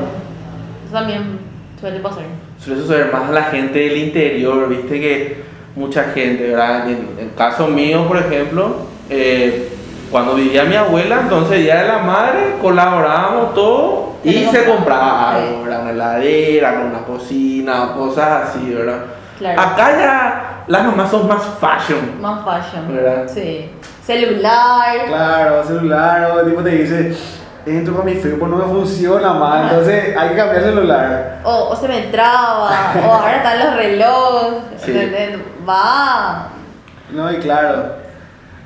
Eso 0.86 0.94
también 0.94 1.40
suele 1.80 2.00
pasar. 2.00 2.24
Suele 2.64 2.82
suceder 2.82 3.12
más 3.12 3.28
a 3.30 3.32
la 3.32 3.44
gente 3.46 3.80
del 3.80 3.98
interior, 3.98 4.68
viste 4.70 5.00
que 5.00 5.44
mucha 5.76 6.04
gente, 6.14 6.50
¿verdad? 6.50 6.88
En 6.90 7.16
el 7.20 7.34
caso 7.36 7.68
mío, 7.68 8.08
por 8.08 8.18
ejemplo, 8.18 8.86
eh, 9.10 9.74
cuando 10.12 10.36
vivía 10.36 10.64
mi 10.66 10.76
abuela, 10.76 11.20
entonces 11.22 11.60
Día 11.60 11.82
de 11.84 11.88
la 11.88 12.00
Madre, 12.00 12.56
colaborábamos 12.62 13.54
todo 13.54 14.10
y 14.24 14.46
Se 14.46 14.66
compraba. 14.66 15.36
algo, 15.36 15.64
¿verdad? 15.64 15.82
Una 15.84 15.92
heladera, 15.92 16.82
una 16.90 17.00
cocina, 17.00 17.94
cosas 17.96 18.50
así, 18.50 18.74
¿verdad? 18.74 19.00
Claro. 19.38 19.62
Acá 19.62 19.92
ya 20.00 20.64
las 20.68 20.84
mamás 20.84 21.10
son 21.12 21.28
más 21.28 21.42
fashion. 21.60 22.20
Más 22.22 22.44
fashion. 22.44 22.94
¿Verdad? 22.94 23.28
Sí. 23.34 23.72
Celular. 24.06 25.06
Claro, 25.08 25.64
celular, 25.64 26.32
o 26.32 26.44
tipo 26.44 26.62
te 26.62 26.70
dice, 26.72 27.16
entro 27.66 27.96
con 27.96 28.06
mi 28.06 28.16
Facebook, 28.16 28.50
no 28.50 28.58
me 28.58 28.66
funciona 28.66 29.34
más, 29.34 29.70
entonces 29.72 30.18
hay 30.18 30.30
que 30.30 30.36
cambiar 30.36 30.64
celular. 30.64 31.40
O, 31.44 31.70
o 31.70 31.76
se 31.76 31.88
me 31.88 32.02
traba. 32.08 32.94
o 33.08 33.12
ahora 33.14 33.38
están 33.38 33.60
los 33.60 33.76
relojes. 33.76 34.82
Sí. 34.84 34.94
Va. 35.68 36.48
No, 37.12 37.32
y 37.32 37.38
claro. 37.38 38.09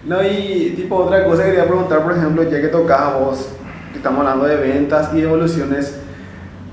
No, 0.05 0.21
y 0.21 0.73
tipo 0.75 0.97
otra 0.97 1.23
cosa 1.25 1.43
que 1.43 1.51
quería 1.51 1.65
preguntar, 1.65 2.03
por 2.03 2.11
ejemplo, 2.11 2.43
ya 2.43 2.59
que 2.59 2.67
tocas 2.67 3.13
vos, 3.19 3.49
que 3.91 3.97
estamos 3.97 4.19
hablando 4.19 4.45
de 4.45 4.57
ventas 4.57 5.13
y 5.13 5.21
evoluciones, 5.21 5.97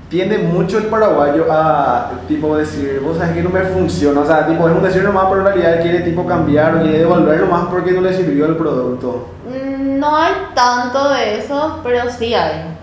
tiende 0.09 0.37
mucho 0.39 0.77
el 0.77 0.87
paraguayo 0.87 1.45
a 1.49 2.11
tipo 2.27 2.57
decir, 2.57 2.99
vos 3.01 3.17
sabes 3.17 3.33
que 3.33 3.43
no 3.43 3.49
me 3.49 3.61
funciona, 3.61 4.19
o 4.19 4.25
sea, 4.25 4.45
tipo 4.45 4.67
es 4.67 4.75
un 4.75 4.83
decir 4.83 5.03
nomás, 5.03 5.27
pero 5.29 5.39
en 5.39 5.45
realidad 5.45 5.81
quiere 5.81 6.01
tipo 6.01 6.27
cambiar 6.27 6.75
o 6.75 6.81
quiere 6.81 6.99
devolver 6.99 7.39
nomás 7.39 7.67
porque 7.67 7.93
no 7.93 8.01
le 8.01 8.13
sirvió 8.13 8.45
el 8.47 8.57
producto. 8.57 9.29
Mm, 9.47 9.97
No 9.99 10.17
hay 10.17 10.33
tanto 10.53 11.09
de 11.09 11.37
eso, 11.39 11.79
pero 11.83 12.09
sí 12.11 12.33
hay. 12.33 12.75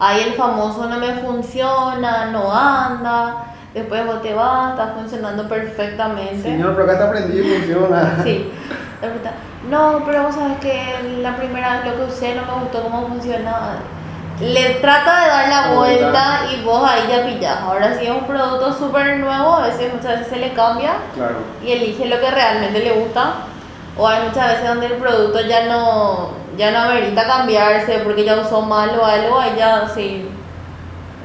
Hay 0.00 0.22
el 0.22 0.32
famoso 0.32 0.88
no 0.88 0.98
me 0.98 1.14
funciona, 1.14 2.30
no 2.32 2.52
anda. 2.52 3.44
Después 3.74 4.06
vos 4.06 4.22
te 4.22 4.34
vas, 4.34 4.70
está 4.72 4.94
funcionando 4.94 5.46
perfectamente. 5.48 6.42
Señor, 6.42 6.74
pero 6.74 6.84
acá 6.90 6.98
te 6.98 7.04
aprendí 7.04 7.38
y 7.40 7.54
funciona. 7.58 8.16
Sí. 8.24 8.50
No, 9.68 10.02
pero 10.06 10.22
vos 10.24 10.34
sabes 10.34 10.58
que 10.58 11.18
la 11.20 11.36
primera 11.36 11.74
vez 11.82 11.86
lo 11.92 11.96
que 12.06 12.12
usé 12.12 12.34
no 12.34 12.42
me 12.42 12.62
gustó 12.62 12.82
cómo 12.82 13.06
funcionaba. 13.08 13.76
Le 14.40 14.74
trata 14.76 15.20
de 15.22 15.28
dar 15.28 15.48
la 15.48 15.74
vuelta 15.74 16.40
y 16.52 16.62
vos 16.64 16.88
ahí 16.88 17.02
ya 17.08 17.26
pillás. 17.26 17.60
Ahora 17.60 17.98
si 17.98 18.06
es 18.06 18.10
un 18.10 18.24
producto 18.24 18.72
súper 18.72 19.18
nuevo, 19.18 19.54
a 19.56 19.66
veces 19.66 19.92
muchas 19.92 20.20
veces 20.20 20.28
se 20.28 20.36
le 20.36 20.52
cambia 20.52 20.92
Claro. 21.14 21.36
y 21.64 21.72
elige 21.72 22.06
lo 22.06 22.20
que 22.20 22.30
realmente 22.30 22.78
le 22.78 22.92
gusta. 22.92 23.32
O 23.96 24.06
hay 24.06 24.22
muchas 24.28 24.46
veces 24.52 24.68
donde 24.68 24.86
el 24.86 24.92
producto 24.92 25.40
ya 25.40 25.66
no, 25.66 26.30
ya 26.56 26.70
no 26.70 26.78
amerita 26.78 27.26
cambiarse 27.26 27.98
porque 28.04 28.24
ya 28.24 28.36
usó 28.36 28.62
mal 28.62 28.90
o 28.96 29.04
algo, 29.04 29.40
ahí 29.40 29.54
ya 29.58 29.88
sí 29.92 30.28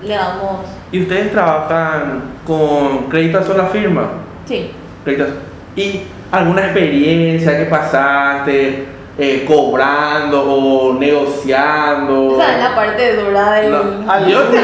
le 0.02 0.16
damos 0.16 0.62
¿Y 0.94 1.02
ustedes 1.02 1.32
trabajan 1.32 2.22
con 2.46 3.10
créditos 3.10 3.50
a 3.50 3.54
la 3.56 3.66
firma? 3.66 4.04
Sí. 4.46 4.72
Créditos. 5.04 5.30
¿Y 5.76 6.02
alguna 6.32 6.66
experiencia 6.66 7.58
que 7.58 7.66
pasaste 7.66 8.86
eh, 9.18 9.44
cobrando 9.48 10.44
o 10.44 10.94
negociando? 10.94 12.36
Esa 12.40 12.58
es 12.58 12.64
la 12.64 12.76
parte 12.76 13.16
dura 13.16 13.52
del... 13.54 13.72
No, 13.72 14.30
Yo, 14.30 14.42
te- 14.44 14.62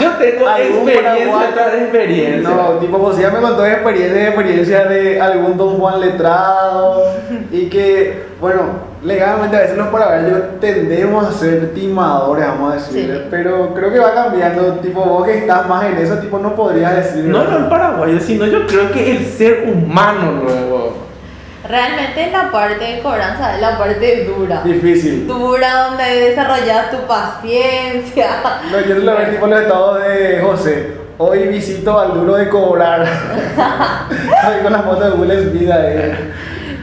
yo 0.00 0.10
tengo 0.18 0.48
¿Algún 0.48 0.88
experiencia 0.88 1.50
tras 1.54 1.74
experiencia. 1.74 2.50
No, 2.50 2.70
tipo 2.80 2.98
José 2.98 3.22
ya 3.22 3.30
me 3.30 3.40
contó 3.40 3.64
experiencia, 3.64 4.28
experiencia 4.30 4.84
de 4.86 5.20
algún 5.20 5.56
don 5.56 5.78
Juan 5.78 6.00
letrado 6.00 7.04
y 7.52 7.66
que, 7.66 8.24
bueno, 8.40 8.87
legalmente 9.02 9.56
a 9.56 9.60
veces 9.60 9.76
los 9.76 9.88
paraguayos 9.88 10.60
tendemos 10.60 11.26
a 11.26 11.32
ser 11.32 11.72
timadores, 11.74 12.46
vamos 12.46 12.72
a 12.72 12.76
decir, 12.76 13.12
Sí. 13.14 13.26
pero 13.30 13.72
creo 13.74 13.92
que 13.92 13.98
va 13.98 14.12
cambiando, 14.14 14.74
tipo 14.80 15.00
vos 15.04 15.24
que 15.26 15.38
estás 15.38 15.66
más 15.68 15.84
en 15.84 15.98
eso, 15.98 16.18
tipo 16.18 16.38
no 16.38 16.54
podrías 16.54 16.96
decir. 16.96 17.24
No, 17.24 17.44
no 17.44 17.56
el 17.58 17.66
paraguayo, 17.66 18.18
sino 18.20 18.46
yo 18.46 18.66
creo 18.66 18.90
que 18.92 19.10
el 19.16 19.24
ser 19.26 19.64
humano 19.72 20.42
luego. 20.42 21.08
Realmente 21.68 22.30
la 22.30 22.50
parte 22.50 22.82
de 22.82 23.00
cobranza 23.02 23.54
es 23.56 23.60
la 23.60 23.76
parte 23.76 24.24
dura. 24.24 24.62
Difícil. 24.64 25.26
Dura 25.26 25.88
donde 25.88 26.04
desarrollas 26.30 26.90
tu 26.90 26.96
paciencia. 27.06 28.26
No, 28.72 28.80
yo 28.80 28.94
lo 28.94 29.16
veo 29.16 29.28
tipo 29.30 29.46
los 29.46 29.60
estados 29.60 30.02
de 30.02 30.40
José. 30.42 30.92
Hoy 31.18 31.48
visito 31.48 31.98
al 31.98 32.14
duro 32.14 32.36
de 32.36 32.48
cobrar. 32.48 33.04
Con 34.62 34.72
la 34.72 34.78
foto 34.78 35.10
de 35.10 35.16
Will 35.16 35.50
Smith 35.50 35.70
ahí. 35.70 36.32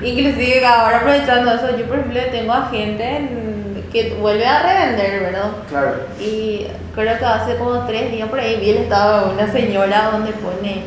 Inclusive 0.05 0.65
ahora 0.65 0.97
aprovechando 0.97 1.51
eso, 1.53 1.75
yo 1.77 1.85
por 1.85 1.97
ejemplo 1.97 2.21
tengo 2.31 2.53
a 2.53 2.67
gente 2.69 3.03
en- 3.17 3.83
que 3.91 4.13
vuelve 4.19 4.45
a 4.45 4.61
revender, 4.61 5.21
¿verdad? 5.21 5.49
Claro. 5.69 5.93
Y 6.19 6.67
creo 6.93 7.17
que 7.17 7.25
hace 7.25 7.55
como 7.55 7.85
tres 7.85 8.11
días 8.11 8.27
por 8.29 8.39
ahí 8.39 8.57
vi 8.59 8.71
el 8.71 8.77
estado 8.77 9.27
de 9.27 9.33
una 9.33 9.51
señora 9.51 10.09
donde 10.11 10.31
pone 10.33 10.83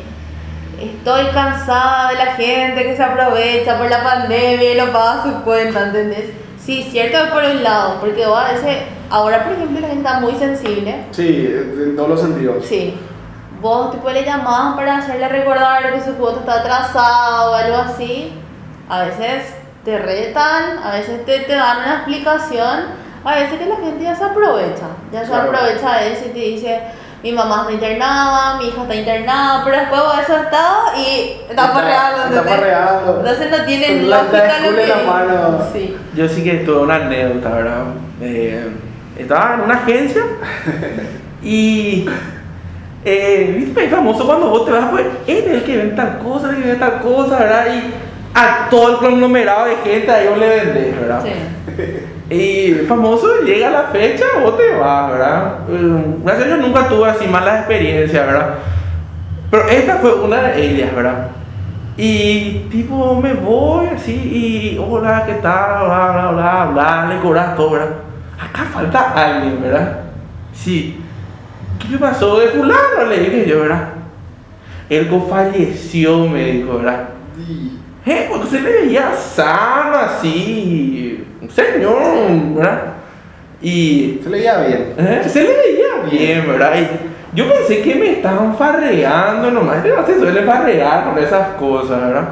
Estoy 0.79 1.25
cansada 1.33 2.09
de 2.11 2.15
la 2.15 2.25
gente 2.35 2.83
que 2.83 2.95
se 2.95 3.03
aprovecha 3.03 3.77
por 3.77 3.89
la 3.89 4.01
pandemia 4.01 4.71
y 4.73 4.77
lo 4.77 4.85
paga 4.93 5.19
a 5.19 5.23
su 5.23 5.43
cuenta, 5.43 5.87
¿entendés? 5.87 6.29
Sí, 6.57 6.87
cierto 6.89 7.17
por 7.33 7.43
un 7.43 7.61
lado, 7.63 7.97
porque 7.99 8.23
a 8.23 8.53
veces, 8.53 8.83
ahora 9.09 9.43
por 9.43 9.53
ejemplo 9.53 9.81
la 9.81 9.87
gente 9.89 10.07
está 10.07 10.19
muy 10.21 10.35
sensible, 10.35 10.95
Sí, 11.11 11.53
en 11.53 11.95
todos 11.97 12.09
los 12.09 12.21
sentidos. 12.21 12.65
Sí. 12.65 12.97
Vos 13.59 13.91
tipo 13.91 14.09
le 14.09 14.23
llamabas 14.23 14.75
para 14.77 14.99
hacerle 14.99 15.27
recordar 15.27 15.91
que 15.93 15.99
su 16.01 16.13
cuota 16.13 16.39
está 16.41 16.59
atrasada 16.61 17.49
o 17.49 17.53
algo 17.55 17.75
así. 17.77 18.31
A 18.89 19.03
veces 19.05 19.53
te 19.85 19.97
retan, 19.97 20.79
a 20.83 20.91
veces 20.91 21.25
te, 21.25 21.39
te 21.39 21.53
dan 21.53 21.77
una 21.83 21.93
explicación, 21.97 22.79
a 23.23 23.35
veces 23.35 23.59
que 23.59 23.65
la 23.67 23.75
gente 23.77 24.03
ya 24.03 24.15
se 24.15 24.23
aprovecha. 24.23 24.87
Ya 25.11 25.21
se 25.21 25.27
Claro. 25.27 25.49
aprovecha 25.51 25.97
de 25.99 26.13
eso 26.13 26.23
y 26.25 26.29
te 26.29 26.39
dice, 26.39 26.79
mi 27.21 27.31
mamá 27.31 27.59
está 27.61 27.73
internada, 27.73 28.57
mi 28.57 28.67
hija 28.69 28.81
está 28.81 28.95
internada, 28.95 29.61
pero 29.63 29.77
después 29.77 30.01
vos 30.01 30.13
eso 30.23 30.37
está 30.37 30.67
y 30.97 31.41
está 31.49 31.65
Está- 31.65 31.67
farreando. 31.73 32.39
está. 32.39 33.29
Entonces 33.29 33.59
no 33.59 33.65
tiene 33.65 34.01
lógica 34.03 34.59
lo 34.65 34.75
que 34.75 34.83
en 34.83 34.89
la 34.89 34.95
mano. 35.11 35.59
Sí. 35.73 35.97
Yo 36.15 36.27
sí 36.27 36.43
que 36.43 36.53
tuve 36.59 36.79
una 36.79 36.95
anécdota, 36.95 37.49
¿verdad? 37.49 37.83
Eh, 38.21 38.67
estaba 39.17 39.53
en 39.55 39.61
una 39.61 39.75
agencia 39.75 40.23
y. 41.43 42.05
Eh, 43.05 43.55
¿Viste? 43.57 43.85
Es 43.85 43.91
famoso 43.91 44.25
cuando 44.25 44.49
vos 44.49 44.65
te 44.65 44.71
vas, 44.71 44.85
pues, 44.91 45.05
este 45.25 45.47
es 45.51 45.53
el 45.55 45.63
que 45.63 45.77
vende 45.77 45.95
tal 45.95 46.17
cosa, 46.19 46.49
el 46.49 46.55
que 46.57 46.61
vende 46.61 46.75
tal 46.75 46.99
cosa, 47.01 47.37
¿verdad? 47.39 47.65
Y 47.73 47.93
a 48.39 48.69
todo 48.69 48.91
el 48.91 48.97
conglomerado 48.97 49.65
de 49.65 49.75
gente 49.77 50.11
ahí 50.11 50.27
vos 50.27 50.37
le 50.37 50.47
vendés, 50.47 50.99
¿verdad? 50.99 51.23
Sí. 51.23 51.31
Y 52.31 52.85
famoso 52.87 53.41
llega 53.43 53.71
la 53.71 53.83
fecha, 53.85 54.23
vos 54.43 54.55
te 54.55 54.77
vas, 54.77 55.11
¿verdad? 55.11 55.53
Eh, 55.67 56.05
Gracias 56.23 56.45
a 56.45 56.47
Dios 56.47 56.59
nunca 56.59 56.87
tuve 56.87 57.09
así 57.09 57.27
malas 57.27 57.61
experiencias, 57.61 58.23
¿verdad? 58.23 58.49
Pero 59.49 59.67
esta 59.67 59.95
fue 59.95 60.13
una 60.13 60.43
de 60.43 60.63
ellas, 60.63 60.95
¿verdad? 60.95 61.29
Y 61.97 62.67
tipo, 62.69 63.19
me 63.19 63.33
voy 63.33 63.87
así 63.87 64.13
y 64.13 64.77
hola, 64.77 65.23
¿qué 65.25 65.33
tal? 65.41 65.87
Bla, 65.87 66.11
bla, 66.11 66.31
bla, 66.31 66.65
bla, 66.71 67.13
le 67.15 67.19
cobras 67.19 67.55
todo, 67.55 67.71
¿verdad? 67.71 67.95
Acá 68.39 68.63
falta 68.65 69.11
alguien, 69.15 69.63
¿verdad? 69.63 70.01
Sí. 70.53 71.01
¿Qué 71.79 71.97
pasó 71.97 72.39
de 72.39 72.49
fulano? 72.49 73.05
Le 73.09 73.19
dije 73.21 73.49
yo, 73.49 73.61
¿verdad? 73.61 73.89
Él 74.87 75.09
falleció, 75.27 76.27
me 76.27 76.43
dijo, 76.45 76.77
¿verdad? 76.77 77.09
Sí. 77.35 77.78
Eh, 78.05 78.27
porque 78.29 78.47
se 78.47 78.61
le 78.61 78.71
veía 78.71 79.13
sano 79.13 79.97
así, 79.97 81.23
un 81.41 81.49
señor, 81.49 82.55
¿verdad? 82.55 82.81
Y 83.61 84.19
Se 84.23 84.29
leía 84.29 84.57
bien. 84.59 84.93
eh, 84.97 85.21
se 85.27 85.43
le 85.43 85.49
veía 85.49 86.09
bien, 86.09 86.47
¿verdad? 86.47 86.73
Y 86.79 87.37
yo 87.37 87.47
pensé 87.51 87.81
que 87.81 87.95
me 87.95 88.11
estaban 88.13 88.55
farreando 88.57 89.51
nomás, 89.51 89.77
este 89.77 89.89
no 89.89 90.05
se 90.05 90.17
suele 90.19 90.41
farrear 90.43 91.03
con 91.05 91.21
esas 91.23 91.49
cosas, 91.59 92.01
¿verdad? 92.01 92.29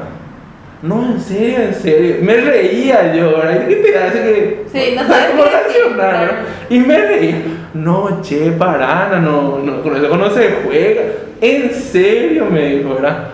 No, 0.80 1.04
en 1.12 1.20
serio, 1.20 1.58
en 1.60 1.74
serio. 1.74 2.16
Me 2.22 2.34
reía 2.36 3.12
yo, 3.14 3.36
¿verdad? 3.38 3.66
¿Qué 3.66 3.76
te 3.76 3.98
hace 3.98 4.22
que.? 4.22 4.64
Sí, 4.72 4.94
no 4.96 5.02
sabes 5.08 5.30
cómo 5.30 5.42
reaccionar. 5.44 6.36
Y 6.70 6.78
me 6.78 6.98
reía. 6.98 7.42
No, 7.74 8.22
che, 8.22 8.52
parana, 8.52 9.18
no, 9.20 9.58
no, 9.58 9.82
con 9.82 9.96
eso 9.96 10.16
no 10.16 10.30
se 10.30 10.58
juega. 10.64 11.02
En 11.40 11.74
serio, 11.74 12.46
me 12.50 12.76
dijo, 12.76 12.94
¿verdad? 12.94 13.24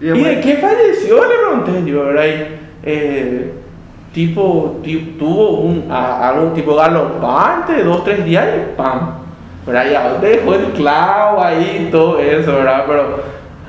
Y 0.00 0.08
¿Y 0.08 0.22
de 0.24 0.40
qué 0.40 0.56
falleció? 0.56 1.20
Le 1.26 1.34
pregunté 1.64 1.90
yo, 1.90 2.04
¿verdad? 2.06 2.24
Eh, 2.82 3.52
tipo, 4.14 4.80
ti- 4.82 5.16
tuvo 5.18 5.60
un, 5.60 5.90
a- 5.90 6.28
algo 6.30 6.48
tipo 6.52 6.74
galopante, 6.74 7.82
dos, 7.84 8.02
tres 8.04 8.24
días 8.24 8.46
y 8.56 8.76
¡pam! 8.76 9.10
¿Verdad? 9.66 9.86
Ya 9.90 10.14
dejó 10.26 10.54
el 10.54 10.64
clavo 10.72 11.42
ahí 11.42 11.86
y 11.86 11.90
todo 11.90 12.18
eso, 12.18 12.54
¿verdad? 12.56 12.84
Pero 12.86 13.22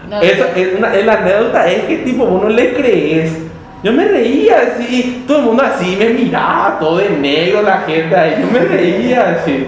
No, 0.09 0.21
eso, 0.21 0.45
no. 0.55 0.61
es 0.61 0.75
una, 0.77 0.93
la 0.95 1.13
anécdota 1.13 1.67
es 1.69 1.83
que 1.83 1.97
tipo 1.97 2.25
vos 2.25 2.43
no 2.43 2.49
le 2.49 2.73
crees. 2.73 3.37
Yo 3.83 3.91
me 3.91 4.05
reía 4.07 4.57
así, 4.61 5.23
todo 5.27 5.39
el 5.39 5.43
mundo 5.45 5.63
así 5.63 5.95
me 5.97 6.09
miraba, 6.09 6.77
todo 6.79 6.97
de 6.99 7.09
negro 7.09 7.61
la 7.63 7.79
gente 7.79 8.15
ahí, 8.15 8.35
yo 8.39 8.47
me 8.51 8.59
reía 8.59 9.31
así. 9.41 9.65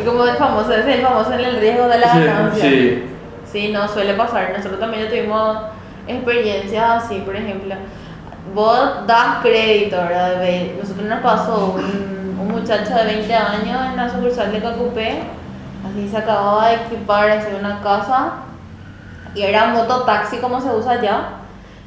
Y 0.00 0.04
como 0.06 0.24
el 0.24 0.36
famoso, 0.36 0.72
es 0.74 0.86
el 0.86 1.00
famoso 1.02 1.32
en 1.34 1.40
el 1.40 1.56
riesgo 1.60 1.86
de 1.86 1.98
la 1.98 2.12
Sí, 2.12 2.18
ganancia. 2.18 2.64
sí. 2.70 3.02
Sí, 3.56 3.68
no 3.72 3.88
suele 3.88 4.12
pasar. 4.12 4.52
Nosotros 4.54 4.78
también 4.78 5.08
tuvimos 5.08 5.56
experiencias 6.06 7.04
así, 7.04 7.20
por 7.24 7.34
ejemplo. 7.34 7.74
Vos 8.54 9.06
das 9.06 9.36
crédito, 9.40 9.96
¿verdad? 9.96 10.40
Ve- 10.40 10.76
Nosotros 10.78 11.06
nos 11.08 11.20
pasó 11.20 11.74
un, 11.74 12.38
un 12.38 12.48
muchacho 12.48 12.94
de 12.94 13.04
20 13.04 13.34
años 13.34 13.80
en 13.90 13.96
la 13.96 14.10
sucursal 14.10 14.52
de 14.52 14.60
Cacupé. 14.60 15.22
Así 15.88 16.06
se 16.06 16.18
acababa 16.18 16.68
de 16.68 16.74
equipar 16.74 17.30
hacia 17.30 17.56
una 17.56 17.80
casa. 17.80 18.32
Y 19.34 19.40
era 19.40 19.68
mototaxi 19.68 20.36
como 20.36 20.60
se 20.60 20.68
usa 20.68 20.92
allá. 20.92 21.20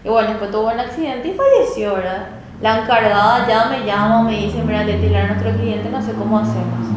Y 0.04 0.10
bueno, 0.10 0.30
después 0.30 0.50
tuvo 0.50 0.72
un 0.72 0.80
accidente 0.80 1.28
y 1.28 1.34
falleció, 1.38 1.94
¿verdad? 1.98 2.26
La 2.62 2.80
encargada 2.80 3.48
ya 3.48 3.66
me 3.66 3.86
llama, 3.86 4.24
me 4.24 4.32
dice, 4.38 4.64
mira, 4.64 4.84
Leti, 4.86 5.06
era 5.06 5.28
nuestro 5.28 5.52
cliente, 5.52 5.88
no 5.90 6.02
sé 6.02 6.14
cómo 6.14 6.40
hacemos. 6.40 6.88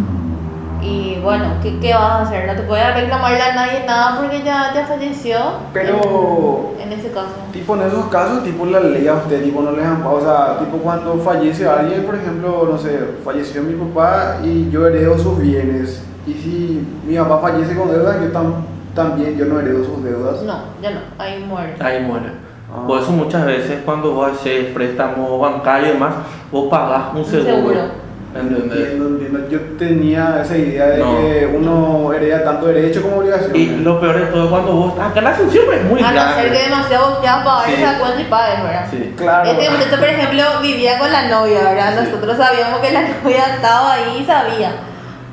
Y 0.82 1.18
bueno, 1.22 1.44
¿qué, 1.62 1.78
qué 1.78 1.94
vas 1.94 2.02
a 2.02 2.22
hacer? 2.22 2.46
No 2.46 2.54
te 2.54 2.62
puedes 2.62 2.94
reclamarle 2.94 3.40
a 3.40 3.54
nadie 3.54 3.84
nada 3.86 4.18
porque 4.20 4.42
ya, 4.42 4.72
ya 4.74 4.84
falleció. 4.86 5.36
Pero, 5.72 6.72
En, 6.80 6.92
en 6.92 6.98
ese 6.98 7.10
caso. 7.12 7.28
tipo, 7.52 7.76
en 7.76 7.82
esos 7.82 8.06
casos, 8.06 8.42
tipo, 8.42 8.66
la 8.66 8.80
ley 8.80 9.06
a 9.06 9.14
usted, 9.14 9.44
tipo, 9.44 9.62
no 9.62 9.70
les 9.72 9.84
han... 9.86 10.02
O 10.04 10.20
sea, 10.20 10.58
tipo, 10.58 10.78
cuando 10.78 11.14
fallece 11.18 11.68
alguien, 11.68 12.04
por 12.04 12.16
ejemplo, 12.16 12.68
no 12.70 12.76
sé, 12.78 12.98
falleció 13.24 13.62
mi 13.62 13.74
papá 13.74 14.38
y 14.42 14.68
yo 14.70 14.86
heredo 14.86 15.16
sus 15.18 15.38
bienes. 15.40 16.02
Y 16.26 16.32
si 16.34 16.86
mi 17.06 17.16
papá 17.16 17.38
fallece 17.38 17.76
con 17.76 17.90
deudas, 17.90 18.16
yo 18.20 18.28
tam- 18.32 18.64
también, 18.94 19.36
yo 19.38 19.44
no 19.46 19.60
heredo 19.60 19.84
sus 19.84 20.02
deudas. 20.04 20.42
No, 20.42 20.54
ya 20.82 20.90
no, 20.90 21.00
ahí 21.18 21.44
muere. 21.48 21.74
Ahí 21.80 22.02
muere. 22.02 22.26
Ah. 22.74 22.86
Por 22.86 23.00
eso 23.00 23.10
muchas 23.12 23.44
veces 23.46 23.80
cuando 23.84 24.12
vos 24.14 24.32
haces 24.32 24.66
préstamo 24.72 25.38
bancario 25.38 25.88
y 25.88 25.92
demás, 25.92 26.14
vos 26.50 26.68
pagás 26.70 27.12
un 27.12 27.18
Un 27.18 27.24
seguro. 27.24 27.54
seguro. 27.54 28.01
Entiendo, 28.34 29.06
entiendo. 29.08 29.48
Yo 29.50 29.58
tenía 29.78 30.40
esa 30.42 30.56
idea 30.56 30.86
de 30.86 30.98
No. 30.98 31.16
que 31.18 31.46
uno 31.54 32.12
hereda 32.14 32.44
tanto 32.44 32.66
derecho 32.66 33.02
como 33.02 33.18
obligación. 33.18 33.54
Y 33.54 33.66
lo 33.82 34.00
peor 34.00 34.16
de 34.20 34.26
todo 34.26 34.48
cuando 34.48 34.72
vos 34.72 34.94
acá 34.98 35.20
la 35.20 35.30
Asunción 35.30 35.64
es 35.72 35.84
muy 35.84 36.00
A 36.02 36.10
no 36.12 36.20
ser 36.34 36.34
que 36.44 36.48
grande. 36.50 36.58
demasiado 36.70 37.20
quieras 37.20 37.44
pagar 37.44 37.66
Sí. 37.66 37.74
esa 37.82 37.98
cuenta 37.98 38.20
y 38.20 38.24
pagues, 38.24 38.62
¿verdad? 38.62 38.86
Sí. 38.90 39.14
Claro. 39.18 39.50
Este 39.50 39.70
muchacho, 39.70 39.96
por 39.98 40.08
ejemplo, 40.08 40.42
vivía 40.62 40.98
con 40.98 41.12
la 41.12 41.28
novia, 41.28 41.58
¿verdad? 41.62 41.90
Sí. 41.98 42.04
Nosotros 42.10 42.36
sabíamos 42.38 42.80
que 42.80 42.90
la 42.92 43.00
novia 43.22 43.46
estaba 43.54 43.92
ahí 43.94 44.18
y 44.20 44.24
sabía. 44.24 44.70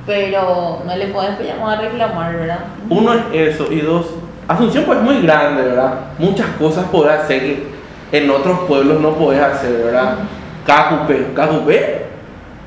Pero 0.05 0.81
no 0.85 0.95
le 0.95 1.07
puedes 1.07 1.39
llamar 1.39 1.77
a 1.77 1.81
reclamar, 1.81 2.35
¿verdad? 2.35 2.59
Uno 2.89 3.13
es 3.13 3.55
eso 3.55 3.71
y 3.71 3.81
dos, 3.81 4.07
Asunción 4.47 4.83
pues 4.85 4.97
es 4.97 5.03
muy 5.05 5.21
grande, 5.21 5.61
¿verdad? 5.61 5.93
Muchas 6.17 6.47
cosas 6.57 6.85
podés 6.85 7.19
hacer 7.19 7.39
que 7.41 7.67
en 8.11 8.29
otros 8.31 8.61
pueblos 8.67 8.99
no 8.99 9.11
podés 9.13 9.39
hacer, 9.41 9.71
¿verdad? 9.85 10.15
Cacupé, 10.65 11.27
Cacupé 11.35 11.98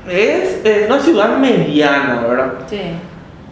es 0.09 0.61
eh, 0.65 0.85
una 0.89 0.99
ciudad 0.99 1.37
mediana, 1.37 2.23
¿verdad? 2.27 2.53
Sí. 2.67 2.81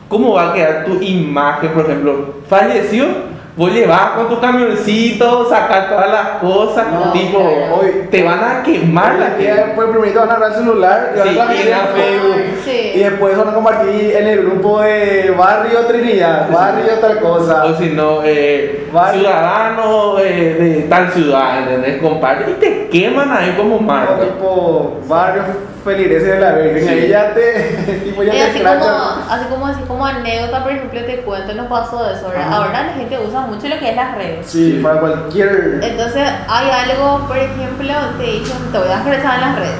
¿Cómo 0.10 0.34
va 0.34 0.50
a 0.50 0.54
quedar 0.54 0.86
tu 0.86 1.02
imagen, 1.02 1.70
por 1.72 1.86
ejemplo? 1.86 2.36
Falleció, 2.50 3.32
Vos 3.54 3.70
llevas 3.74 4.12
con 4.16 4.30
tu 4.30 4.40
camioncito, 4.40 5.48
sacar 5.50 5.90
todas 5.90 6.10
las 6.10 6.28
cosas, 6.40 6.88
No, 6.90 7.12
tipo, 7.12 7.38
hoy- 7.38 8.08
te 8.10 8.24
van 8.24 8.40
a 8.42 8.64
quemar 8.64 9.16
la 9.20 9.26
gente. 9.32 9.54
después 9.54 9.90
primero 9.90 10.22
van 10.22 10.30
a 10.30 10.34
agarrar 10.36 10.52
el 10.52 10.58
celular 10.64 11.12
y 11.14 11.36
van 11.36 11.48
Sí, 11.50 11.54
a 11.54 11.56
y 11.56 11.62
en 11.66 11.70
la- 11.70 11.78
Facebook. 11.80 12.36
Sí. 12.64 12.92
Y 12.96 13.00
después 13.00 13.38
van 13.38 13.50
a 13.50 13.54
compartir 13.54 14.16
en 14.16 14.28
el 14.28 14.42
grupo 14.46 14.80
de 14.82 15.36
Barrio 15.38 15.80
Trinidad, 15.82 16.50
Barrio 16.50 16.94
tal 17.02 17.20
cosa. 17.20 17.66
O 17.66 17.76
si 17.78 17.90
no, 17.90 18.22
eh, 18.24 18.88
ciudadano 19.14 20.18
eh, 20.20 20.56
de 20.58 20.82
tal 20.84 21.12
ciudad, 21.12 21.60
¿entendés? 21.60 22.02
Comparte 22.02 22.52
y 22.52 22.54
te 22.54 22.88
queman 22.88 23.32
ahí 23.34 23.54
como 23.58 23.80
marca. 23.80 24.18
tipo 24.22 25.02
Barrio 25.10 25.44
Feligreses 25.84 26.28
de 26.28 26.40
la 26.40 26.52
Virgen. 26.54 26.84
Sí. 26.84 26.90
Ahí 26.90 27.08
ya 27.10 27.34
te, 27.34 28.02
tipo, 28.04 28.24
ya 28.24 28.34
Y 28.34 28.38
te 28.38 28.44
así 28.44 28.60
como, 28.60 29.26
así 29.30 29.46
como 29.50 29.68
así 29.68 29.82
como 29.84 30.06
anécdota, 30.06 30.64
por 30.64 30.72
ejemplo, 30.72 31.06
te 31.06 31.22
cuento, 31.22 31.54
nos 31.54 31.68
pasó 31.68 32.10
eso, 32.10 32.30
¿verdad? 32.30 32.54
Ahora 32.54 32.84
la 32.84 32.94
gente 32.94 33.20
usa 33.20 33.42
mucho 33.42 33.68
lo 33.68 33.80
que 33.80 33.90
es 33.90 33.96
las 33.96 34.16
redes. 34.16 34.48
Sí, 34.48 34.80
para 34.84 35.00
cualquier. 35.00 35.80
Entonces 35.82 36.30
hay 36.48 36.70
algo, 36.70 37.28
por 37.28 37.38
ejemplo, 37.38 37.94
te 38.18 38.24
dicen, 38.24 38.72
te 38.72 38.78
voy 38.78 38.90
a 38.90 38.96
expresar 38.96 39.36
en 39.36 39.42
las 39.42 39.56
redes. 39.56 39.80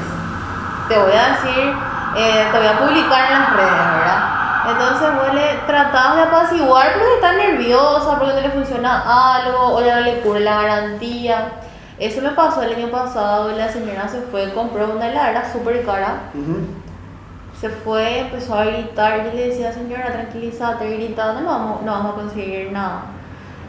Te 0.90 0.98
voy 0.98 1.14
a 1.14 1.30
decir, 1.32 1.74
eh, 2.18 2.48
te 2.52 2.58
voy 2.58 2.68
a 2.68 2.80
publicar 2.80 3.32
en 3.32 3.40
las 3.40 3.56
redes, 3.56 3.72
¿verdad? 3.72 4.42
Entonces 4.70 5.16
vos 5.16 5.34
le 5.34 5.60
tratás 5.66 6.16
de 6.16 6.22
apaciguar 6.22 6.94
porque 6.94 7.16
está 7.16 7.34
nerviosa, 7.34 8.20
porque 8.20 8.34
no 8.34 8.42
le 8.42 8.50
funciona 8.50 9.38
algo, 9.38 9.76
o 9.76 9.84
ya 9.84 9.96
no 9.96 10.02
le 10.02 10.20
cubre 10.20 10.42
la 10.42 10.62
garantía. 10.62 11.52
Eso 12.00 12.22
me 12.22 12.30
pasó 12.32 12.64
el 12.64 12.74
año 12.74 12.90
pasado, 12.90 13.52
la 13.52 13.70
señora 13.70 14.08
se 14.08 14.22
fue, 14.22 14.54
compró 14.54 14.92
una 14.92 15.10
heladera 15.10 15.52
súper 15.52 15.86
cara, 15.86 16.22
se 17.60 17.70
fue, 17.70 18.20
empezó 18.22 18.56
a 18.56 18.66
gritar, 18.66 19.24
yo 19.26 19.34
le 19.34 19.50
decía, 19.50 19.72
señora, 19.72 20.12
tranquilízate, 20.12 20.96
gritando, 20.96 21.42
no 21.42 21.48
vamos, 21.48 21.82
no 21.84 21.92
vamos 21.92 22.14
a 22.14 22.16
conseguir 22.16 22.72
nada. 22.72 23.04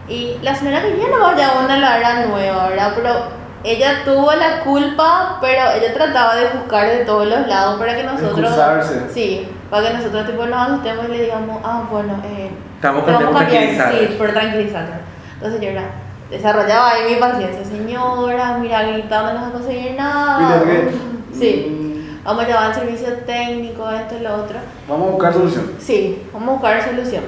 Y 0.09 0.39
la 0.43 0.55
señora 0.55 0.81
quería 0.83 1.09
no 1.09 1.37
ya 1.37 1.53
una 1.63 1.77
heladera 1.77 2.27
nueva, 2.27 2.69
¿verdad? 2.69 2.93
Pero 2.97 3.43
ella 3.65 4.03
tuvo 4.05 4.33
la 4.33 4.61
culpa, 4.61 5.39
pero 5.41 5.71
ella 5.73 5.93
trataba 5.95 6.35
de 6.35 6.49
buscar 6.49 6.89
de 6.89 7.05
todos 7.05 7.27
los 7.29 7.47
lados 7.47 7.79
para 7.79 7.95
que 7.97 8.03
nosotros... 8.03 8.39
excusarse. 8.39 9.11
Sí, 9.13 9.49
para 9.71 9.89
que 9.89 9.95
nosotros 9.95 10.27
tipo 10.27 10.47
nos 10.47 10.69
asustemos 10.69 11.07
y 11.09 11.13
le 11.13 11.23
digamos, 11.25 11.61
ah, 11.63 11.83
bueno, 11.91 12.21
eh, 12.25 12.51
Estamos 12.77 13.03
a 13.03 13.07
cambiar, 13.07 13.33
tranquilizados. 13.33 13.95
sí, 13.99 14.15
por 14.19 14.33
tranquilizarte. 14.33 14.93
Entonces 15.35 15.61
yo 15.61 15.69
era, 15.69 15.85
desarrollaba 16.33 16.91
ahí 16.93 17.15
mi 17.15 17.21
paciencia, 17.21 17.65
señora, 17.65 18.57
mira, 18.59 18.83
gritando 18.83 19.35
no 19.35 19.41
vas 19.41 19.49
a 19.49 19.53
conseguir 19.53 19.95
nada. 19.95 20.63
Sí. 21.33 21.67
Mm, 21.71 22.25
Vamos 22.25 22.45
a 22.45 22.47
llevar 22.47 22.65
al 22.65 22.75
servicio 22.75 23.13
técnico, 23.27 23.91
esto 23.91 24.15
y 24.17 24.21
lo 24.21 24.35
otro. 24.37 24.57
Vamos 24.89 25.09
a 25.09 25.11
buscar 25.11 25.33
solución. 25.33 25.73
Sí, 25.81 26.23
vamos 26.33 26.49
a 26.49 26.53
buscar 26.53 26.85
solución. 26.85 27.25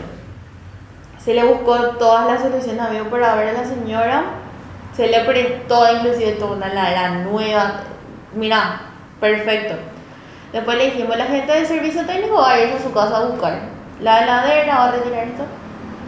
Se 1.19 1.35
le 1.35 1.43
buscó 1.45 1.77
todas 1.99 2.27
las 2.29 2.43
soluciones 2.43 2.81
habido 2.81 3.05
por 3.07 3.23
haber 3.23 3.49
a 3.49 3.53
la 3.55 3.65
señora. 3.65 4.23
Se 4.95 5.09
le 5.09 5.21
prestó 5.25 5.85
inclusive 5.97 6.33
toda 6.33 6.53
una 6.57 6.69
ladera 6.69 7.11
nueva. 7.25 7.81
Mira, 8.35 8.83
perfecto. 9.21 9.75
Después 10.53 10.79
le 10.79 10.85
dijimos, 10.93 11.17
la 11.17 11.25
gente 11.27 11.53
del 11.53 11.67
servicio 11.67 12.07
técnico 12.07 12.37
va 12.37 12.53
a 12.53 12.61
irse 12.61 12.77
a 12.77 12.83
su 12.83 12.93
casa 12.93 13.17
a 13.17 13.25
buscar 13.27 13.59
la 14.01 14.23
heladera, 14.23 14.77
va 14.79 14.85
a 14.89 14.93
retirar 14.93 15.25
esto. 15.25 15.45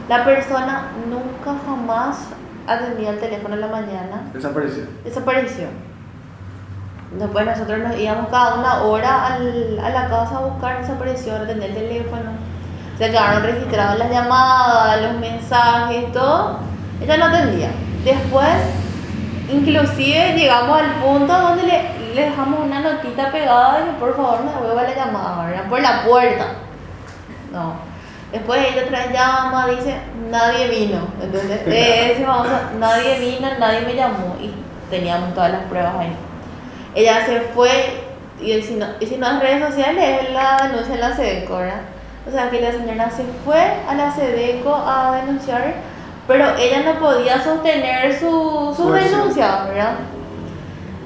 La 0.09 0.25
persona 0.25 0.93
nunca 1.09 1.57
jamás 1.67 2.19
atendía 2.67 3.11
el 3.11 3.19
teléfono 3.21 3.55
en 3.55 3.61
la 3.61 3.67
mañana 3.69 4.23
Desapareció. 4.33 4.85
desapareció. 5.05 5.67
Después 7.19 7.47
nosotros 7.47 7.79
nos 7.79 7.97
íbamos 7.99 8.29
cada 8.29 8.55
una 8.57 8.83
hora 8.83 9.27
al- 9.35 9.79
a 9.83 9.91
la 9.91 10.09
casa 10.09 10.39
a 10.39 10.41
buscar, 10.41 10.81
desapareció, 10.81 11.37
atender 11.37 11.71
el 11.71 11.77
teléfono. 11.77 12.31
Se 12.99 13.11
quedaron 13.11 13.43
registradas 13.43 13.99
las 13.99 14.11
llamadas, 14.11 15.03
los 15.03 15.21
mensajes, 15.21 16.13
todo. 16.13 16.59
Ella 17.01 17.17
no 17.19 17.27
atendía. 17.27 17.71
Después, 18.05 18.49
inclusive 19.51 20.35
llegamos 20.37 20.81
al 20.81 20.91
punto 21.03 21.33
donde 21.33 21.63
le, 21.65 22.15
le 22.15 22.23
dejamos 22.31 22.61
una 22.61 22.81
notita 22.81 23.31
pegada 23.31 23.85
que 23.85 23.91
por 24.01 24.17
favor 24.17 24.43
me 24.45 24.53
devuelva 24.53 24.83
la 24.83 24.95
llamada, 24.95 25.47
¿verdad? 25.47 25.69
Por 25.69 25.81
la 25.81 26.03
puerta. 26.05 26.45
No. 27.53 27.75
Después 28.33 28.61
ella 28.61 28.85
otra 28.85 29.07
vez 29.07 29.13
llama, 29.13 29.69
dice, 29.69 29.97
nadie 30.31 30.69
vino. 30.69 31.09
¿Entendés? 31.23 31.65
De 31.65 32.13
ese 32.13 32.25
famoso, 32.25 32.51
nadie 32.79 33.19
vino, 33.19 33.49
nadie 33.59 33.81
me 33.83 33.95
llamó. 33.95 34.37
Y 34.41 34.53
teníamos 34.91 35.35
todas 35.35 35.53
las 35.53 35.63
pruebas 35.65 35.95
ahí. 35.97 36.17
Ella 36.95 37.25
se 37.25 37.41
fue, 37.41 37.71
y 38.41 38.61
si 38.63 38.75
no, 38.75 38.87
y 39.01 39.07
si 39.07 39.17
no 39.17 39.29
en 39.29 39.41
redes 39.41 39.65
sociales, 39.65 40.23
es 40.23 40.33
la 40.33 40.57
denuncia 40.63 40.95
en 40.95 41.01
la 41.01 41.15
SEDECO, 41.15 41.57
¿verdad? 41.59 41.81
O 42.27 42.31
sea 42.31 42.51
que 42.51 42.61
la 42.61 42.73
señora 42.73 43.11
se 43.11 43.25
fue 43.45 43.63
a 43.89 43.95
la 43.95 44.11
SEDECO 44.13 44.75
a 44.75 45.21
denunciar, 45.21 45.75
pero 46.27 46.57
ella 46.57 46.83
no 46.83 46.99
podía 46.99 47.41
sostener 47.43 48.19
su, 48.19 48.75
su 48.77 48.91
denuncia, 48.93 49.65
¿verdad? 49.69 49.95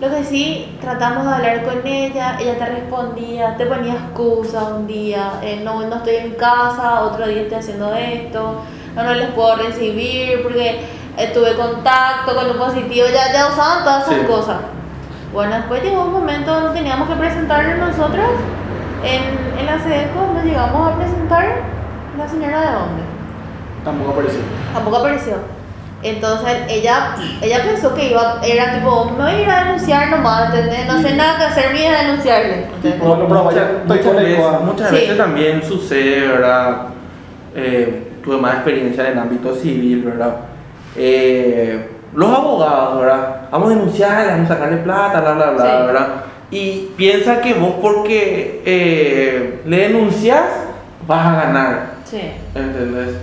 Lo 0.00 0.08
que 0.08 0.24
sí, 0.24 0.78
tratamos 0.80 1.26
de 1.26 1.32
hablar 1.34 1.62
con 1.64 1.86
ella, 1.86 2.38
ella 2.40 2.58
te 2.58 2.64
respondía, 2.64 3.56
te 3.58 3.66
ponía 3.66 3.92
excusas 3.94 4.64
un 4.74 4.86
día, 4.86 5.32
eh, 5.42 5.60
no, 5.62 5.82
no 5.82 5.96
estoy 5.96 6.16
en 6.16 6.30
casa, 6.36 7.02
otro 7.02 7.26
día 7.26 7.42
estoy 7.42 7.58
haciendo 7.58 7.92
esto, 7.94 8.62
no, 8.96 9.02
no 9.02 9.12
les 9.14 9.28
puedo 9.32 9.56
recibir 9.56 10.42
porque 10.42 10.80
eh, 11.18 11.30
tuve 11.34 11.54
contacto 11.54 12.34
con 12.34 12.50
un 12.50 12.56
positivo, 12.56 13.06
ya, 13.12 13.30
ya 13.30 13.48
usaban 13.48 13.84
todas 13.84 14.06
esas 14.08 14.20
Sí. 14.20 14.26
cosas. 14.26 14.56
Bueno, 15.34 15.54
después 15.56 15.82
llegó 15.82 16.02
un 16.04 16.12
momento 16.12 16.50
donde 16.54 16.78
teníamos 16.78 17.06
que 17.08 17.16
presentarnos 17.16 17.88
nosotros 17.90 18.26
en, 19.04 19.58
en 19.60 19.66
la 19.66 19.78
SEDECO, 19.82 20.32
nos 20.34 20.44
llegamos 20.44 20.92
a 20.92 20.96
presentar, 20.96 21.46
la 22.16 22.26
señora 22.26 22.60
de 22.60 22.66
dónde 22.72 23.02
Tampoco 23.84 24.12
apareció. 24.12 24.40
tampoco 24.72 24.96
apareció. 24.96 25.34
Entonces 26.02 26.56
ella, 26.68 27.14
ella 27.42 27.62
pensó 27.62 27.94
que 27.94 28.10
iba, 28.10 28.40
era 28.42 28.72
tipo, 28.74 29.04
me 29.16 29.22
voy 29.22 29.32
a 29.32 29.40
ir 29.42 29.50
a 29.50 29.64
denunciar 29.64 30.08
nomás, 30.10 30.54
¿entendés? 30.54 30.86
No 30.86 31.02
sé 31.02 31.14
nada 31.14 31.36
que 31.38 31.44
hacer, 31.44 31.72
me 31.72 31.78
voy 31.78 31.86
a 31.86 32.02
denunciarle. 32.02 32.66
Tipo, 32.82 33.04
Bueno, 33.04 33.26
pero 33.28 33.44
vaya, 33.44 33.62
estoy 33.82 33.98
muchas 33.98 34.16
veces, 34.16 34.38
coa. 34.38 34.58
muchas 34.60 34.88
Sí. 34.88 34.94
veces 34.96 35.16
también 35.18 35.62
sucede, 35.62 36.26
¿verdad? 36.28 36.76
Eh, 37.54 38.12
tuve 38.24 38.36
más 38.38 38.54
experiencia 38.54 39.06
en 39.06 39.12
el 39.12 39.18
ámbito 39.18 39.54
civil, 39.54 40.02
¿verdad? 40.04 40.36
Eh, 40.96 41.90
los 42.14 42.30
abogados, 42.34 43.00
¿verdad? 43.00 43.36
Vamos 43.50 43.66
a 43.70 43.74
denunciar, 43.74 44.26
vamos 44.28 44.50
a 44.50 44.54
sacarle 44.54 44.76
plata, 44.78 45.20
bla, 45.20 45.32
bla, 45.32 45.50
bla, 45.50 45.62
Sí. 45.64 45.86
¿verdad? 45.86 46.08
Y 46.50 46.88
piensa 46.96 47.40
que 47.40 47.54
vos 47.54 47.74
porque 47.80 48.62
eh, 48.64 49.60
le 49.66 49.76
denuncias 49.88 50.42
vas 51.06 51.26
a 51.26 51.32
ganar, 51.44 51.82
Sí. 52.04 52.20
¿entendés? 52.54 53.16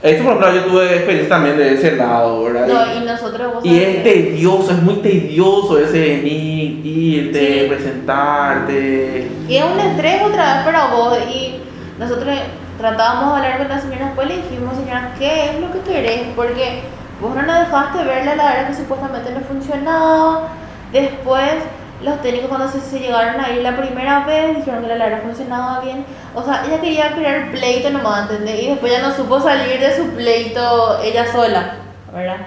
Eso, 0.00 0.22
por 0.22 0.32
ejemplo, 0.34 0.54
yo 0.54 0.64
tuve 0.66 0.94
experiencia 0.94 1.28
también 1.28 1.56
de 1.58 1.74
ese 1.74 1.96
lado, 1.96 2.44
¿verdad? 2.44 2.68
No, 2.68 2.94
y 2.94 3.04
nosotros, 3.04 3.54
vos 3.54 3.64
Y 3.64 3.80
es 3.82 4.02
tedioso, 4.04 4.70
es 4.70 4.82
muy 4.82 4.94
tedioso 4.96 5.76
ese 5.78 5.98
venir, 5.98 6.86
irte, 6.86 7.62
Sí. 7.62 7.68
presentarte. 7.68 9.28
Y 9.48 9.56
es 9.56 9.64
un 9.64 9.80
estrés 9.80 10.22
otra 10.22 10.54
vez 10.56 10.64
para 10.64 10.86
vos. 10.94 11.18
Y 11.34 11.56
nosotros 11.98 12.32
tratábamos 12.78 13.40
de 13.40 13.46
hablar 13.46 13.58
con 13.58 13.68
la 13.68 13.80
señora, 13.80 14.04
después 14.06 14.28
le 14.28 14.36
dijimos, 14.36 14.76
señora, 14.76 15.14
¿qué 15.18 15.50
es 15.50 15.60
lo 15.60 15.72
que 15.72 15.80
querés? 15.80 16.20
Porque 16.36 16.82
vos 17.20 17.34
no 17.34 17.42
nos 17.42 17.58
dejaste 17.58 18.04
ver 18.04 18.24
la 18.24 18.32
heladera 18.34 18.68
que 18.68 18.74
supuestamente 18.74 19.32
no 19.32 19.40
funcionaba. 19.40 20.48
Después, 20.92 21.54
los 22.02 22.22
técnicos 22.22 22.48
cuando 22.48 22.68
se, 22.68 22.80
se 22.80 23.00
llegaron 23.00 23.40
a 23.40 23.50
ir 23.50 23.62
la 23.62 23.76
primera 23.76 24.24
vez, 24.24 24.56
dijeron 24.56 24.82
que 24.82 24.88
la 24.88 24.94
heladera 24.94 25.20
funcionaba 25.20 25.80
bien. 25.80 26.04
O 26.34 26.42
sea, 26.42 26.64
ella 26.66 26.80
quería 26.80 27.14
crear 27.14 27.50
pleito 27.50 27.90
nomás, 27.90 28.30
¿entendés? 28.30 28.62
Y 28.62 28.68
después 28.68 28.92
ya 28.92 29.02
no 29.02 29.12
supo 29.12 29.40
salir 29.40 29.80
de 29.80 29.96
su 29.96 30.10
pleito 30.10 30.98
ella 31.02 31.30
sola, 31.30 31.74
¿verdad? 32.14 32.38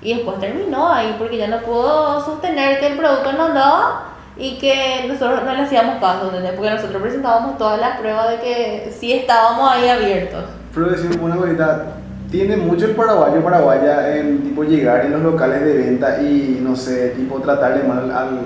Y 0.00 0.14
después 0.14 0.38
terminó 0.38 0.92
ahí 0.92 1.14
porque 1.18 1.36
ya 1.36 1.48
no 1.48 1.58
pudo 1.60 2.24
sostener 2.24 2.80
que 2.80 2.88
el 2.88 2.98
producto 2.98 3.32
no 3.32 3.44
andaba 3.44 4.14
y 4.36 4.58
que 4.58 5.04
nosotros 5.06 5.44
no 5.44 5.54
le 5.54 5.62
hacíamos 5.62 6.00
caso, 6.00 6.26
¿entendés? 6.26 6.52
Porque 6.52 6.70
nosotros 6.70 7.02
presentábamos 7.02 7.58
todas 7.58 7.80
las 7.80 7.98
pruebas 7.98 8.30
de 8.30 8.36
que 8.38 8.92
sí 8.98 9.12
estábamos 9.12 9.70
ahí 9.70 9.88
abiertos. 9.88 10.44
Pero 10.74 10.86
decimos 10.88 11.18
una 11.20 11.36
cosita, 11.36 11.84
tiene 12.30 12.56
mucho 12.56 12.86
el 12.86 12.96
paraguayo 12.96 13.44
paraguaya 13.44 14.16
en 14.16 14.42
tipo 14.42 14.64
llegar 14.64 15.04
en 15.04 15.12
los 15.12 15.22
locales 15.22 15.64
de 15.64 15.74
venta 15.74 16.20
y 16.20 16.58
no 16.62 16.74
sé, 16.74 17.10
tipo 17.10 17.38
tratarle 17.40 17.84
mal 17.84 18.10
al, 18.10 18.40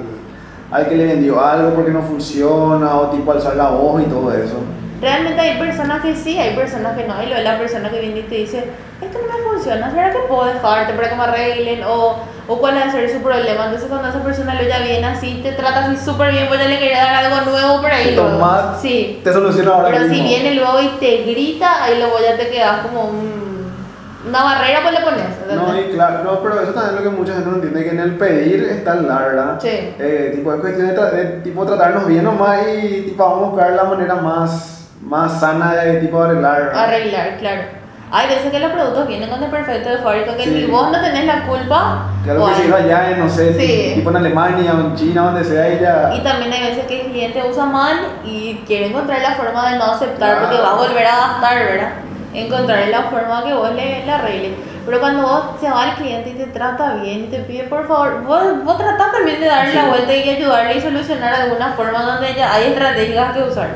al 0.70 0.88
que 0.88 0.94
le 0.96 1.06
vendió 1.06 1.42
algo 1.44 1.70
porque 1.74 1.90
no 1.90 2.02
funciona 2.02 2.94
o 2.96 3.06
tipo 3.10 3.32
alzar 3.32 3.56
la 3.56 3.68
voz 3.70 4.02
y 4.02 4.04
todo 4.06 4.32
eso. 4.32 4.56
Realmente 5.00 5.40
hay 5.40 5.58
personas 5.58 6.02
que 6.02 6.14
sí, 6.16 6.38
hay 6.38 6.56
personas 6.56 6.96
que 6.96 7.04
no. 7.06 7.22
Y 7.22 7.26
luego 7.26 7.42
la 7.42 7.56
persona 7.58 7.88
que 7.90 8.00
viene 8.00 8.20
y 8.20 8.22
te 8.24 8.34
dice, 8.34 8.64
esto 9.00 9.18
no 9.26 9.32
me 9.38 9.44
funciona, 9.54 9.90
¿será 9.92 10.10
que 10.12 10.18
puedo 10.28 10.46
dejarte 10.46 10.92
para 10.94 11.08
que 11.08 11.14
me 11.14 11.22
arreglen? 11.22 11.84
O, 11.84 12.16
o 12.48 12.58
cuál 12.58 12.74
va 12.76 12.82
a 12.82 12.90
ser 12.90 13.08
su 13.08 13.18
problema. 13.20 13.66
Entonces 13.66 13.88
cuando 13.88 14.08
esa 14.08 14.22
persona 14.24 14.54
lo 14.60 14.68
ya 14.68 14.80
viene 14.80 15.06
así, 15.06 15.38
te 15.42 15.52
trata 15.52 15.84
así 15.86 16.04
súper 16.04 16.32
bien, 16.32 16.48
pues 16.48 16.58
ya 16.60 16.66
le 16.66 16.78
quería 16.80 17.04
dar 17.04 17.24
algo 17.26 17.50
nuevo 17.50 17.80
por 17.80 17.90
ahí. 17.92 18.16
Tomas, 18.16 18.82
Sí. 18.82 19.20
te 19.22 19.32
soluciona 19.32 19.70
ahora 19.74 19.88
Pero 19.90 20.04
si 20.04 20.10
mismo. 20.10 20.26
viene 20.28 20.54
luego 20.54 20.80
y 20.82 20.88
te 20.98 21.22
grita, 21.22 21.84
ahí 21.84 21.98
luego 21.98 22.16
ya 22.20 22.36
te 22.36 22.48
quedas 22.48 22.80
como 22.80 23.04
un- 23.04 23.37
una 24.28 24.42
barrera, 24.44 24.80
pues 24.82 24.94
le 24.94 25.00
pones. 25.00 25.24
No, 25.54 25.78
y 25.78 25.92
claro, 25.94 26.24
no, 26.24 26.40
pero 26.42 26.60
eso 26.60 26.72
también 26.72 26.96
es 26.98 27.04
lo 27.04 27.10
que 27.10 27.16
mucha 27.16 27.32
gente 27.34 27.48
no 27.48 27.54
entiende, 27.56 27.84
que 27.84 27.90
en 27.90 28.00
el 28.00 28.16
pedir 28.16 28.64
está 28.64 28.92
el 28.94 29.08
dar, 29.08 29.24
¿verdad? 29.24 29.58
Sí. 29.60 29.94
Eh, 29.98 30.32
tipo, 30.34 30.52
es 30.54 30.60
cuestión 30.60 30.86
de, 30.88 30.96
tra- 30.96 31.10
de, 31.10 31.24
tipo, 31.42 31.64
tratarnos 31.66 32.06
bien 32.06 32.24
nomás 32.24 32.58
y 32.66 33.02
tipo, 33.02 33.24
vamos 33.24 33.44
a 33.44 33.50
buscar 33.50 33.70
la 33.72 33.84
manera 33.84 34.14
más, 34.16 34.88
más 35.02 35.40
sana 35.40 35.74
de 35.74 35.94
tipo 36.00 36.22
arreglar. 36.22 36.64
¿verdad? 36.66 36.84
Arreglar, 36.84 37.36
claro. 37.38 37.62
Hay 38.10 38.26
veces 38.26 38.50
que 38.50 38.58
los 38.58 38.72
productos 38.72 39.06
vienen 39.06 39.28
con 39.28 39.42
el 39.42 39.50
perfecto 39.50 39.90
de 39.90 39.98
fábrica 39.98 40.34
que 40.34 40.44
Sí. 40.44 40.50
ni 40.50 40.64
vos 40.64 40.90
no 40.90 40.98
tenés 40.98 41.26
la 41.26 41.46
culpa. 41.46 42.06
Claro 42.24 42.46
que 42.46 42.54
se 42.54 42.62
hay- 42.62 42.68
iba 42.68 42.76
allá 42.78 43.10
en, 43.10 43.18
no 43.18 43.28
sé, 43.28 43.52
Sí. 43.60 43.92
tipo 43.96 44.08
en 44.08 44.16
Alemania 44.16 44.72
o 44.74 44.80
en 44.80 44.94
China, 44.96 45.22
donde 45.24 45.44
sea, 45.44 45.68
y 45.74 45.78
ya. 45.78 46.14
Y 46.14 46.20
también 46.24 46.50
hay 46.50 46.70
veces 46.70 46.86
que 46.86 47.02
el 47.02 47.10
cliente 47.12 47.42
usa 47.50 47.66
mal 47.66 47.98
y 48.24 48.62
quiere 48.66 48.86
encontrar 48.86 49.20
la 49.20 49.32
forma 49.32 49.70
de 49.72 49.76
no 49.78 49.84
aceptar 49.92 50.38
Claro. 50.38 50.40
porque 50.46 50.56
va 50.62 50.70
a 50.70 50.74
volver 50.76 51.06
a 51.06 51.16
gastar, 51.16 51.58
¿verdad? 51.66 51.88
Encontrar 52.46 52.88
la 52.88 53.02
forma 53.04 53.44
que 53.44 53.52
vos 53.54 53.70
le, 53.74 54.04
le 54.04 54.10
arregles. 54.10 54.52
Pero 54.86 55.00
cuando 55.00 55.22
vos 55.22 55.42
se 55.60 55.68
va 55.70 55.82
al 55.90 55.94
cliente 55.96 56.30
y 56.30 56.32
te 56.34 56.44
trata 56.46 56.94
bien 56.94 57.24
y 57.24 57.26
te 57.28 57.38
pide 57.40 57.64
por 57.64 57.86
favor, 57.86 58.22
vos, 58.26 58.64
vos 58.64 58.78
tratás 58.78 59.12
también 59.12 59.38
de 59.40 59.46
darle 59.46 59.74
la 59.74 59.86
vuelta 59.88 60.14
y 60.16 60.28
ayudarle 60.30 60.78
y 60.78 60.80
solucionar 60.80 61.36
de 61.36 61.42
alguna 61.42 61.72
forma 61.72 62.02
donde 62.02 62.34
ya 62.34 62.54
hay 62.54 62.68
estrategias 62.68 63.36
que 63.36 63.42
usar. 63.42 63.68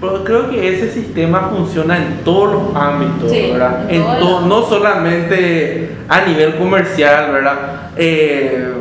Pero 0.00 0.24
creo 0.24 0.48
que 0.48 0.76
ese 0.76 0.90
sistema 0.92 1.50
funciona 1.54 1.96
en 1.96 2.24
todos 2.24 2.52
los 2.52 2.76
ámbitos, 2.76 3.30
Sí, 3.30 3.50
¿verdad? 3.52 3.84
en 3.90 3.96
En 3.96 4.02
todos 4.04 4.18
to- 4.18 4.24
lados. 4.24 4.46
no 4.46 4.62
solamente 4.62 5.96
a 6.08 6.20
nivel 6.22 6.56
comercial, 6.56 7.32
¿verdad? 7.32 7.54
Eh, 7.96 8.72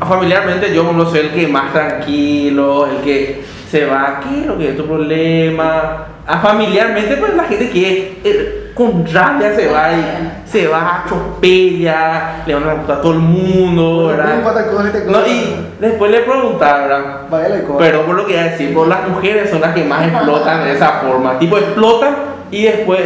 familiarmente 0.00 0.74
yo 0.74 0.90
no 0.92 1.04
soy 1.08 1.20
el 1.20 1.30
que 1.30 1.46
más 1.48 1.72
tranquilo, 1.72 2.86
el 2.86 2.96
que 2.98 3.42
se 3.70 3.84
va, 3.86 4.20
¿qué 4.22 4.40
es 4.40 4.46
lo 4.46 4.56
que 4.58 4.70
es 4.70 4.76
tu 4.76 4.86
problema? 4.86 6.06
A 6.26 6.38
familiarmente, 6.40 7.16
pues 7.16 7.34
la 7.34 7.44
gente 7.44 7.70
que 7.70 8.20
eh, 8.24 8.70
con 8.74 9.04
rabia 9.12 9.54
se 9.54 9.66
va 9.68 9.92
y 9.92 10.48
se 10.48 10.66
va, 10.68 11.02
atropella, 11.04 12.42
le 12.46 12.54
van 12.54 12.68
a 12.68 12.74
gustar 12.74 12.98
a 12.98 13.00
todo 13.02 13.12
el 13.12 13.18
mundo, 13.18 14.06
¿verdad? 14.08 14.30
¿Cómo 14.32 14.42
falta 14.44 14.70
cosas 14.70 14.90
que 14.92 14.98
te 15.00 15.10
No, 15.10 15.26
y 15.26 15.56
después 15.80 16.10
le 16.10 16.20
preguntaba, 16.20 16.78
¿verdad? 16.82 17.04
Vaya 17.30 17.48
la 17.48 17.62
cosa. 17.62 17.78
Pero 17.78 18.06
por 18.06 18.14
lo 18.16 18.26
que 18.26 18.32
iba 18.32 18.42
a 18.42 18.44
decir, 18.44 18.74
por 18.74 18.88
las 18.88 19.08
mujeres 19.08 19.50
son 19.50 19.60
las 19.60 19.74
que 19.74 19.84
más 19.84 20.06
explotan 20.06 20.64
de 20.64 20.72
esa 20.74 20.88
forma. 21.00 21.38
Tipo, 21.38 21.58
explotan 21.58 22.14
y 22.50 22.62
después 22.64 23.00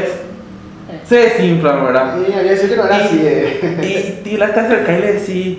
se 1.04 1.16
desinflan, 1.16 1.84
¿verdad? 1.84 2.14
Y 2.28 2.32
había 2.32 2.52
decir 2.52 2.70
que 2.70 2.76
no 2.76 2.84
era 2.84 2.98
Y- 2.98 3.02
así, 3.02 3.20
eh. 3.24 4.20
Y, 4.24 4.28
y 4.30 4.36
la 4.36 4.46
está 4.46 4.66
cerca 4.66 4.92
y 4.92 5.00
le 5.00 5.12
decís, 5.14 5.58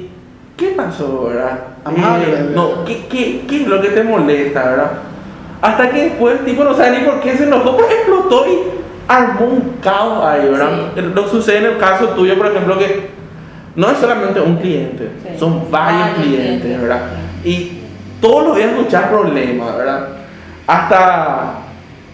¿qué 0.64 0.74
pasó, 0.76 1.26
verdad? 1.26 1.59
Amable, 1.86 2.26
Eh, 2.28 2.51
no, 2.53 2.86
¿qué, 2.86 3.05
qué, 3.07 3.45
¿qué 3.47 3.61
es 3.64 3.68
lo 3.68 3.82
que 3.82 3.89
te 3.89 4.03
molesta, 4.03 4.64
verdad? 4.64 4.91
Hasta 5.61 5.89
que 5.89 6.03
después, 6.05 6.43
tipo, 6.45 6.64
no 6.64 6.74
sabe 6.76 6.99
ni 6.99 7.05
por 7.05 7.20
qué 7.22 7.38
se 7.38 7.43
enojó, 7.43 7.76
pues 7.78 7.91
explotó 7.91 8.45
y 8.47 8.57
armó 9.07 9.45
un 9.45 9.78
caos 9.82 10.26
ahí, 10.26 10.49
¿verdad? 10.49 10.70
Sí. 10.95 11.01
Lo 11.01 11.24
que 11.26 11.30
sucede 11.30 11.57
en 11.59 11.66
el 11.66 11.78
caso 11.78 12.09
tuyo, 12.09 12.38
por 12.38 12.47
ejemplo, 12.47 12.78
que 12.78 13.09
no 13.76 13.89
es 13.89 13.97
solamente 13.97 14.39
un 14.39 14.57
cliente, 14.57 15.09
Sí. 15.24 15.39
son 15.39 15.70
varios 15.72 16.01
Varios 16.01 16.16
clientes, 16.26 16.61
clientes. 16.61 16.82
¿verdad? 16.82 17.01
Y 17.43 17.80
todos 18.22 18.47
los 18.47 18.55
días 18.57 18.70
escuchar 18.72 19.09
problemas, 19.09 19.78
¿verdad? 19.78 20.07
Hasta, 20.68 21.53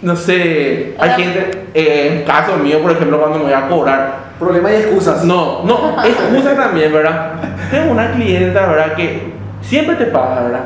no 0.02 0.16
sé, 0.16 0.96
hay 0.98 1.10
gente, 1.12 1.52
eh, 1.74 2.14
en 2.20 2.24
caso 2.26 2.56
mío, 2.58 2.80
por 2.82 2.92
ejemplo, 2.92 3.20
cuando 3.20 3.38
me 3.40 3.44
voy 3.46 3.54
a 3.54 3.68
cobrar, 3.68 4.29
Problemas 4.40 4.72
y 4.72 4.76
excusas. 4.76 5.24
no, 5.26 5.64
no, 5.66 6.02
excusa 6.04 6.56
también, 6.56 6.94
¿verdad? 6.94 7.34
Tengo 7.72 7.92
una 7.92 8.12
clienta, 8.14 8.66
¿verdad? 8.68 8.94
Que 8.96 9.34
siempre 9.62 9.96
te 9.96 10.06
paga, 10.06 10.44
¿verdad? 10.44 10.64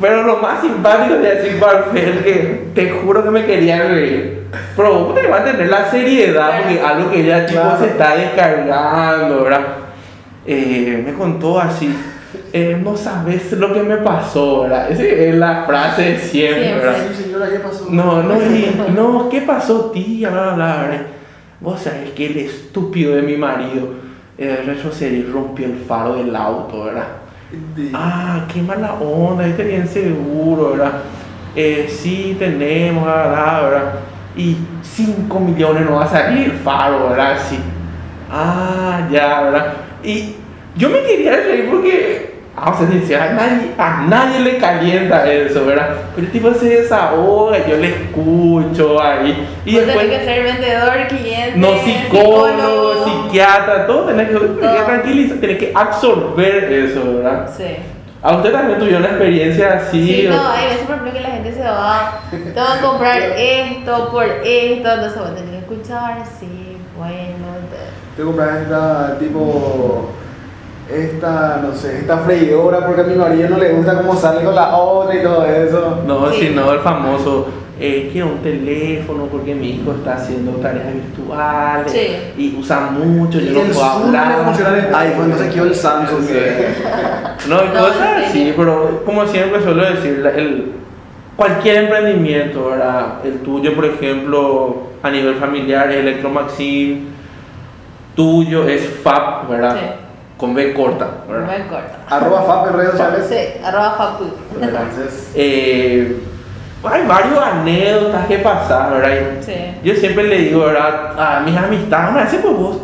Pero 0.00 0.22
lo 0.22 0.36
más 0.38 0.60
simpático 0.62 1.14
de 1.18 1.34
decir 1.34 1.58
cuál 1.58 1.84
fue 1.90 2.00
el 2.04 2.24
que 2.24 2.68
te 2.74 2.90
juro 2.90 3.22
que 3.22 3.30
me 3.30 3.44
quería 3.44 3.82
reír. 3.86 4.44
Pero 4.76 5.04
vos 5.04 5.14
te 5.14 5.26
vas 5.26 5.40
a 5.40 5.44
tener 5.44 5.68
la 5.68 5.90
seriedad 5.90 6.60
porque 6.62 6.80
algo 6.80 7.10
que 7.10 7.24
ya 7.24 7.44
tipo 7.44 7.60
Claro. 7.60 7.78
se 7.80 7.86
está 7.86 8.16
descargando, 8.16 9.42
¿verdad? 9.44 9.60
Eh, 10.46 11.02
me 11.04 11.12
contó 11.12 11.60
así. 11.60 11.94
eh, 12.52 12.78
no 12.82 12.96
sabes 12.96 13.50
lo 13.52 13.72
que 13.72 13.82
me 13.82 13.96
pasó, 13.98 14.62
¿verdad? 14.62 14.90
Esa 14.90 15.02
es 15.02 15.34
la 15.34 15.64
frase 15.66 16.02
de 16.02 16.18
siempre. 16.18 16.74
¿verdad? 16.74 16.94
Sí, 17.14 17.22
señora, 17.24 17.48
¿qué 17.50 17.58
pasó? 17.58 17.86
No, 17.90 18.22
no, 18.22 18.34
y- 18.42 18.74
no, 18.94 19.28
¿qué 19.28 19.40
pasó, 19.42 19.90
tía? 19.92 20.30
Bla, 20.30 20.42
bla, 20.42 20.54
bla, 20.54 20.86
bla. 20.88 20.98
Vos 21.64 21.80
sabés 21.80 22.10
que 22.10 22.26
el 22.26 22.36
estúpido 22.36 23.16
de 23.16 23.22
mi 23.22 23.38
marido 23.38 23.88
eh, 24.36 24.62
retrocedió 24.66 25.20
y 25.20 25.32
rompió 25.32 25.64
el 25.64 25.76
faro 25.76 26.16
del 26.16 26.36
auto, 26.36 26.84
¿verdad? 26.84 27.06
Ah, 27.94 28.46
qué 28.52 28.60
mala 28.60 28.92
onda, 28.94 29.46
este 29.46 29.64
bien 29.64 29.88
seguro, 29.88 30.72
¿verdad? 30.72 30.92
Eh, 31.56 31.86
sí, 31.88 32.36
tenemos, 32.38 33.04
bla, 33.04 33.60
¿verdad? 33.62 33.94
Y 34.36 34.58
5 34.82 35.40
millones 35.40 35.86
no 35.86 35.96
va 35.96 36.04
a 36.04 36.08
salir 36.08 36.50
el 36.50 36.58
faro, 36.58 37.08
¿verdad? 37.08 37.38
Sí. 37.48 37.58
Ah, 38.30 39.08
ya, 39.10 39.44
¿verdad? 39.44 39.72
Y 40.04 40.34
yo 40.76 40.90
me 40.90 41.00
quería 41.00 41.34
reír 41.34 41.70
porque, 41.70 42.23
vamos 42.64 42.80
a 42.80 42.84
ser 42.84 42.92
sinceros, 42.98 43.22
a 43.26 43.32
nadie, 43.32 43.70
a 43.78 44.06
nadie 44.08 44.40
le 44.40 44.58
calienta 44.58 45.30
eso, 45.30 45.66
¿verdad? 45.66 45.90
Pero 46.14 46.26
el 46.26 46.32
tipo 46.32 46.54
se 46.54 46.68
desahoga, 46.80 47.66
yo 47.66 47.76
le 47.76 47.88
escucho 47.88 49.02
ahí. 49.02 49.46
Y 49.64 49.74
vos 49.76 49.86
después, 49.86 50.06
tenés 50.06 50.18
que 50.20 50.24
ser 50.24 50.42
vendedor, 50.44 51.06
cliente, 51.08 51.52
no 51.56 51.68
psicólogo, 51.78 53.04
psiquiatra, 53.04 53.86
todo 53.86 54.04
tenés 54.06 54.28
que, 54.28 54.34
tenés 54.38 54.76
que 54.76 54.82
tranquilizar, 54.84 55.38
tenés 55.38 55.58
que 55.58 55.72
absorber 55.74 56.72
eso, 56.72 57.14
¿verdad? 57.16 57.50
Sí. 57.56 57.76
¿A 58.22 58.36
usted 58.36 58.52
también 58.52 58.78
tuvo 58.78 58.96
una 58.96 59.08
experiencia 59.08 59.74
así? 59.74 60.06
Sí, 60.22 60.26
no, 60.28 60.48
hay 60.48 60.64
veces 60.68 60.82
por 60.86 60.92
ejemplo 60.94 61.12
que 61.12 61.20
la 61.20 61.28
gente 61.28 61.52
se 61.52 61.62
va, 61.62 62.20
te 62.30 62.58
va 62.58 62.74
a 62.74 62.80
comprar 62.80 63.20
esto 63.36 64.08
por 64.10 64.24
esto, 64.24 64.90
entonces 64.92 65.18
vos 65.18 65.34
tenés 65.34 65.50
que 65.50 65.58
escuchar, 65.58 66.24
sí, 66.40 66.78
bueno, 66.96 67.46
te- 67.70 68.16
Te 68.16 68.22
compras 68.22 68.62
esta 68.62 69.18
tipo. 69.18 70.08
Esta, 70.92 71.60
no 71.62 71.74
sé, 71.74 72.00
esta 72.00 72.18
freidora 72.18 72.86
porque 72.86 73.00
a 73.00 73.04
mi 73.04 73.14
marido 73.16 73.48
no 73.48 73.58
le 73.58 73.72
gusta 73.72 73.96
cómo 73.96 74.14
sale 74.14 74.44
con 74.44 74.54
la 74.54 74.76
otra 74.76 75.14
y 75.18 75.22
todo 75.22 75.44
eso. 75.46 76.02
No, 76.06 76.30
Sí. 76.30 76.48
sino 76.48 76.70
el 76.72 76.80
famoso, 76.80 77.46
eh, 77.80 78.10
quiero 78.12 78.28
un 78.28 78.38
teléfono 78.42 79.24
porque 79.24 79.54
mi 79.54 79.70
hijo 79.70 79.92
está 79.92 80.14
haciendo 80.16 80.52
tareas 80.60 80.92
virtuales 80.92 81.90
Sí. 81.90 82.08
y 82.36 82.56
usa 82.58 82.90
mucho, 82.90 83.38
yo 83.40 83.50
Y 83.50 83.54
no 83.54 83.60
el 83.62 83.66
puedo 83.70 83.86
no 83.86 84.04
hablar. 84.06 84.32
el 84.88 84.94
iPhone, 84.94 85.24
entonces 85.24 85.52
quiero 85.52 85.66
el 85.68 85.74
Samsung. 85.74 86.22
Sí. 86.22 86.32
eh. 86.36 86.68
No, 87.48 87.56
y 87.64 87.68
No, 87.68 87.80
cosas 87.80 88.24
así, 88.28 88.52
pero 88.56 89.02
como 89.04 89.26
siempre 89.26 89.62
suelo 89.62 89.84
decir, 89.84 90.24
el, 90.36 90.72
cualquier 91.36 91.84
emprendimiento, 91.84 92.70
¿verdad? 92.70 93.06
El 93.24 93.38
tuyo, 93.40 93.74
por 93.74 93.84
ejemplo, 93.86 94.76
a 95.02 95.10
nivel 95.10 95.34
familiar, 95.36 95.90
es 95.90 95.96
Electromaxim, 95.98 97.06
tuyo 98.14 98.68
es 98.68 98.82
FAB, 99.02 99.48
¿verdad? 99.48 99.76
Con 100.44 100.52
B 100.52 100.74
corta, 100.74 101.08
¿verdad? 101.26 101.46
me 101.48 101.56
importa. 101.56 101.96
Arroba 102.10 102.42
FAP 102.42 102.66
en 102.66 102.72
redes 102.74 102.90
sociales. 102.90 103.26
Sí, 103.30 103.64
arroba 103.64 103.92
fapu. 103.92 104.24
Entonces, 104.60 105.32
Eh, 105.34 106.20
hay 106.84 107.06
varios 107.06 107.38
anécdotas 107.38 108.26
que 108.26 108.38
pasan, 108.40 108.90
¿verdad? 108.90 109.10
Sí. 109.40 109.54
Yo 109.82 109.94
siempre 109.94 110.24
le 110.24 110.38
digo, 110.40 110.66
¿verdad? 110.66 111.14
A 111.18 111.40
mis 111.40 111.56
amistades, 111.56 112.10
una 112.10 112.24
vez 112.24 112.38
pues 112.42 112.56
vos, 112.58 112.76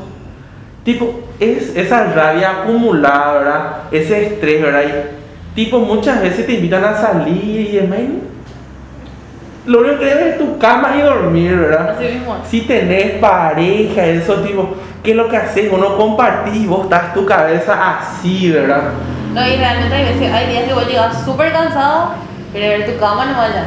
tipo, 0.84 1.20
es 1.38 1.76
esa 1.76 2.04
rabia 2.04 2.62
acumulada, 2.62 3.32
¿verdad? 3.34 3.72
Ese 3.90 4.28
estrés, 4.28 4.62
¿verdad? 4.62 4.82
Y, 4.84 5.54
tipo, 5.54 5.80
muchas 5.80 6.22
veces 6.22 6.46
te 6.46 6.54
invitan 6.54 6.82
a 6.82 6.96
salir 6.96 7.44
y 7.44 7.76
demás. 7.76 7.98
y 7.98 8.29
Lo 9.66 9.80
único 9.80 9.98
que 9.98 10.06
debes 10.06 10.26
es 10.26 10.38
tu 10.38 10.58
cama 10.58 10.96
y 10.96 11.02
dormir, 11.02 11.54
¿verdad? 11.56 11.90
Así 11.90 12.04
mismo. 12.04 12.36
Si 12.48 12.62
tenés 12.62 13.18
pareja, 13.18 14.04
eso, 14.06 14.36
tipo, 14.36 14.74
¿qué 15.02 15.10
es 15.10 15.16
lo 15.16 15.28
que 15.28 15.36
haces? 15.36 15.70
Uno 15.70 15.96
compartís 15.96 16.66
vos 16.66 16.84
estás 16.84 17.12
tu 17.12 17.26
cabeza 17.26 17.98
así, 17.98 18.50
¿verdad? 18.50 18.84
No, 19.34 19.46
y 19.46 19.56
realmente 19.56 19.94
hay 19.94 20.04
veces, 20.04 20.32
hay 20.32 20.46
días 20.46 20.64
que 20.64 20.72
vos 20.72 20.86
llegas 20.86 21.24
súper 21.24 21.52
cansado, 21.52 22.12
pero 22.52 22.68
ver 22.68 22.90
tu 22.90 22.98
cama 22.98 23.26
no 23.26 23.36
vaya. 23.36 23.66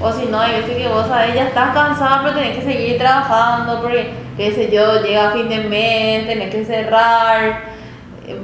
O 0.00 0.12
si 0.12 0.26
no, 0.26 0.40
hay 0.40 0.60
veces 0.60 0.76
que 0.76 0.88
vos 0.88 1.06
sabés, 1.06 1.34
ya 1.34 1.44
estás 1.44 1.74
cansado, 1.74 2.20
pero 2.22 2.34
tenés 2.34 2.58
que 2.58 2.64
seguir 2.64 2.98
trabajando, 2.98 3.80
porque, 3.82 4.12
qué 4.36 4.52
sé 4.52 4.70
yo, 4.70 5.02
llega 5.02 5.32
fin 5.32 5.48
de 5.48 5.60
mes, 5.60 6.26
tenés 6.26 6.54
que 6.54 6.64
cerrar. 6.64 7.76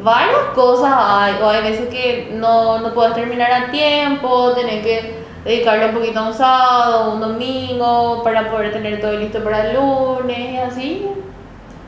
Varias 0.02 0.38
cosas 0.54 0.92
hay, 0.94 1.34
o 1.42 1.48
hay 1.48 1.62
veces 1.62 1.88
que 1.88 2.30
no, 2.34 2.80
no 2.80 2.94
puedes 2.94 3.14
terminar 3.14 3.50
a 3.50 3.70
tiempo, 3.70 4.52
tenés 4.52 4.82
que 4.84 5.21
dedicarle 5.44 5.86
un 5.86 5.94
poquito 5.94 6.18
a 6.20 6.28
un 6.28 6.34
sábado, 6.34 7.14
un 7.14 7.20
domingo, 7.20 8.22
para 8.22 8.50
poder 8.50 8.72
tener 8.72 9.00
todo 9.00 9.18
listo 9.18 9.42
para 9.42 9.70
el 9.70 9.76
lunes, 9.76 10.38
y 10.38 10.56
así. 10.56 11.06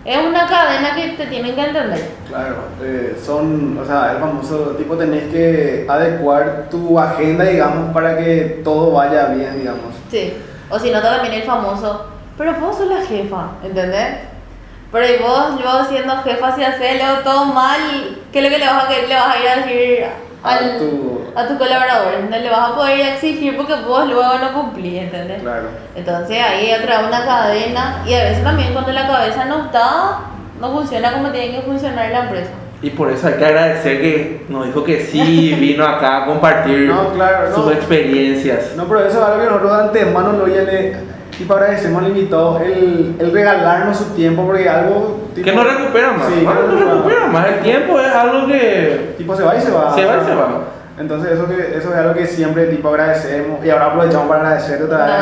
Es 0.04 0.18
una 0.18 0.46
cadena 0.46 0.94
que 0.94 1.10
te 1.16 1.26
tienen 1.28 1.54
que 1.54 1.62
entender. 1.62 2.10
claro, 2.28 2.56
eh, 2.82 3.16
son, 3.24 3.78
o 3.78 3.86
sea, 3.86 4.12
el 4.12 4.18
famoso 4.18 4.74
tipo 4.76 4.96
tenés 4.96 5.32
que 5.32 5.86
adecuar 5.88 6.66
tu 6.70 6.98
agenda, 7.00 7.44
digamos, 7.44 7.90
para 7.94 8.18
que 8.18 8.60
todo 8.62 8.92
vaya 8.92 9.26
bien, 9.28 9.58
digamos. 9.58 9.94
Sí, 10.10 10.34
o 10.68 10.78
si 10.78 10.90
no 10.90 11.00
también 11.00 11.32
el 11.32 11.42
famoso, 11.44 12.06
pero 12.36 12.52
vos 12.60 12.76
sos 12.76 12.88
la 12.88 13.00
jefa, 13.00 13.52
¿entendés? 13.64 14.16
Pero 14.92 15.06
y 15.08 15.22
vos, 15.22 15.62
vos 15.62 15.88
siendo 15.88 16.16
jefa, 16.18 16.54
si 16.54 16.62
haces 16.62 17.02
luego 17.02 17.20
todo 17.24 17.46
mal, 17.46 17.80
¿qué 18.30 18.38
es 18.40 18.44
lo 18.44 18.50
que 18.50 18.58
le 18.58 18.66
vas 18.66 18.84
a, 18.84 18.90
le 18.90 19.14
vas 19.14 19.36
a 19.36 19.40
ir 19.40 19.48
a 19.48 19.56
decir 19.56 20.06
A 20.44 20.56
al, 20.56 20.78
tu- 20.78 21.22
a 21.34 21.46
tus 21.48 21.56
colaboradores? 21.56 22.28
No 22.28 22.36
le 22.36 22.50
vas 22.50 22.70
a 22.70 22.74
poder 22.74 22.98
ir 22.98 23.04
a 23.06 23.14
exigir 23.14 23.56
porque 23.56 23.74
vos 23.76 24.06
luego 24.06 24.38
no 24.38 24.52
cumplís, 24.52 25.02
¿entendés? 25.02 25.40
Claro. 25.42 25.68
Entonces 25.96 26.38
ahí 26.42 26.70
entra 26.70 27.00
una 27.08 27.24
cadena 27.24 28.02
y 28.06 28.12
a 28.14 28.24
veces 28.24 28.44
también 28.44 28.72
cuando 28.74 28.92
la 28.92 29.06
cabeza 29.06 29.46
no 29.46 29.64
está, 29.64 30.18
no 30.60 30.70
funciona 30.72 31.12
como 31.14 31.30
tiene 31.30 31.56
que 31.56 31.62
funcionar 31.62 32.10
la 32.10 32.24
empresa. 32.24 32.50
Y 32.82 32.90
por 32.90 33.10
eso 33.10 33.26
hay 33.28 33.34
que 33.34 33.44
agradecer 33.46 34.00
que 34.02 34.44
nos 34.50 34.66
dijo 34.66 34.84
que 34.84 35.00
sí, 35.00 35.54
vino 35.58 35.86
acá 35.86 36.24
a 36.24 36.26
compartir 36.26 36.80
No, 36.88 37.14
claro, 37.14 37.48
no. 37.48 37.54
sus 37.56 37.72
experiencias. 37.72 38.74
No, 38.76 38.84
pero 38.84 39.00
eso 39.06 39.18
es 39.18 39.24
algo 39.24 39.38
que 39.40 39.46
nosotros 39.46 39.72
de 39.72 39.82
antemano 39.84 40.32
no 40.34 40.46
ya 40.46 40.62
le 40.62 41.13
tipo 41.38 41.54
agradecemos 41.54 42.02
al 42.02 42.08
invitado 42.10 42.60
el, 42.60 43.16
el 43.18 43.32
regalarnos 43.32 43.96
su 43.98 44.04
tiempo 44.14 44.44
porque 44.46 44.68
algo 44.68 45.28
tipo, 45.34 45.44
Que 45.44 45.52
no 45.54 45.64
recupera 45.64 46.12
más. 46.12 46.26
Sí, 46.28 46.40
que 46.40 46.46
Ah, 46.46 46.54
no 46.68 46.76
recupera. 46.94 47.26
más. 47.26 47.46
El 47.48 47.60
tiempo 47.60 48.00
es 48.00 48.12
algo 48.14 48.46
que. 48.46 49.14
tipo 49.18 49.36
se 49.36 49.42
va 49.42 49.56
y 49.56 49.60
se 49.60 49.70
va 49.70 49.94
Se 49.94 50.04
va 50.04 50.16
y 50.22 50.24
se 50.24 50.34
va. 50.34 50.48
entonces 50.98 51.32
eso 51.32 51.46
que 51.48 51.76
eso 51.76 51.90
es 51.92 51.96
algo 51.96 52.14
que 52.14 52.26
siempre 52.26 52.66
tipo 52.66 52.88
agradecemos 52.88 53.64
y 53.64 53.70
ahora 53.70 53.86
aprovechamos 53.86 54.28
para 54.28 54.40
agradecerte 54.40 54.84
otra 54.84 55.06
vez 55.06 55.14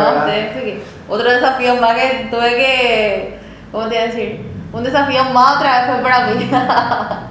No. 1.09 1.15
Otro 1.15 1.31
desafío 1.31 1.75
más 1.77 1.95
que 1.95 2.29
tuve 2.31 2.55
que. 2.55 3.39
¿Cómo 3.71 3.89
te 3.89 3.95
iba 3.95 4.05
a 4.05 4.07
decir? 4.07 4.52
Un 4.73 4.83
desafío 4.83 5.25
más 5.35 5.57
otra 5.57 5.81
vez 5.81 5.91
fue 5.91 6.03
para 6.03 6.27
mí. 6.29 6.51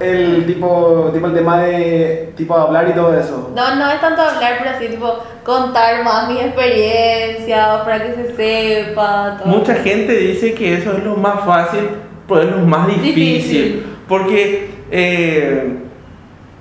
el 0.00 0.46
tipo 0.46 1.10
tipo 1.12 1.26
el 1.26 1.34
tema 1.34 1.58
de 1.58 2.32
tipo 2.36 2.54
hablar 2.54 2.88
y 2.88 2.92
todo 2.92 3.16
eso 3.16 3.50
No, 3.54 3.74
no 3.76 3.90
es 3.90 4.00
tanto 4.00 4.22
hablar, 4.22 4.54
pero 4.58 4.70
así, 4.70 4.88
tipo, 4.88 5.18
contar 5.44 6.04
más 6.04 6.28
mi 6.28 6.38
experiencia 6.38 7.82
para 7.84 8.04
que 8.04 8.14
se 8.14 8.36
sepa. 8.36 9.38
Todo. 9.38 9.48
Mucha 9.48 9.74
gente 9.74 10.12
dice 10.12 10.54
que 10.54 10.74
eso 10.78 10.92
es 10.92 11.02
lo 11.02 11.16
más 11.16 11.44
fácil, 11.44 11.88
pero 12.28 12.42
es 12.42 12.50
lo 12.50 12.58
más 12.58 12.86
difícil. 12.86 13.14
Difícil. 13.14 13.86
Porque 14.08 14.70
eh, 14.90 15.78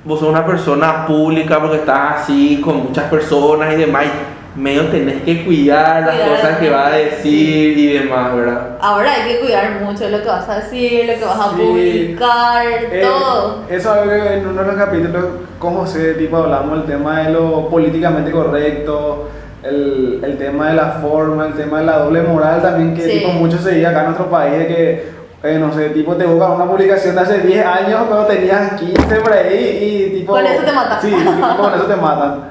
vos 0.04 0.20
sos 0.20 0.30
una 0.30 0.46
persona 0.46 1.06
pública, 1.06 1.60
porque 1.60 1.78
estás 1.78 2.22
así 2.22 2.60
con 2.64 2.88
muchas 2.88 3.06
personas 3.06 3.74
y 3.74 3.78
demás. 3.78 4.06
y 4.06 4.41
medio 4.56 4.88
tenés 4.88 5.22
que 5.24 5.46
cuidar 5.46 6.02
las 6.06 6.16
Cuidar, 6.16 6.30
cosas 6.36 6.58
que 6.58 6.70
vas 6.70 6.88
a 6.92 6.96
decir 6.98 7.78
y 7.78 7.94
demás, 7.94 8.36
¿verdad? 8.36 8.78
Ahora 8.82 9.14
hay 9.14 9.32
que 9.34 9.40
cuidar 9.40 9.80
mucho 9.82 10.10
lo 10.10 10.22
que 10.22 10.28
vas 10.28 10.50
a 10.50 10.56
decir, 10.58 11.06
lo 11.06 11.14
que 11.14 11.24
vas 11.26 11.40
a 11.40 11.50
Sí. 11.52 11.56
publicar, 11.56 12.66
Eh, 12.92 13.02
todo. 13.02 13.64
Eso 13.70 14.04
en 14.12 14.48
uno 14.48 14.62
de 14.62 14.68
los 14.68 14.76
capítulos 14.76 15.26
con 15.58 15.76
José 15.76 16.16
tipo, 16.16 16.38
hablamos 16.38 16.80
del 16.80 16.84
tema 16.98 17.20
de 17.22 17.32
lo 17.32 17.70
políticamente 17.70 18.30
correcto, 18.32 19.30
el, 19.64 20.20
el 20.24 20.38
tema 20.38 20.70
de 20.70 20.74
la 20.76 20.86
forma, 21.02 21.46
el 21.48 21.54
tema 21.54 21.80
de 21.80 21.86
la 21.86 22.00
doble 22.00 22.22
moral 22.24 22.62
también 22.62 22.94
que 22.94 23.04
Sí. 23.04 23.20
tipo, 23.20 23.32
mucho 23.32 23.58
se 23.58 23.72
dice 23.76 23.88
acá 23.88 24.00
en 24.02 24.06
nuestro 24.08 24.30
país 24.30 24.58
de 24.58 24.68
que, 24.68 25.12
eh, 25.44 25.58
no 25.60 25.72
sé, 25.74 25.90
tipo 25.92 26.16
te 26.16 26.26
buscan 26.26 26.52
una 26.52 26.66
publicación 26.66 27.16
de 27.16 27.22
hace 27.22 27.38
10 27.40 27.66
años 27.66 28.02
pero 28.10 28.26
tenías 28.26 28.74
15 28.74 29.16
por 29.18 29.32
ahí 29.32 30.10
y 30.12 30.20
tipo... 30.20 30.34
Con 30.34 30.46
eso 30.46 30.64
te 30.64 30.72
matan. 30.74 31.02
Sí, 31.02 31.08
tipo, 31.10 31.58
con 31.58 31.74
eso 31.74 31.84
te 31.86 31.96
matan. 31.96 32.51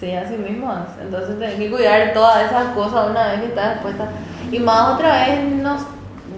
Sí, 0.00 0.14
así 0.14 0.34
mismo 0.36 0.72
es. 0.72 1.02
Entonces 1.04 1.38
tenés 1.38 1.56
que 1.56 1.70
cuidar 1.70 2.12
todas 2.14 2.46
esas 2.46 2.68
cosas 2.74 3.10
una 3.10 3.28
vez 3.32 3.40
que 3.40 3.46
estás 3.48 3.72
expuesta. 3.74 4.06
Y 4.50 4.58
más 4.58 4.94
otra 4.94 5.26
vez, 5.26 5.44
nos, 5.62 5.82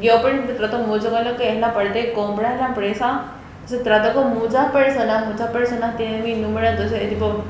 yo 0.01 0.21
trato 0.59 0.79
mucho 0.81 1.11
con 1.11 1.25
lo 1.25 1.37
que 1.37 1.49
es 1.55 1.61
la 1.61 1.73
parte 1.73 1.97
de 2.03 2.13
compras 2.13 2.55
de 2.55 2.61
la 2.61 2.67
empresa. 2.69 3.21
Se 3.67 3.79
trata 3.79 4.13
con 4.13 4.35
muchas 4.35 4.73
personas, 4.73 5.27
muchas 5.27 5.51
personas 5.51 5.97
tienen 5.97 6.25
mi 6.25 6.35
número, 6.35 6.67
entonces 6.67 7.03
es 7.03 7.09
tipo, 7.09 7.43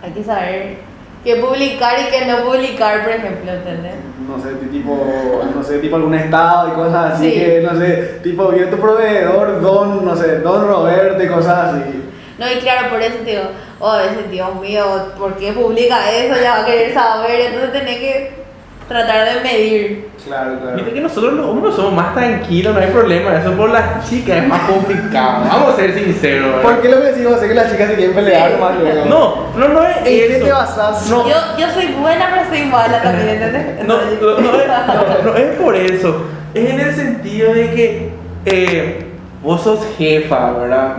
hay 0.00 0.12
que 0.12 0.22
saber 0.22 0.76
qué 1.24 1.36
publicar 1.36 1.94
y 1.98 2.04
qué 2.10 2.24
no 2.26 2.44
publicar, 2.44 3.02
por 3.02 3.10
ejemplo, 3.12 3.50
¿entendés? 3.52 3.94
No 4.28 4.40
sé, 4.40 4.54
tipo, 4.70 5.42
no 5.54 5.62
sé, 5.64 5.78
tipo 5.78 5.96
algún 5.96 6.14
estado 6.14 6.68
y 6.68 6.70
cosas 6.72 7.14
así 7.14 7.30
Sí. 7.30 7.38
que, 7.38 7.60
no 7.68 7.76
sé, 7.76 8.20
tipo, 8.22 8.46
viene 8.48 8.68
tu 8.68 8.76
proveedor, 8.76 9.60
don, 9.60 10.04
no 10.04 10.14
sé, 10.14 10.38
don 10.38 10.66
Roberto 10.68 11.20
y 11.22 11.26
cosas 11.26 11.74
así. 11.74 12.04
No, 12.38 12.50
y 12.50 12.56
claro, 12.60 12.88
por 12.90 13.02
eso 13.02 13.16
te 13.24 13.30
digo, 13.32 13.42
oh, 13.82 13.90
a 13.90 13.98
veces, 13.98 14.30
Dios 14.30 14.54
mío, 14.60 14.84
¿por 15.18 15.34
qué 15.36 15.52
publica 15.52 16.10
eso? 16.10 16.34
Ya 16.42 16.52
va 16.52 16.60
a 16.62 16.64
querer 16.66 16.94
saber, 16.94 17.40
entonces 17.40 17.72
tenés 17.72 17.98
que 17.98 18.42
tratar 18.88 19.34
de 19.34 19.40
medir. 19.40 20.08
Claro, 20.24 20.58
claro. 20.60 20.76
Viste 20.76 20.92
que 20.92 21.00
nosotros 21.00 21.32
los 21.34 21.46
hombres 21.46 21.74
somos 21.74 21.92
más 21.92 22.14
tranquilos, 22.14 22.74
no 22.74 22.80
hay 22.80 22.88
problema. 22.90 23.36
Eso 23.36 23.52
por 23.52 23.70
las 23.70 24.08
chicas 24.08 24.36
es 24.38 24.48
más 24.48 24.60
complicado. 24.70 25.44
Vamos 25.48 25.74
a 25.74 25.76
ser 25.76 25.94
sinceros. 25.94 26.46
¿verdad? 26.48 26.62
¿Por 26.62 26.80
qué 26.80 26.88
lo 26.88 27.00
que 27.00 27.06
decimos? 27.08 27.40
Sé 27.40 27.48
que 27.48 27.54
las 27.54 27.72
chicas 27.72 27.88
se 27.90 27.94
quieren 27.96 28.14
pelear 28.14 28.52
Sí. 28.52 28.56
más 28.60 28.78
luego. 28.78 29.04
No, 29.06 29.34
no, 29.58 29.68
no 29.68 29.82
es 29.84 29.96
¿En 29.98 30.04
qué 30.04 30.36
eso. 30.36 30.44
te 30.46 30.52
basas? 30.52 31.08
No. 31.10 31.28
Yo, 31.28 31.34
yo 31.58 31.70
soy 31.72 31.86
buena, 32.00 32.30
pero 32.34 32.48
soy 32.50 32.66
mala 32.68 33.02
también, 33.02 33.28
¿entendés? 33.30 33.84
No, 33.86 33.96
no, 33.96 34.40
no 34.40 34.60
es, 34.60 34.68
no, 34.68 35.22
no 35.32 35.36
es 35.36 35.56
por 35.60 35.74
eso. 35.74 36.22
Es 36.54 36.70
en 36.70 36.80
el 36.80 36.94
sentido 36.94 37.52
de 37.54 37.70
que 37.70 38.10
eh, 38.44 39.06
vos 39.42 39.62
sos 39.62 39.80
jefa, 39.98 40.52
¿verdad? 40.52 40.96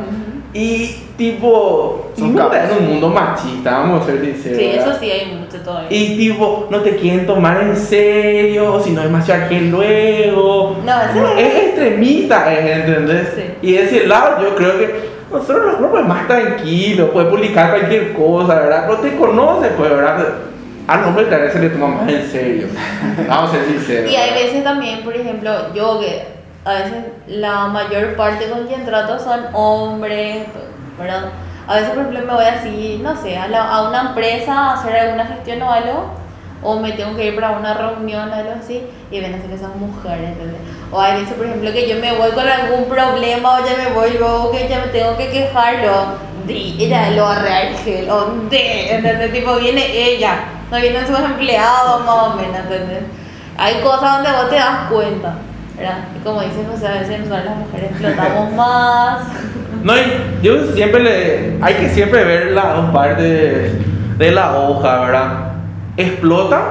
Y 0.53 1.02
tipo, 1.17 2.11
estás 2.15 2.71
en 2.71 2.77
un 2.77 2.89
mundo 2.91 3.09
machista, 3.09 3.79
vamos 3.79 4.01
a 4.01 4.05
ser 4.05 4.21
sinceros. 4.21 4.57
Sí, 4.57 4.67
¿verdad? 4.67 4.87
eso 4.87 4.99
sí 4.99 5.11
hay 5.11 5.35
mucho 5.35 5.57
todavía. 5.57 5.89
Y 5.91 6.17
tipo, 6.17 6.67
no 6.69 6.79
te 6.81 6.95
quieren 6.95 7.25
tomar 7.25 7.61
en 7.61 7.75
serio, 7.75 8.81
si 8.83 8.91
no 8.91 9.01
es 9.01 9.07
demasiado 9.07 9.49
que 9.49 9.61
luego. 9.61 10.77
No, 10.83 11.01
eso 11.01 11.37
es 11.37 11.55
extremista, 11.65 12.53
¿eh? 12.53 12.73
¿entendés? 12.73 13.29
Sí. 13.35 13.43
Y 13.61 13.71
de 13.73 13.83
ese 13.83 14.07
lado 14.07 14.41
yo 14.41 14.55
creo 14.55 14.79
que 14.79 15.13
nosotros 15.31 15.65
los 15.65 15.77
grupos 15.79 16.01
es 16.01 16.07
más 16.07 16.27
tranquilos, 16.27 17.09
puedes 17.11 17.29
publicar 17.29 17.69
cualquier 17.71 18.13
cosa, 18.13 18.55
¿verdad? 18.55 18.85
Pero 18.87 18.99
te 18.99 19.15
conoces, 19.15 19.71
pues, 19.77 19.89
¿verdad? 19.89 20.27
Al 20.87 21.03
hombre 21.05 21.25
tal 21.25 21.41
vez 21.41 21.53
se 21.53 21.59
le 21.59 21.69
toma 21.69 21.87
más 21.87 22.09
en 22.09 22.29
serio. 22.29 22.67
Vamos 23.27 23.49
a 23.49 23.53
ser 23.53 23.65
sinceros. 23.65 24.11
Y 24.11 24.15
hay 24.15 24.31
¿verdad? 24.31 24.45
veces 24.45 24.63
también, 24.63 25.01
por 25.01 25.15
ejemplo, 25.15 25.73
yo 25.73 25.99
que 25.99 26.33
a 26.65 26.73
veces 26.73 26.93
la 27.27 27.67
mayor 27.67 28.15
parte 28.15 28.49
con 28.49 28.67
quien 28.67 28.85
trato 28.85 29.19
son 29.19 29.41
hombres, 29.53 30.45
¿verdad? 31.03 31.25
A 31.67 31.75
veces, 31.75 31.89
por 31.91 31.99
ejemplo, 31.99 32.19
me 32.25 32.33
voy 32.33 32.45
así, 32.45 32.99
no 33.03 33.15
sé, 33.15 33.37
a, 33.37 33.47
la- 33.47 33.69
a 33.69 33.87
una 33.87 34.01
empresa 34.09 34.53
a 34.53 34.73
hacer 34.73 34.95
alguna 34.97 35.25
gestión 35.25 35.61
o 35.61 35.71
algo, 35.71 36.05
o 36.61 36.79
me 36.79 36.91
tengo 36.93 37.15
que 37.15 37.25
ir 37.27 37.35
para 37.35 37.51
una 37.51 37.73
reunión 37.73 38.29
o 38.29 38.33
algo 38.33 38.51
así, 38.59 38.81
y 39.11 39.19
ven 39.19 39.33
así 39.35 39.47
que 39.47 39.57
son 39.57 39.71
mujeres, 39.79 40.29
¿entendés? 40.31 40.59
O 40.91 40.99
hay 40.99 41.21
veces, 41.21 41.33
por 41.35 41.45
ejemplo, 41.45 41.71
que 41.71 41.87
yo 41.89 41.95
me 42.01 42.13
voy 42.17 42.31
con 42.31 42.47
algún 42.47 42.85
problema 42.85 43.59
o 43.59 43.65
ya 43.65 43.77
me 43.77 43.93
voy 43.93 44.11
luego 44.17 44.51
que 44.51 44.67
ya 44.67 44.79
me 44.79 44.87
tengo 44.87 45.15
que 45.17 45.29
quejarlo. 45.29 46.33
De 46.47 46.53
ella 46.53 47.09
lo 47.11 47.25
arregel, 47.27 48.09
o 48.09 48.25
de, 48.49 48.95
¿entendés? 48.95 49.31
Tipo, 49.31 49.55
viene 49.55 49.85
ella, 49.95 50.35
no 50.69 50.77
vienen 50.77 51.07
sus 51.07 51.17
empleados 51.19 52.03
más 52.05 52.15
o 52.15 52.33
menos, 52.35 52.57
¿entendés? 52.57 53.03
Hay 53.57 53.75
cosas 53.81 54.15
donde 54.15 54.31
vos 54.31 54.49
te 54.49 54.55
das 54.55 54.89
cuenta, 54.91 55.35
¿verdad? 55.77 55.99
Y 56.17 56.23
como 56.23 56.41
dices, 56.41 56.65
José, 56.69 56.87
a 56.87 56.91
veces 56.99 57.19
nosotros 57.19 57.45
las 57.45 57.55
mujeres 57.57 57.91
explotamos 57.91 58.51
más. 58.55 59.19
No, 59.83 59.93
yo 60.41 60.73
siempre 60.73 61.03
le. 61.03 61.57
Hay 61.61 61.75
que 61.75 61.89
siempre 61.89 62.23
ver 62.23 62.51
las 62.51 62.75
dos 62.75 62.91
partes 62.91 63.23
de, 63.23 63.81
de 64.17 64.31
la 64.31 64.57
hoja, 64.57 65.01
¿verdad? 65.01 65.51
Explota, 65.97 66.63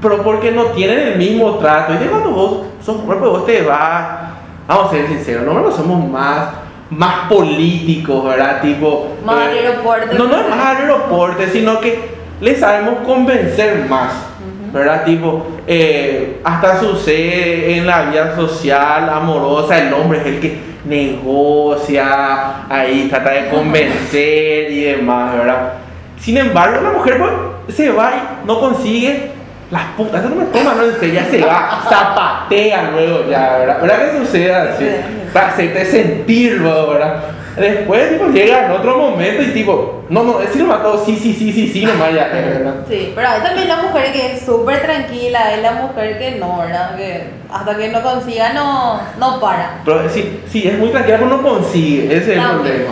pero 0.00 0.22
porque 0.22 0.50
no 0.50 0.64
tienen 0.66 0.98
el 0.98 1.18
mismo 1.18 1.56
trato. 1.58 1.94
Y 1.94 1.98
de 1.98 2.06
cuando 2.06 2.30
vos 2.30 2.66
sos 2.82 2.96
pues 3.04 3.20
vos 3.20 3.44
te 3.46 3.62
vas. 3.62 4.28
Vamos 4.66 4.86
a 4.86 4.90
ser 4.90 5.08
sinceros, 5.08 5.44
nosotros 5.44 5.76
somos 5.76 6.10
más, 6.10 6.48
más 6.90 7.28
políticos, 7.28 8.24
¿verdad? 8.24 8.60
Tipo. 8.60 9.16
Más 9.24 9.48
eh, 9.48 9.66
aeropuerto. 9.66 10.18
No, 10.18 10.24
no 10.24 10.40
es 10.40 10.48
más 10.48 10.76
aeroporte, 10.76 11.48
sino 11.48 11.80
que 11.80 12.16
le 12.40 12.56
sabemos 12.56 13.06
convencer 13.06 13.86
más. 13.88 14.27
¿Verdad? 14.72 15.04
Tipo, 15.04 15.46
eh, 15.66 16.40
hasta 16.44 16.80
sucede 16.80 17.76
en 17.76 17.86
la 17.86 18.02
vida 18.02 18.34
social, 18.36 19.08
amorosa, 19.08 19.78
el 19.78 19.92
hombre 19.92 20.20
es 20.20 20.26
el 20.26 20.40
que 20.40 20.58
negocia, 20.84 22.66
ahí 22.68 23.08
trata 23.08 23.30
de 23.30 23.48
convencer 23.48 24.70
y 24.70 24.84
demás, 24.84 25.36
¿verdad? 25.36 25.72
Sin 26.18 26.36
embargo, 26.36 26.80
la 26.82 26.90
mujer 26.90 27.18
pues, 27.18 27.76
se 27.76 27.90
va 27.90 28.12
y 28.14 28.46
no 28.46 28.60
consigue 28.60 29.30
las 29.70 29.84
putas, 29.96 30.20
eso 30.20 30.30
no 30.30 30.36
me 30.36 30.46
toma, 30.46 30.74
no 30.74 30.84
en 30.84 30.98
serio, 30.98 31.14
ya 31.14 31.26
se 31.26 31.42
va, 31.42 31.82
zapatea 31.88 32.90
luego 32.92 33.28
ya, 33.28 33.58
¿verdad? 33.58 33.80
¿Verdad 33.82 34.10
que 34.12 34.18
sucede 34.18 34.54
así? 34.54 34.84
Sí. 34.84 34.94
Para 35.32 35.48
hacerte 35.48 35.84
sentir 35.84 36.62
¿verdad? 36.62 37.16
Después, 37.58 38.10
tipo, 38.10 38.26
llega 38.30 38.66
en 38.66 38.72
otro 38.72 38.98
momento 38.98 39.42
y 39.42 39.46
tipo, 39.52 40.04
no, 40.08 40.22
no, 40.22 40.36
sí 40.52 40.58
lo 40.58 40.66
mató, 40.66 41.02
sí, 41.04 41.16
sí, 41.16 41.34
sí, 41.34 41.52
sí, 41.52 41.68
sí, 41.68 41.84
nomás 41.84 42.14
ya, 42.14 42.28
¿verdad? 42.28 42.74
Sí, 42.88 43.12
pero 43.14 43.28
hay 43.28 43.40
también 43.40 43.68
la 43.68 43.76
mujer 43.82 44.12
que 44.12 44.32
es 44.34 44.42
súper 44.42 44.82
tranquila, 44.82 45.54
es 45.54 45.62
la 45.62 45.72
mujer 45.72 46.18
que 46.18 46.32
no, 46.32 46.58
¿verdad? 46.58 46.96
Que 46.96 47.24
hasta 47.52 47.76
que 47.76 47.88
no 47.88 48.02
consiga 48.02 48.52
no, 48.52 49.00
no 49.18 49.40
para. 49.40 49.80
Pero 49.84 50.08
sí, 50.08 50.40
sí, 50.50 50.66
es 50.68 50.78
muy 50.78 50.88
tranquila, 50.90 51.18
pero 51.18 51.30
no 51.30 51.42
consigue, 51.42 52.06
ese 52.06 52.16
es 52.32 52.38
el 52.38 52.44
problema. 52.44 52.90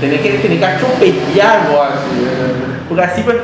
Tenés 0.00 0.20
que, 0.20 0.30
tenés 0.30 0.58
que 0.58 0.64
atropellar 0.66 1.68
o 1.74 1.82
así, 1.82 2.24
¿verdad? 2.24 2.54
porque 2.88 3.02
así 3.04 3.22
pues, 3.22 3.36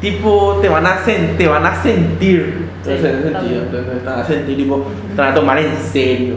tipo, 0.00 0.58
te 0.60 0.68
van 0.68 0.84
a, 0.86 0.98
sen- 1.04 1.36
te 1.36 1.46
van 1.46 1.64
a 1.64 1.82
sentir, 1.82 2.68
Sí, 2.84 2.90
en 2.90 2.96
ese 2.96 3.22
sentido, 3.22 3.62
te 3.70 4.04
van 4.04 4.18
a 4.20 4.26
sentir, 4.26 4.56
tipo, 4.56 4.84
te 5.14 5.20
van 5.22 5.30
a 5.30 5.34
tomar 5.34 5.58
en 5.58 5.76
serio. 5.92 6.34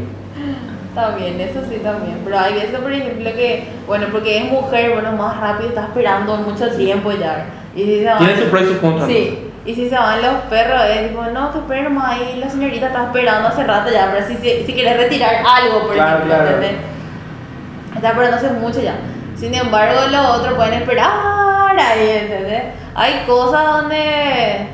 También, 0.96 1.40
eso 1.42 1.60
sí 1.70 1.78
también. 1.84 2.22
Pero 2.24 2.40
hay 2.40 2.54
veces, 2.54 2.80
por 2.80 2.92
ejemplo, 2.92 3.30
que, 3.34 3.68
bueno, 3.86 4.08
porque 4.12 4.38
es 4.38 4.46
mujer, 4.52 4.94
bueno, 4.94 5.12
más 5.12 5.38
rápido, 5.40 5.70
está 5.70 5.82
esperando 5.84 6.38
mucho 6.38 6.70
tiempo 6.72 7.12
ya. 7.12 7.46
Y 7.76 7.84
si 7.84 8.00
se 8.00 8.06
van- 8.06 8.18
Tiene 8.20 8.36
su 8.38 8.74
su 8.74 8.80
contra. 8.80 9.06
Sí, 9.06 9.52
y 9.66 9.76
si 9.76 9.90
se 9.90 9.96
van 9.96 10.22
los 10.22 10.34
perros, 10.50 10.82
es 10.90 11.10
tipo, 11.10 11.22
no, 11.26 11.52
que 11.52 11.58
esperen 11.58 11.94
más 11.94 12.14
ahí, 12.14 12.38
la 12.40 12.50
señorita 12.50 12.88
está 12.88 13.04
esperando 13.06 13.50
hace 13.50 13.64
rato 13.66 13.92
ya, 13.92 14.10
pero 14.14 14.26
si, 14.26 14.36
si, 14.38 14.66
si 14.66 14.74
quieres 14.74 14.96
retirar 14.98 15.36
algo, 15.46 15.82
por 15.88 15.94
Claro, 15.96 16.18
ejemplo, 16.18 16.34
claro. 16.36 16.50
¿entendés? 16.56 16.76
Está 17.96 18.08
esperando 18.10 18.38
hace 18.38 18.50
mucho 18.52 18.82
ya. 18.82 18.96
Sin 19.36 19.54
embargo, 19.54 20.00
los 20.10 20.26
otros 20.38 20.54
pueden 20.54 20.74
esperar 20.76 21.78
ahí, 21.78 22.10
¿entendés? 22.22 22.64
Hay 22.96 23.24
cosas 23.28 23.66
donde, 23.68 24.68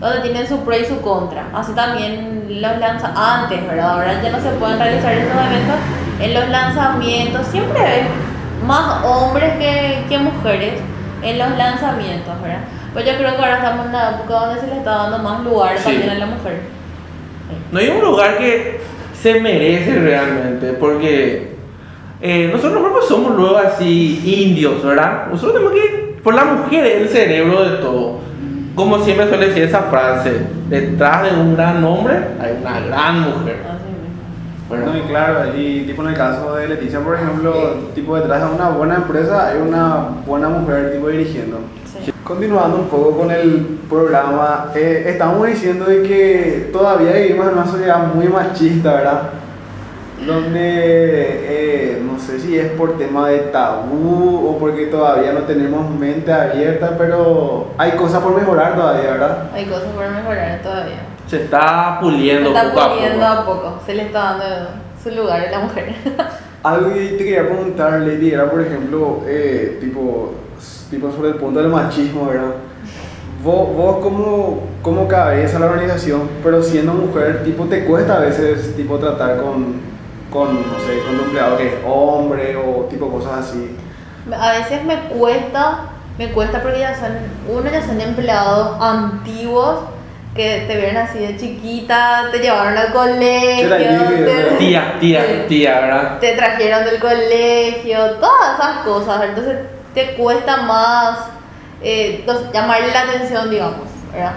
donde 0.00 0.20
tienen 0.20 0.46
su 0.46 0.60
pro 0.64 0.76
y 0.76 0.84
su 0.84 1.00
contra. 1.00 1.44
Así 1.52 1.72
también 1.72 2.46
los 2.48 2.78
lanza 2.78 3.12
antes, 3.16 3.66
¿verdad? 3.66 3.92
Ahora 3.92 4.22
ya 4.22 4.30
no 4.30 4.40
se 4.40 4.50
pueden 4.50 4.78
realizar 4.78 5.12
esos 5.12 5.30
eventos. 5.32 5.76
En 6.20 6.34
los 6.34 6.48
lanzamientos 6.48 7.46
siempre 7.48 7.80
hay 7.80 8.02
más 8.66 9.04
hombres 9.04 9.52
que, 9.58 10.04
que 10.08 10.18
mujeres 10.18 10.74
en 11.22 11.38
los 11.38 11.50
lanzamientos, 11.56 12.40
¿verdad? 12.42 12.60
Pues 12.92 13.04
yo 13.04 13.16
creo 13.16 13.30
que 13.36 13.42
ahora 13.42 13.56
estamos 13.56 13.84
en 13.84 13.90
una 13.90 14.10
época 14.10 14.34
donde 14.34 14.60
se 14.60 14.66
le 14.66 14.76
está 14.78 14.90
dando 14.90 15.18
más 15.18 15.44
lugar 15.44 15.76
Sí. 15.78 15.84
también 15.84 16.10
a 16.10 16.14
la 16.14 16.26
mujer. 16.26 16.60
No 17.72 17.78
hay 17.78 17.88
un 17.88 18.00
lugar 18.00 18.38
que 18.38 18.80
se 19.20 19.40
merece 19.40 19.98
realmente, 19.98 20.72
porque 20.74 21.56
eh, 22.20 22.50
nosotros 22.52 22.82
no 22.82 23.02
somos 23.02 23.36
luego 23.36 23.58
así 23.58 24.22
indios, 24.24 24.82
¿verdad? 24.84 25.26
Nosotros 25.30 25.54
tenemos 25.54 25.72
que, 25.74 26.20
por 26.22 26.34
la 26.34 26.44
mujer 26.44 26.86
el 26.86 27.08
cerebro 27.08 27.64
de 27.68 27.76
todo. 27.78 28.27
Como 28.78 29.00
siempre 29.00 29.28
suele 29.28 29.48
decir 29.48 29.64
esa 29.64 29.80
frase, 29.82 30.34
detrás 30.68 31.24
de 31.24 31.36
un 31.36 31.56
gran 31.56 31.82
hombre 31.82 32.14
hay 32.40 32.56
una 32.60 32.78
gran 32.78 33.20
mujer. 33.22 33.56
Así 33.66 33.90
mismo. 33.90 34.70
¿verdad? 34.70 34.86
No, 34.86 34.96
y 34.96 35.00
claro, 35.00 35.56
y 35.58 35.80
tipo 35.80 36.02
en 36.02 36.08
el 36.10 36.14
caso 36.14 36.54
de 36.54 36.68
Leticia, 36.68 37.00
por 37.00 37.16
ejemplo, 37.16 37.74
tipo 37.96 38.14
detrás 38.14 38.48
de 38.48 38.54
una 38.54 38.68
buena 38.68 38.94
empresa 38.94 39.48
hay 39.48 39.58
una 39.58 40.10
buena 40.24 40.48
mujer 40.48 40.92
tipo 40.92 41.08
dirigiendo. 41.08 41.58
Sí. 42.04 42.12
Continuando 42.22 42.76
un 42.76 42.86
poco 42.86 43.18
con 43.18 43.32
el 43.32 43.80
programa, 43.90 44.66
eh, 44.76 45.06
estamos 45.08 45.44
diciendo 45.48 45.86
de 45.86 46.04
que 46.04 46.70
todavía 46.72 47.14
vivimos 47.14 47.48
en 47.48 47.54
una 47.54 47.66
sociedad 47.66 48.14
muy 48.14 48.28
machista, 48.28 48.94
¿verdad? 48.94 49.22
Donde 50.26 50.60
eh, 50.62 52.02
no 52.04 52.18
sé 52.18 52.40
si 52.40 52.58
es 52.58 52.70
por 52.72 52.98
tema 52.98 53.28
de 53.28 53.38
tabú 53.38 54.48
o 54.48 54.58
porque 54.58 54.86
todavía 54.86 55.32
no 55.32 55.40
tenemos 55.40 55.88
mente 55.90 56.32
abierta, 56.32 56.96
pero 56.98 57.68
hay 57.78 57.92
cosas 57.92 58.22
por 58.22 58.34
mejorar 58.34 58.74
todavía, 58.74 59.12
¿verdad? 59.12 59.50
Hay 59.54 59.64
cosas 59.66 59.88
por 59.94 60.08
mejorar 60.10 60.60
todavía. 60.62 61.00
Se 61.26 61.44
está 61.44 61.96
Se 61.98 62.04
puliendo 62.04 62.48
está 62.50 62.68
poco 62.70 62.80
a 62.80 62.94
puliendo 62.94 63.26
poco. 63.26 63.32
a 63.40 63.44
poco. 63.44 63.80
Se 63.86 63.94
le 63.94 64.02
está 64.04 64.18
dando 64.36 64.44
su 65.02 65.10
lugar 65.10 65.40
a 65.46 65.50
la 65.50 65.58
mujer. 65.60 65.94
Algo 66.62 66.92
que 66.92 67.00
te 67.10 67.18
quería 67.18 67.46
preguntar, 67.46 68.00
Lady, 68.00 68.32
era 68.32 68.50
por 68.50 68.60
ejemplo, 68.60 69.20
eh, 69.26 69.78
tipo, 69.80 70.34
tipo 70.90 71.12
sobre 71.12 71.28
el 71.30 71.34
punto 71.36 71.60
del 71.60 71.68
machismo, 71.68 72.26
¿verdad? 72.26 72.54
Vos, 73.44 73.76
vos 73.76 73.98
como, 74.02 74.62
como 74.82 75.06
cabeza 75.06 75.54
de 75.54 75.60
la 75.60 75.70
organización, 75.70 76.22
pero 76.42 76.60
siendo 76.60 76.92
mujer, 76.94 77.44
tipo, 77.44 77.64
te 77.66 77.84
cuesta 77.84 78.16
a 78.16 78.20
veces 78.20 78.74
tipo 78.74 78.98
tratar 78.98 79.40
con, 79.40 79.76
con 80.32 80.54
no 80.54 80.78
sé, 80.80 81.00
con 81.04 81.14
un 81.14 81.24
empleado 81.26 81.56
que 81.56 81.68
es 81.68 81.74
hombre 81.86 82.56
o 82.56 82.84
tipo 82.84 83.10
cosas 83.10 83.46
así. 83.46 83.76
A 84.32 84.52
veces 84.52 84.84
me 84.84 84.96
cuesta, 85.08 85.86
me 86.18 86.30
cuesta 86.32 86.62
porque 86.62 86.80
ya 86.80 86.94
son, 86.94 87.12
uno 87.48 87.70
ya 87.70 87.82
son 87.82 88.00
empleados 88.00 88.80
antiguos 88.80 89.80
que 90.34 90.64
te 90.68 90.76
ven 90.76 90.96
así 90.96 91.18
de 91.18 91.36
chiquita, 91.36 92.28
te 92.30 92.38
llevaron 92.38 92.76
al 92.76 92.92
colegio, 92.92 93.68
te, 93.68 93.84
¿verdad? 93.84 94.58
Tía, 94.58 94.96
tía, 95.00 95.46
tía, 95.48 95.80
¿verdad? 95.80 96.18
te 96.20 96.32
trajeron 96.32 96.84
del 96.84 97.00
colegio, 97.00 97.98
todas 98.20 98.58
esas 98.58 98.76
cosas, 98.84 99.24
entonces 99.24 99.56
te 99.94 100.14
cuesta 100.14 100.58
más 100.58 101.18
eh, 101.82 102.24
llamarle 102.52 102.92
la 102.92 103.00
atención, 103.00 103.50
digamos, 103.50 103.88
¿verdad? 104.12 104.34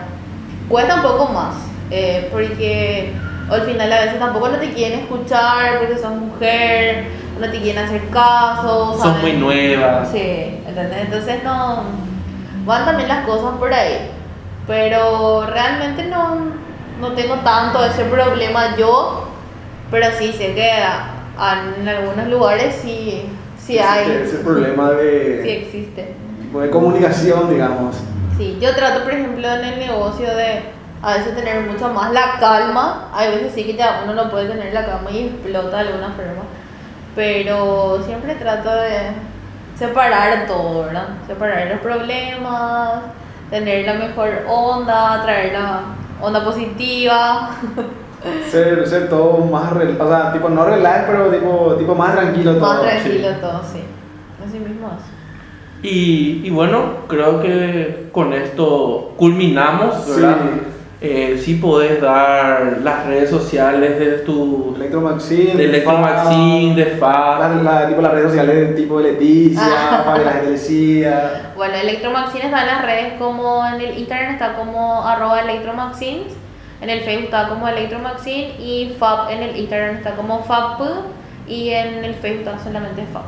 Cuesta 0.70 0.96
un 0.96 1.02
poco 1.02 1.26
más, 1.28 1.56
eh, 1.92 2.30
porque 2.32 3.14
al 3.52 3.62
final 3.64 3.91
a 3.91 4.02
veces 4.02 4.20
tampoco 4.20 4.47
no 4.47 4.58
te 4.58 4.72
quieren 4.72 4.99
escuchar 4.99 5.80
porque 5.80 5.97
sos 5.97 6.14
mujer, 6.14 7.06
no 7.39 7.49
te 7.49 7.60
quieren 7.60 7.84
hacer 7.84 8.08
caso, 8.10 8.97
Son 8.97 9.22
muy 9.22 9.34
nuevas. 9.34 10.10
Sí, 10.10 10.60
¿entendés? 10.66 11.06
Entonces 11.06 11.43
no. 11.43 11.84
Van 12.66 12.86
también 12.86 13.10
las 13.10 13.26
cosas 13.26 13.58
por 13.60 13.74
ahí. 13.74 14.10
Pero 14.68 15.45
realmente 15.47 16.06
no, 16.06 16.38
no 17.02 17.12
tengo 17.14 17.36
tanto 17.36 17.84
ese 17.84 18.06
problema 18.06 18.78
yo. 18.78 19.28
Pero 19.89 20.08
sí 20.18 20.32
sé 20.32 20.54
que 20.54 20.70
en 20.70 21.88
algunos 21.88 22.28
lugares 22.28 22.76
sí, 22.82 23.24
sí 23.58 23.78
hay. 23.78 24.22
Ese 24.24 24.38
problema 24.38 24.91
de, 24.91 25.41
Sí 25.43 25.49
existe. 25.49 26.14
tipo, 26.41 26.62
de 26.62 26.70
comunicación, 26.70 27.49
digamos. 27.49 27.97
Sí, 28.38 28.58
yo 28.62 28.74
trato, 28.74 29.04
por 29.04 29.14
ejemplo, 29.14 29.52
en 29.52 29.66
el 29.66 29.80
negocio 29.80 30.34
de 30.36 30.62
a 31.04 31.14
veces 31.18 31.36
tener 31.36 31.62
mucho 31.70 31.89
más 31.89 32.12
la 32.12 32.38
calma. 32.39 33.10
Hay 33.14 33.32
veces 33.32 33.54
sí 33.54 33.64
que 33.64 33.76
ya 33.76 34.02
uno 34.04 34.14
no 34.14 34.30
puede 34.30 34.47
tener 34.49 34.74
la 34.74 34.86
calma 34.86 35.10
y 35.12 35.28
explota 35.28 35.78
de 35.84 35.88
alguna 35.89 36.10
forma. 36.10 36.43
Pero 37.16 38.02
siempre 38.06 38.36
trato 38.36 38.70
de 38.74 39.12
separar 39.78 40.45
todo, 40.47 40.84
¿verdad? 40.86 41.08
Separar 41.28 41.68
los 41.68 41.80
problemas, 41.82 43.02
tener 43.49 43.86
la 43.86 43.93
mejor 43.95 44.30
onda, 44.47 45.22
traer 45.24 45.54
la 45.54 45.82
onda 46.22 46.43
positiva. 46.43 47.49
Ser, 48.52 48.88
ser 48.88 49.10
todo 49.10 49.39
más, 49.45 49.72
rel- 49.72 49.99
o 49.99 50.08
sea, 50.08 50.32
tipo, 50.32 50.47
no 50.47 50.64
relax, 50.64 51.06
pero 51.08 51.32
tipo, 51.32 51.74
tipo 51.80 51.95
más 51.95 52.14
tranquilo 52.14 52.54
todo. 52.58 52.62
Más 52.76 52.82
tranquilo 52.82 53.30
todo, 53.41 53.62
sí. 53.64 53.82
Así 54.47 54.60
mismo 54.60 54.89
es. 54.89 55.84
Y, 55.91 56.41
y 56.45 56.49
bueno, 56.52 56.97
creo 57.08 57.41
que 57.41 58.10
con 58.12 58.32
esto 58.34 59.14
culminamos, 59.18 60.06
Sí. 60.06 60.22
Eh, 61.04 61.41
sí 61.43 61.56
podés 61.56 61.99
dar 61.99 62.78
las 62.84 63.08
redes 63.08 63.32
sociales 63.32 63.97
de 63.97 64.20
tu 64.20 64.76
Electromaxine, 64.76 65.56
de 65.56 65.64
Electromaxine, 65.66 66.76
de 66.76 66.86
la, 66.91 66.97
FAB. 66.97 67.64
la- 67.64 67.88
tipo 67.88 68.02
las 68.04 68.12
redes 68.12 68.28
sociales 68.28 68.56
de 68.70 68.76
tipo 68.76 68.99
de 69.02 69.12
Leticia, 69.12 69.62
Ah. 69.64 70.04
para 70.06 70.20
que 70.20 70.26
la 70.26 70.32
gente 70.34 70.52
le 70.52 70.58
siga. 70.60 71.54
Bueno, 71.56 71.74
Electromaxine 71.74 72.45
está 72.45 72.62
en 72.62 72.68
las 72.68 72.86
redes 72.86 73.14
como 73.18 73.66
en 73.66 73.82
el 73.82 73.97
Instagram 73.97 74.34
está 74.34 74.54
como 74.54 75.02
arroba 75.04 75.41
electromaxines, 75.41 76.34
en 76.82 76.89
el 76.91 77.02
Facebook 77.02 77.26
está 77.26 77.49
como 77.49 77.68
electromaxine 77.68 78.54
y 78.60 78.95
Fab 78.99 79.32
en 79.32 79.41
el 79.41 79.56
Instagram 79.58 79.95
está 79.95 80.12
como 80.16 80.43
Fab 80.43 80.78
y 81.47 81.70
en 81.70 82.06
el 82.06 82.14
Facebook 82.14 82.45
está 82.47 82.64
solamente 82.64 83.04
Fab. 83.12 83.24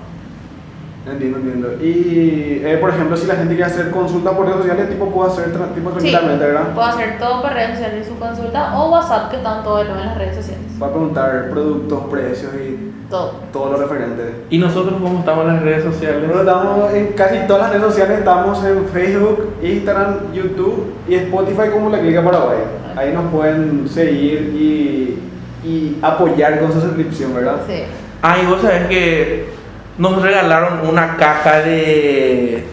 Entiendo, 1.05 1.37
entiendo. 1.37 1.67
Y, 1.83 2.61
eh, 2.63 2.77
por 2.79 2.89
ejemplo, 2.91 3.17
si 3.17 3.27
la 3.27 3.35
gente 3.35 3.55
quiere 3.55 3.69
hacer 3.69 3.91
consultas 3.91 4.33
por 4.35 4.45
redes 4.45 4.59
sociales, 4.61 4.89
tipo, 4.89 5.09
puede 5.09 5.31
hacer 5.31 5.45
tipo, 5.51 5.65
Sí, 5.65 6.11
tranquilamente, 6.11 6.45
¿verdad? 6.45 6.73
puedo 6.73 6.87
hacer 6.87 7.19
todo 7.19 7.41
por 7.41 7.51
redes 7.53 7.71
sociales 7.71 8.07
su 8.07 8.17
consulta 8.17 8.77
o 8.79 8.89
WhatsApp 8.89 9.29
que 9.29 9.35
están 9.37 9.63
todos 9.63 9.85
en 9.85 9.97
las 9.97 10.17
redes 10.17 10.37
sociales. 10.37 10.63
Va 10.81 10.87
a 10.87 10.91
preguntar 10.91 11.49
productos, 11.49 12.03
precios 12.09 12.51
y 12.55 12.91
Todo. 13.09 13.33
todo 13.51 13.71
lo 13.73 13.77
referente. 13.79 14.45
Y 14.49 14.57
nosotros 14.57 14.95
cómo 15.01 15.19
estamos 15.19 15.45
en 15.45 15.53
las 15.55 15.63
redes 15.63 15.83
sociales. 15.83 16.21
Nosotros 16.21 16.47
estamos 16.47 16.93
en 16.93 17.07
casi 17.13 17.37
todas 17.47 17.63
las 17.63 17.71
redes 17.71 17.85
sociales, 17.93 18.19
estamos 18.19 18.63
en 18.63 18.85
Facebook, 18.87 19.49
Instagram, 19.61 20.31
YouTube 20.33 20.93
y 21.09 21.15
Spotify 21.15 21.69
como 21.73 21.89
la 21.89 21.99
Clica 21.99 22.23
Paraguay. 22.23 22.59
Ahí 22.95 23.11
nos 23.11 23.25
pueden 23.29 23.89
seguir 23.89 24.53
y, 24.55 25.19
y 25.67 25.99
apoyar 26.01 26.59
con 26.61 26.71
su 26.71 26.79
suscripción, 26.79 27.35
¿verdad? 27.35 27.57
Sí. 27.67 27.83
Ah, 28.21 28.37
y 28.41 28.45
vos 28.45 28.61
sabés 28.61 28.87
que 28.87 29.52
nos 29.97 30.21
regalaron 30.21 30.87
una 30.87 31.17
caja 31.17 31.61
de, 31.61 32.65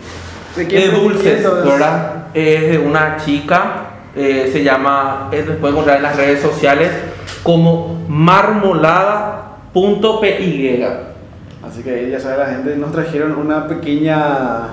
dulces. 0.57 1.43
¿verdad? 1.43 2.27
Es 2.35 2.71
de 2.71 2.79
una 2.79 3.17
chica, 3.17 3.87
eh, 4.15 4.51
se 4.53 4.63
llama, 4.63 5.31
eh, 5.33 5.43
les 5.47 5.57
pueden 5.57 5.77
encontrar 5.77 5.97
en 5.99 6.03
las 6.05 6.17
redes 6.17 6.41
sociales 6.41 6.91
como 7.43 8.05
marmolada.py. 8.09 10.85
Así 11.67 11.83
que 11.83 12.11
ya 12.11 12.19
sabe 12.19 12.39
la 12.39 12.47
gente, 12.47 12.75
nos 12.77 12.93
trajeron 12.93 13.37
una 13.37 13.69
pequeña... 13.69 14.69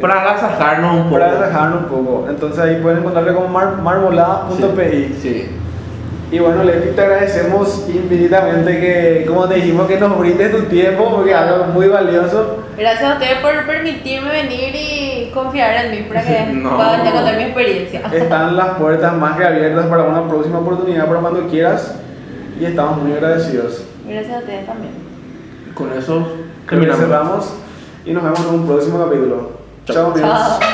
Para 0.00 0.20
agasajarnos 0.20 0.96
un 0.96 1.02
poco. 1.04 1.14
Para 1.14 1.32
relajarnos 1.32 1.84
un 1.84 1.88
poco. 1.88 2.26
Entonces 2.28 2.58
ahí 2.58 2.78
pueden 2.82 2.98
encontrarle 2.98 3.32
como 3.32 3.48
mar, 3.48 3.78
marmolada.pi. 3.82 5.16
Sí. 5.20 5.48
Y 6.32 6.38
bueno, 6.38 6.64
Leti, 6.64 6.88
te 6.96 7.00
agradecemos 7.02 7.84
infinitamente 7.92 8.80
que, 8.80 9.24
como 9.28 9.46
te 9.46 9.56
dijimos, 9.56 9.86
que 9.86 10.00
nos 10.00 10.18
brindes 10.18 10.50
tu 10.50 10.62
tiempo, 10.62 11.14
porque 11.14 11.30
es 11.30 11.36
algo 11.36 11.66
muy 11.66 11.88
valioso. 11.88 12.64
Gracias 12.78 13.04
a 13.10 13.12
ustedes 13.14 13.38
por 13.40 13.66
permitirme 13.66 14.30
venir 14.30 14.74
y 14.74 15.30
confiar 15.34 15.84
en 15.84 15.90
mí 15.90 16.06
para 16.08 16.22
que 16.22 16.46
No. 16.54 16.74
puedan 16.74 17.04
ya 17.04 17.12
contar 17.12 17.36
mi 17.36 17.42
experiencia. 17.42 18.00
Están 18.10 18.56
las 18.56 18.68
puertas 18.78 19.12
más 19.14 19.36
que 19.36 19.44
abiertas 19.44 19.84
para 19.86 20.04
una 20.04 20.26
próxima 20.26 20.60
oportunidad, 20.60 21.06
para 21.06 21.20
cuando 21.20 21.46
quieras. 21.48 21.96
Y 22.58 22.64
estamos 22.64 22.96
muy 23.02 23.12
agradecidos. 23.12 23.84
Gracias 24.08 24.34
a 24.34 24.38
ustedes 24.38 24.66
también. 24.66 24.92
Con 25.74 25.92
eso 25.92 26.26
terminamos. 26.66 26.98
cerramos 27.00 27.52
y 28.06 28.12
nos 28.12 28.22
vemos 28.22 28.40
en 28.40 28.54
un 28.54 28.66
próximo 28.66 29.04
capítulo. 29.04 29.50
Chao. 29.84 29.94
Chao, 29.96 30.10
amigos. 30.12 30.30
Chao. 30.30 30.62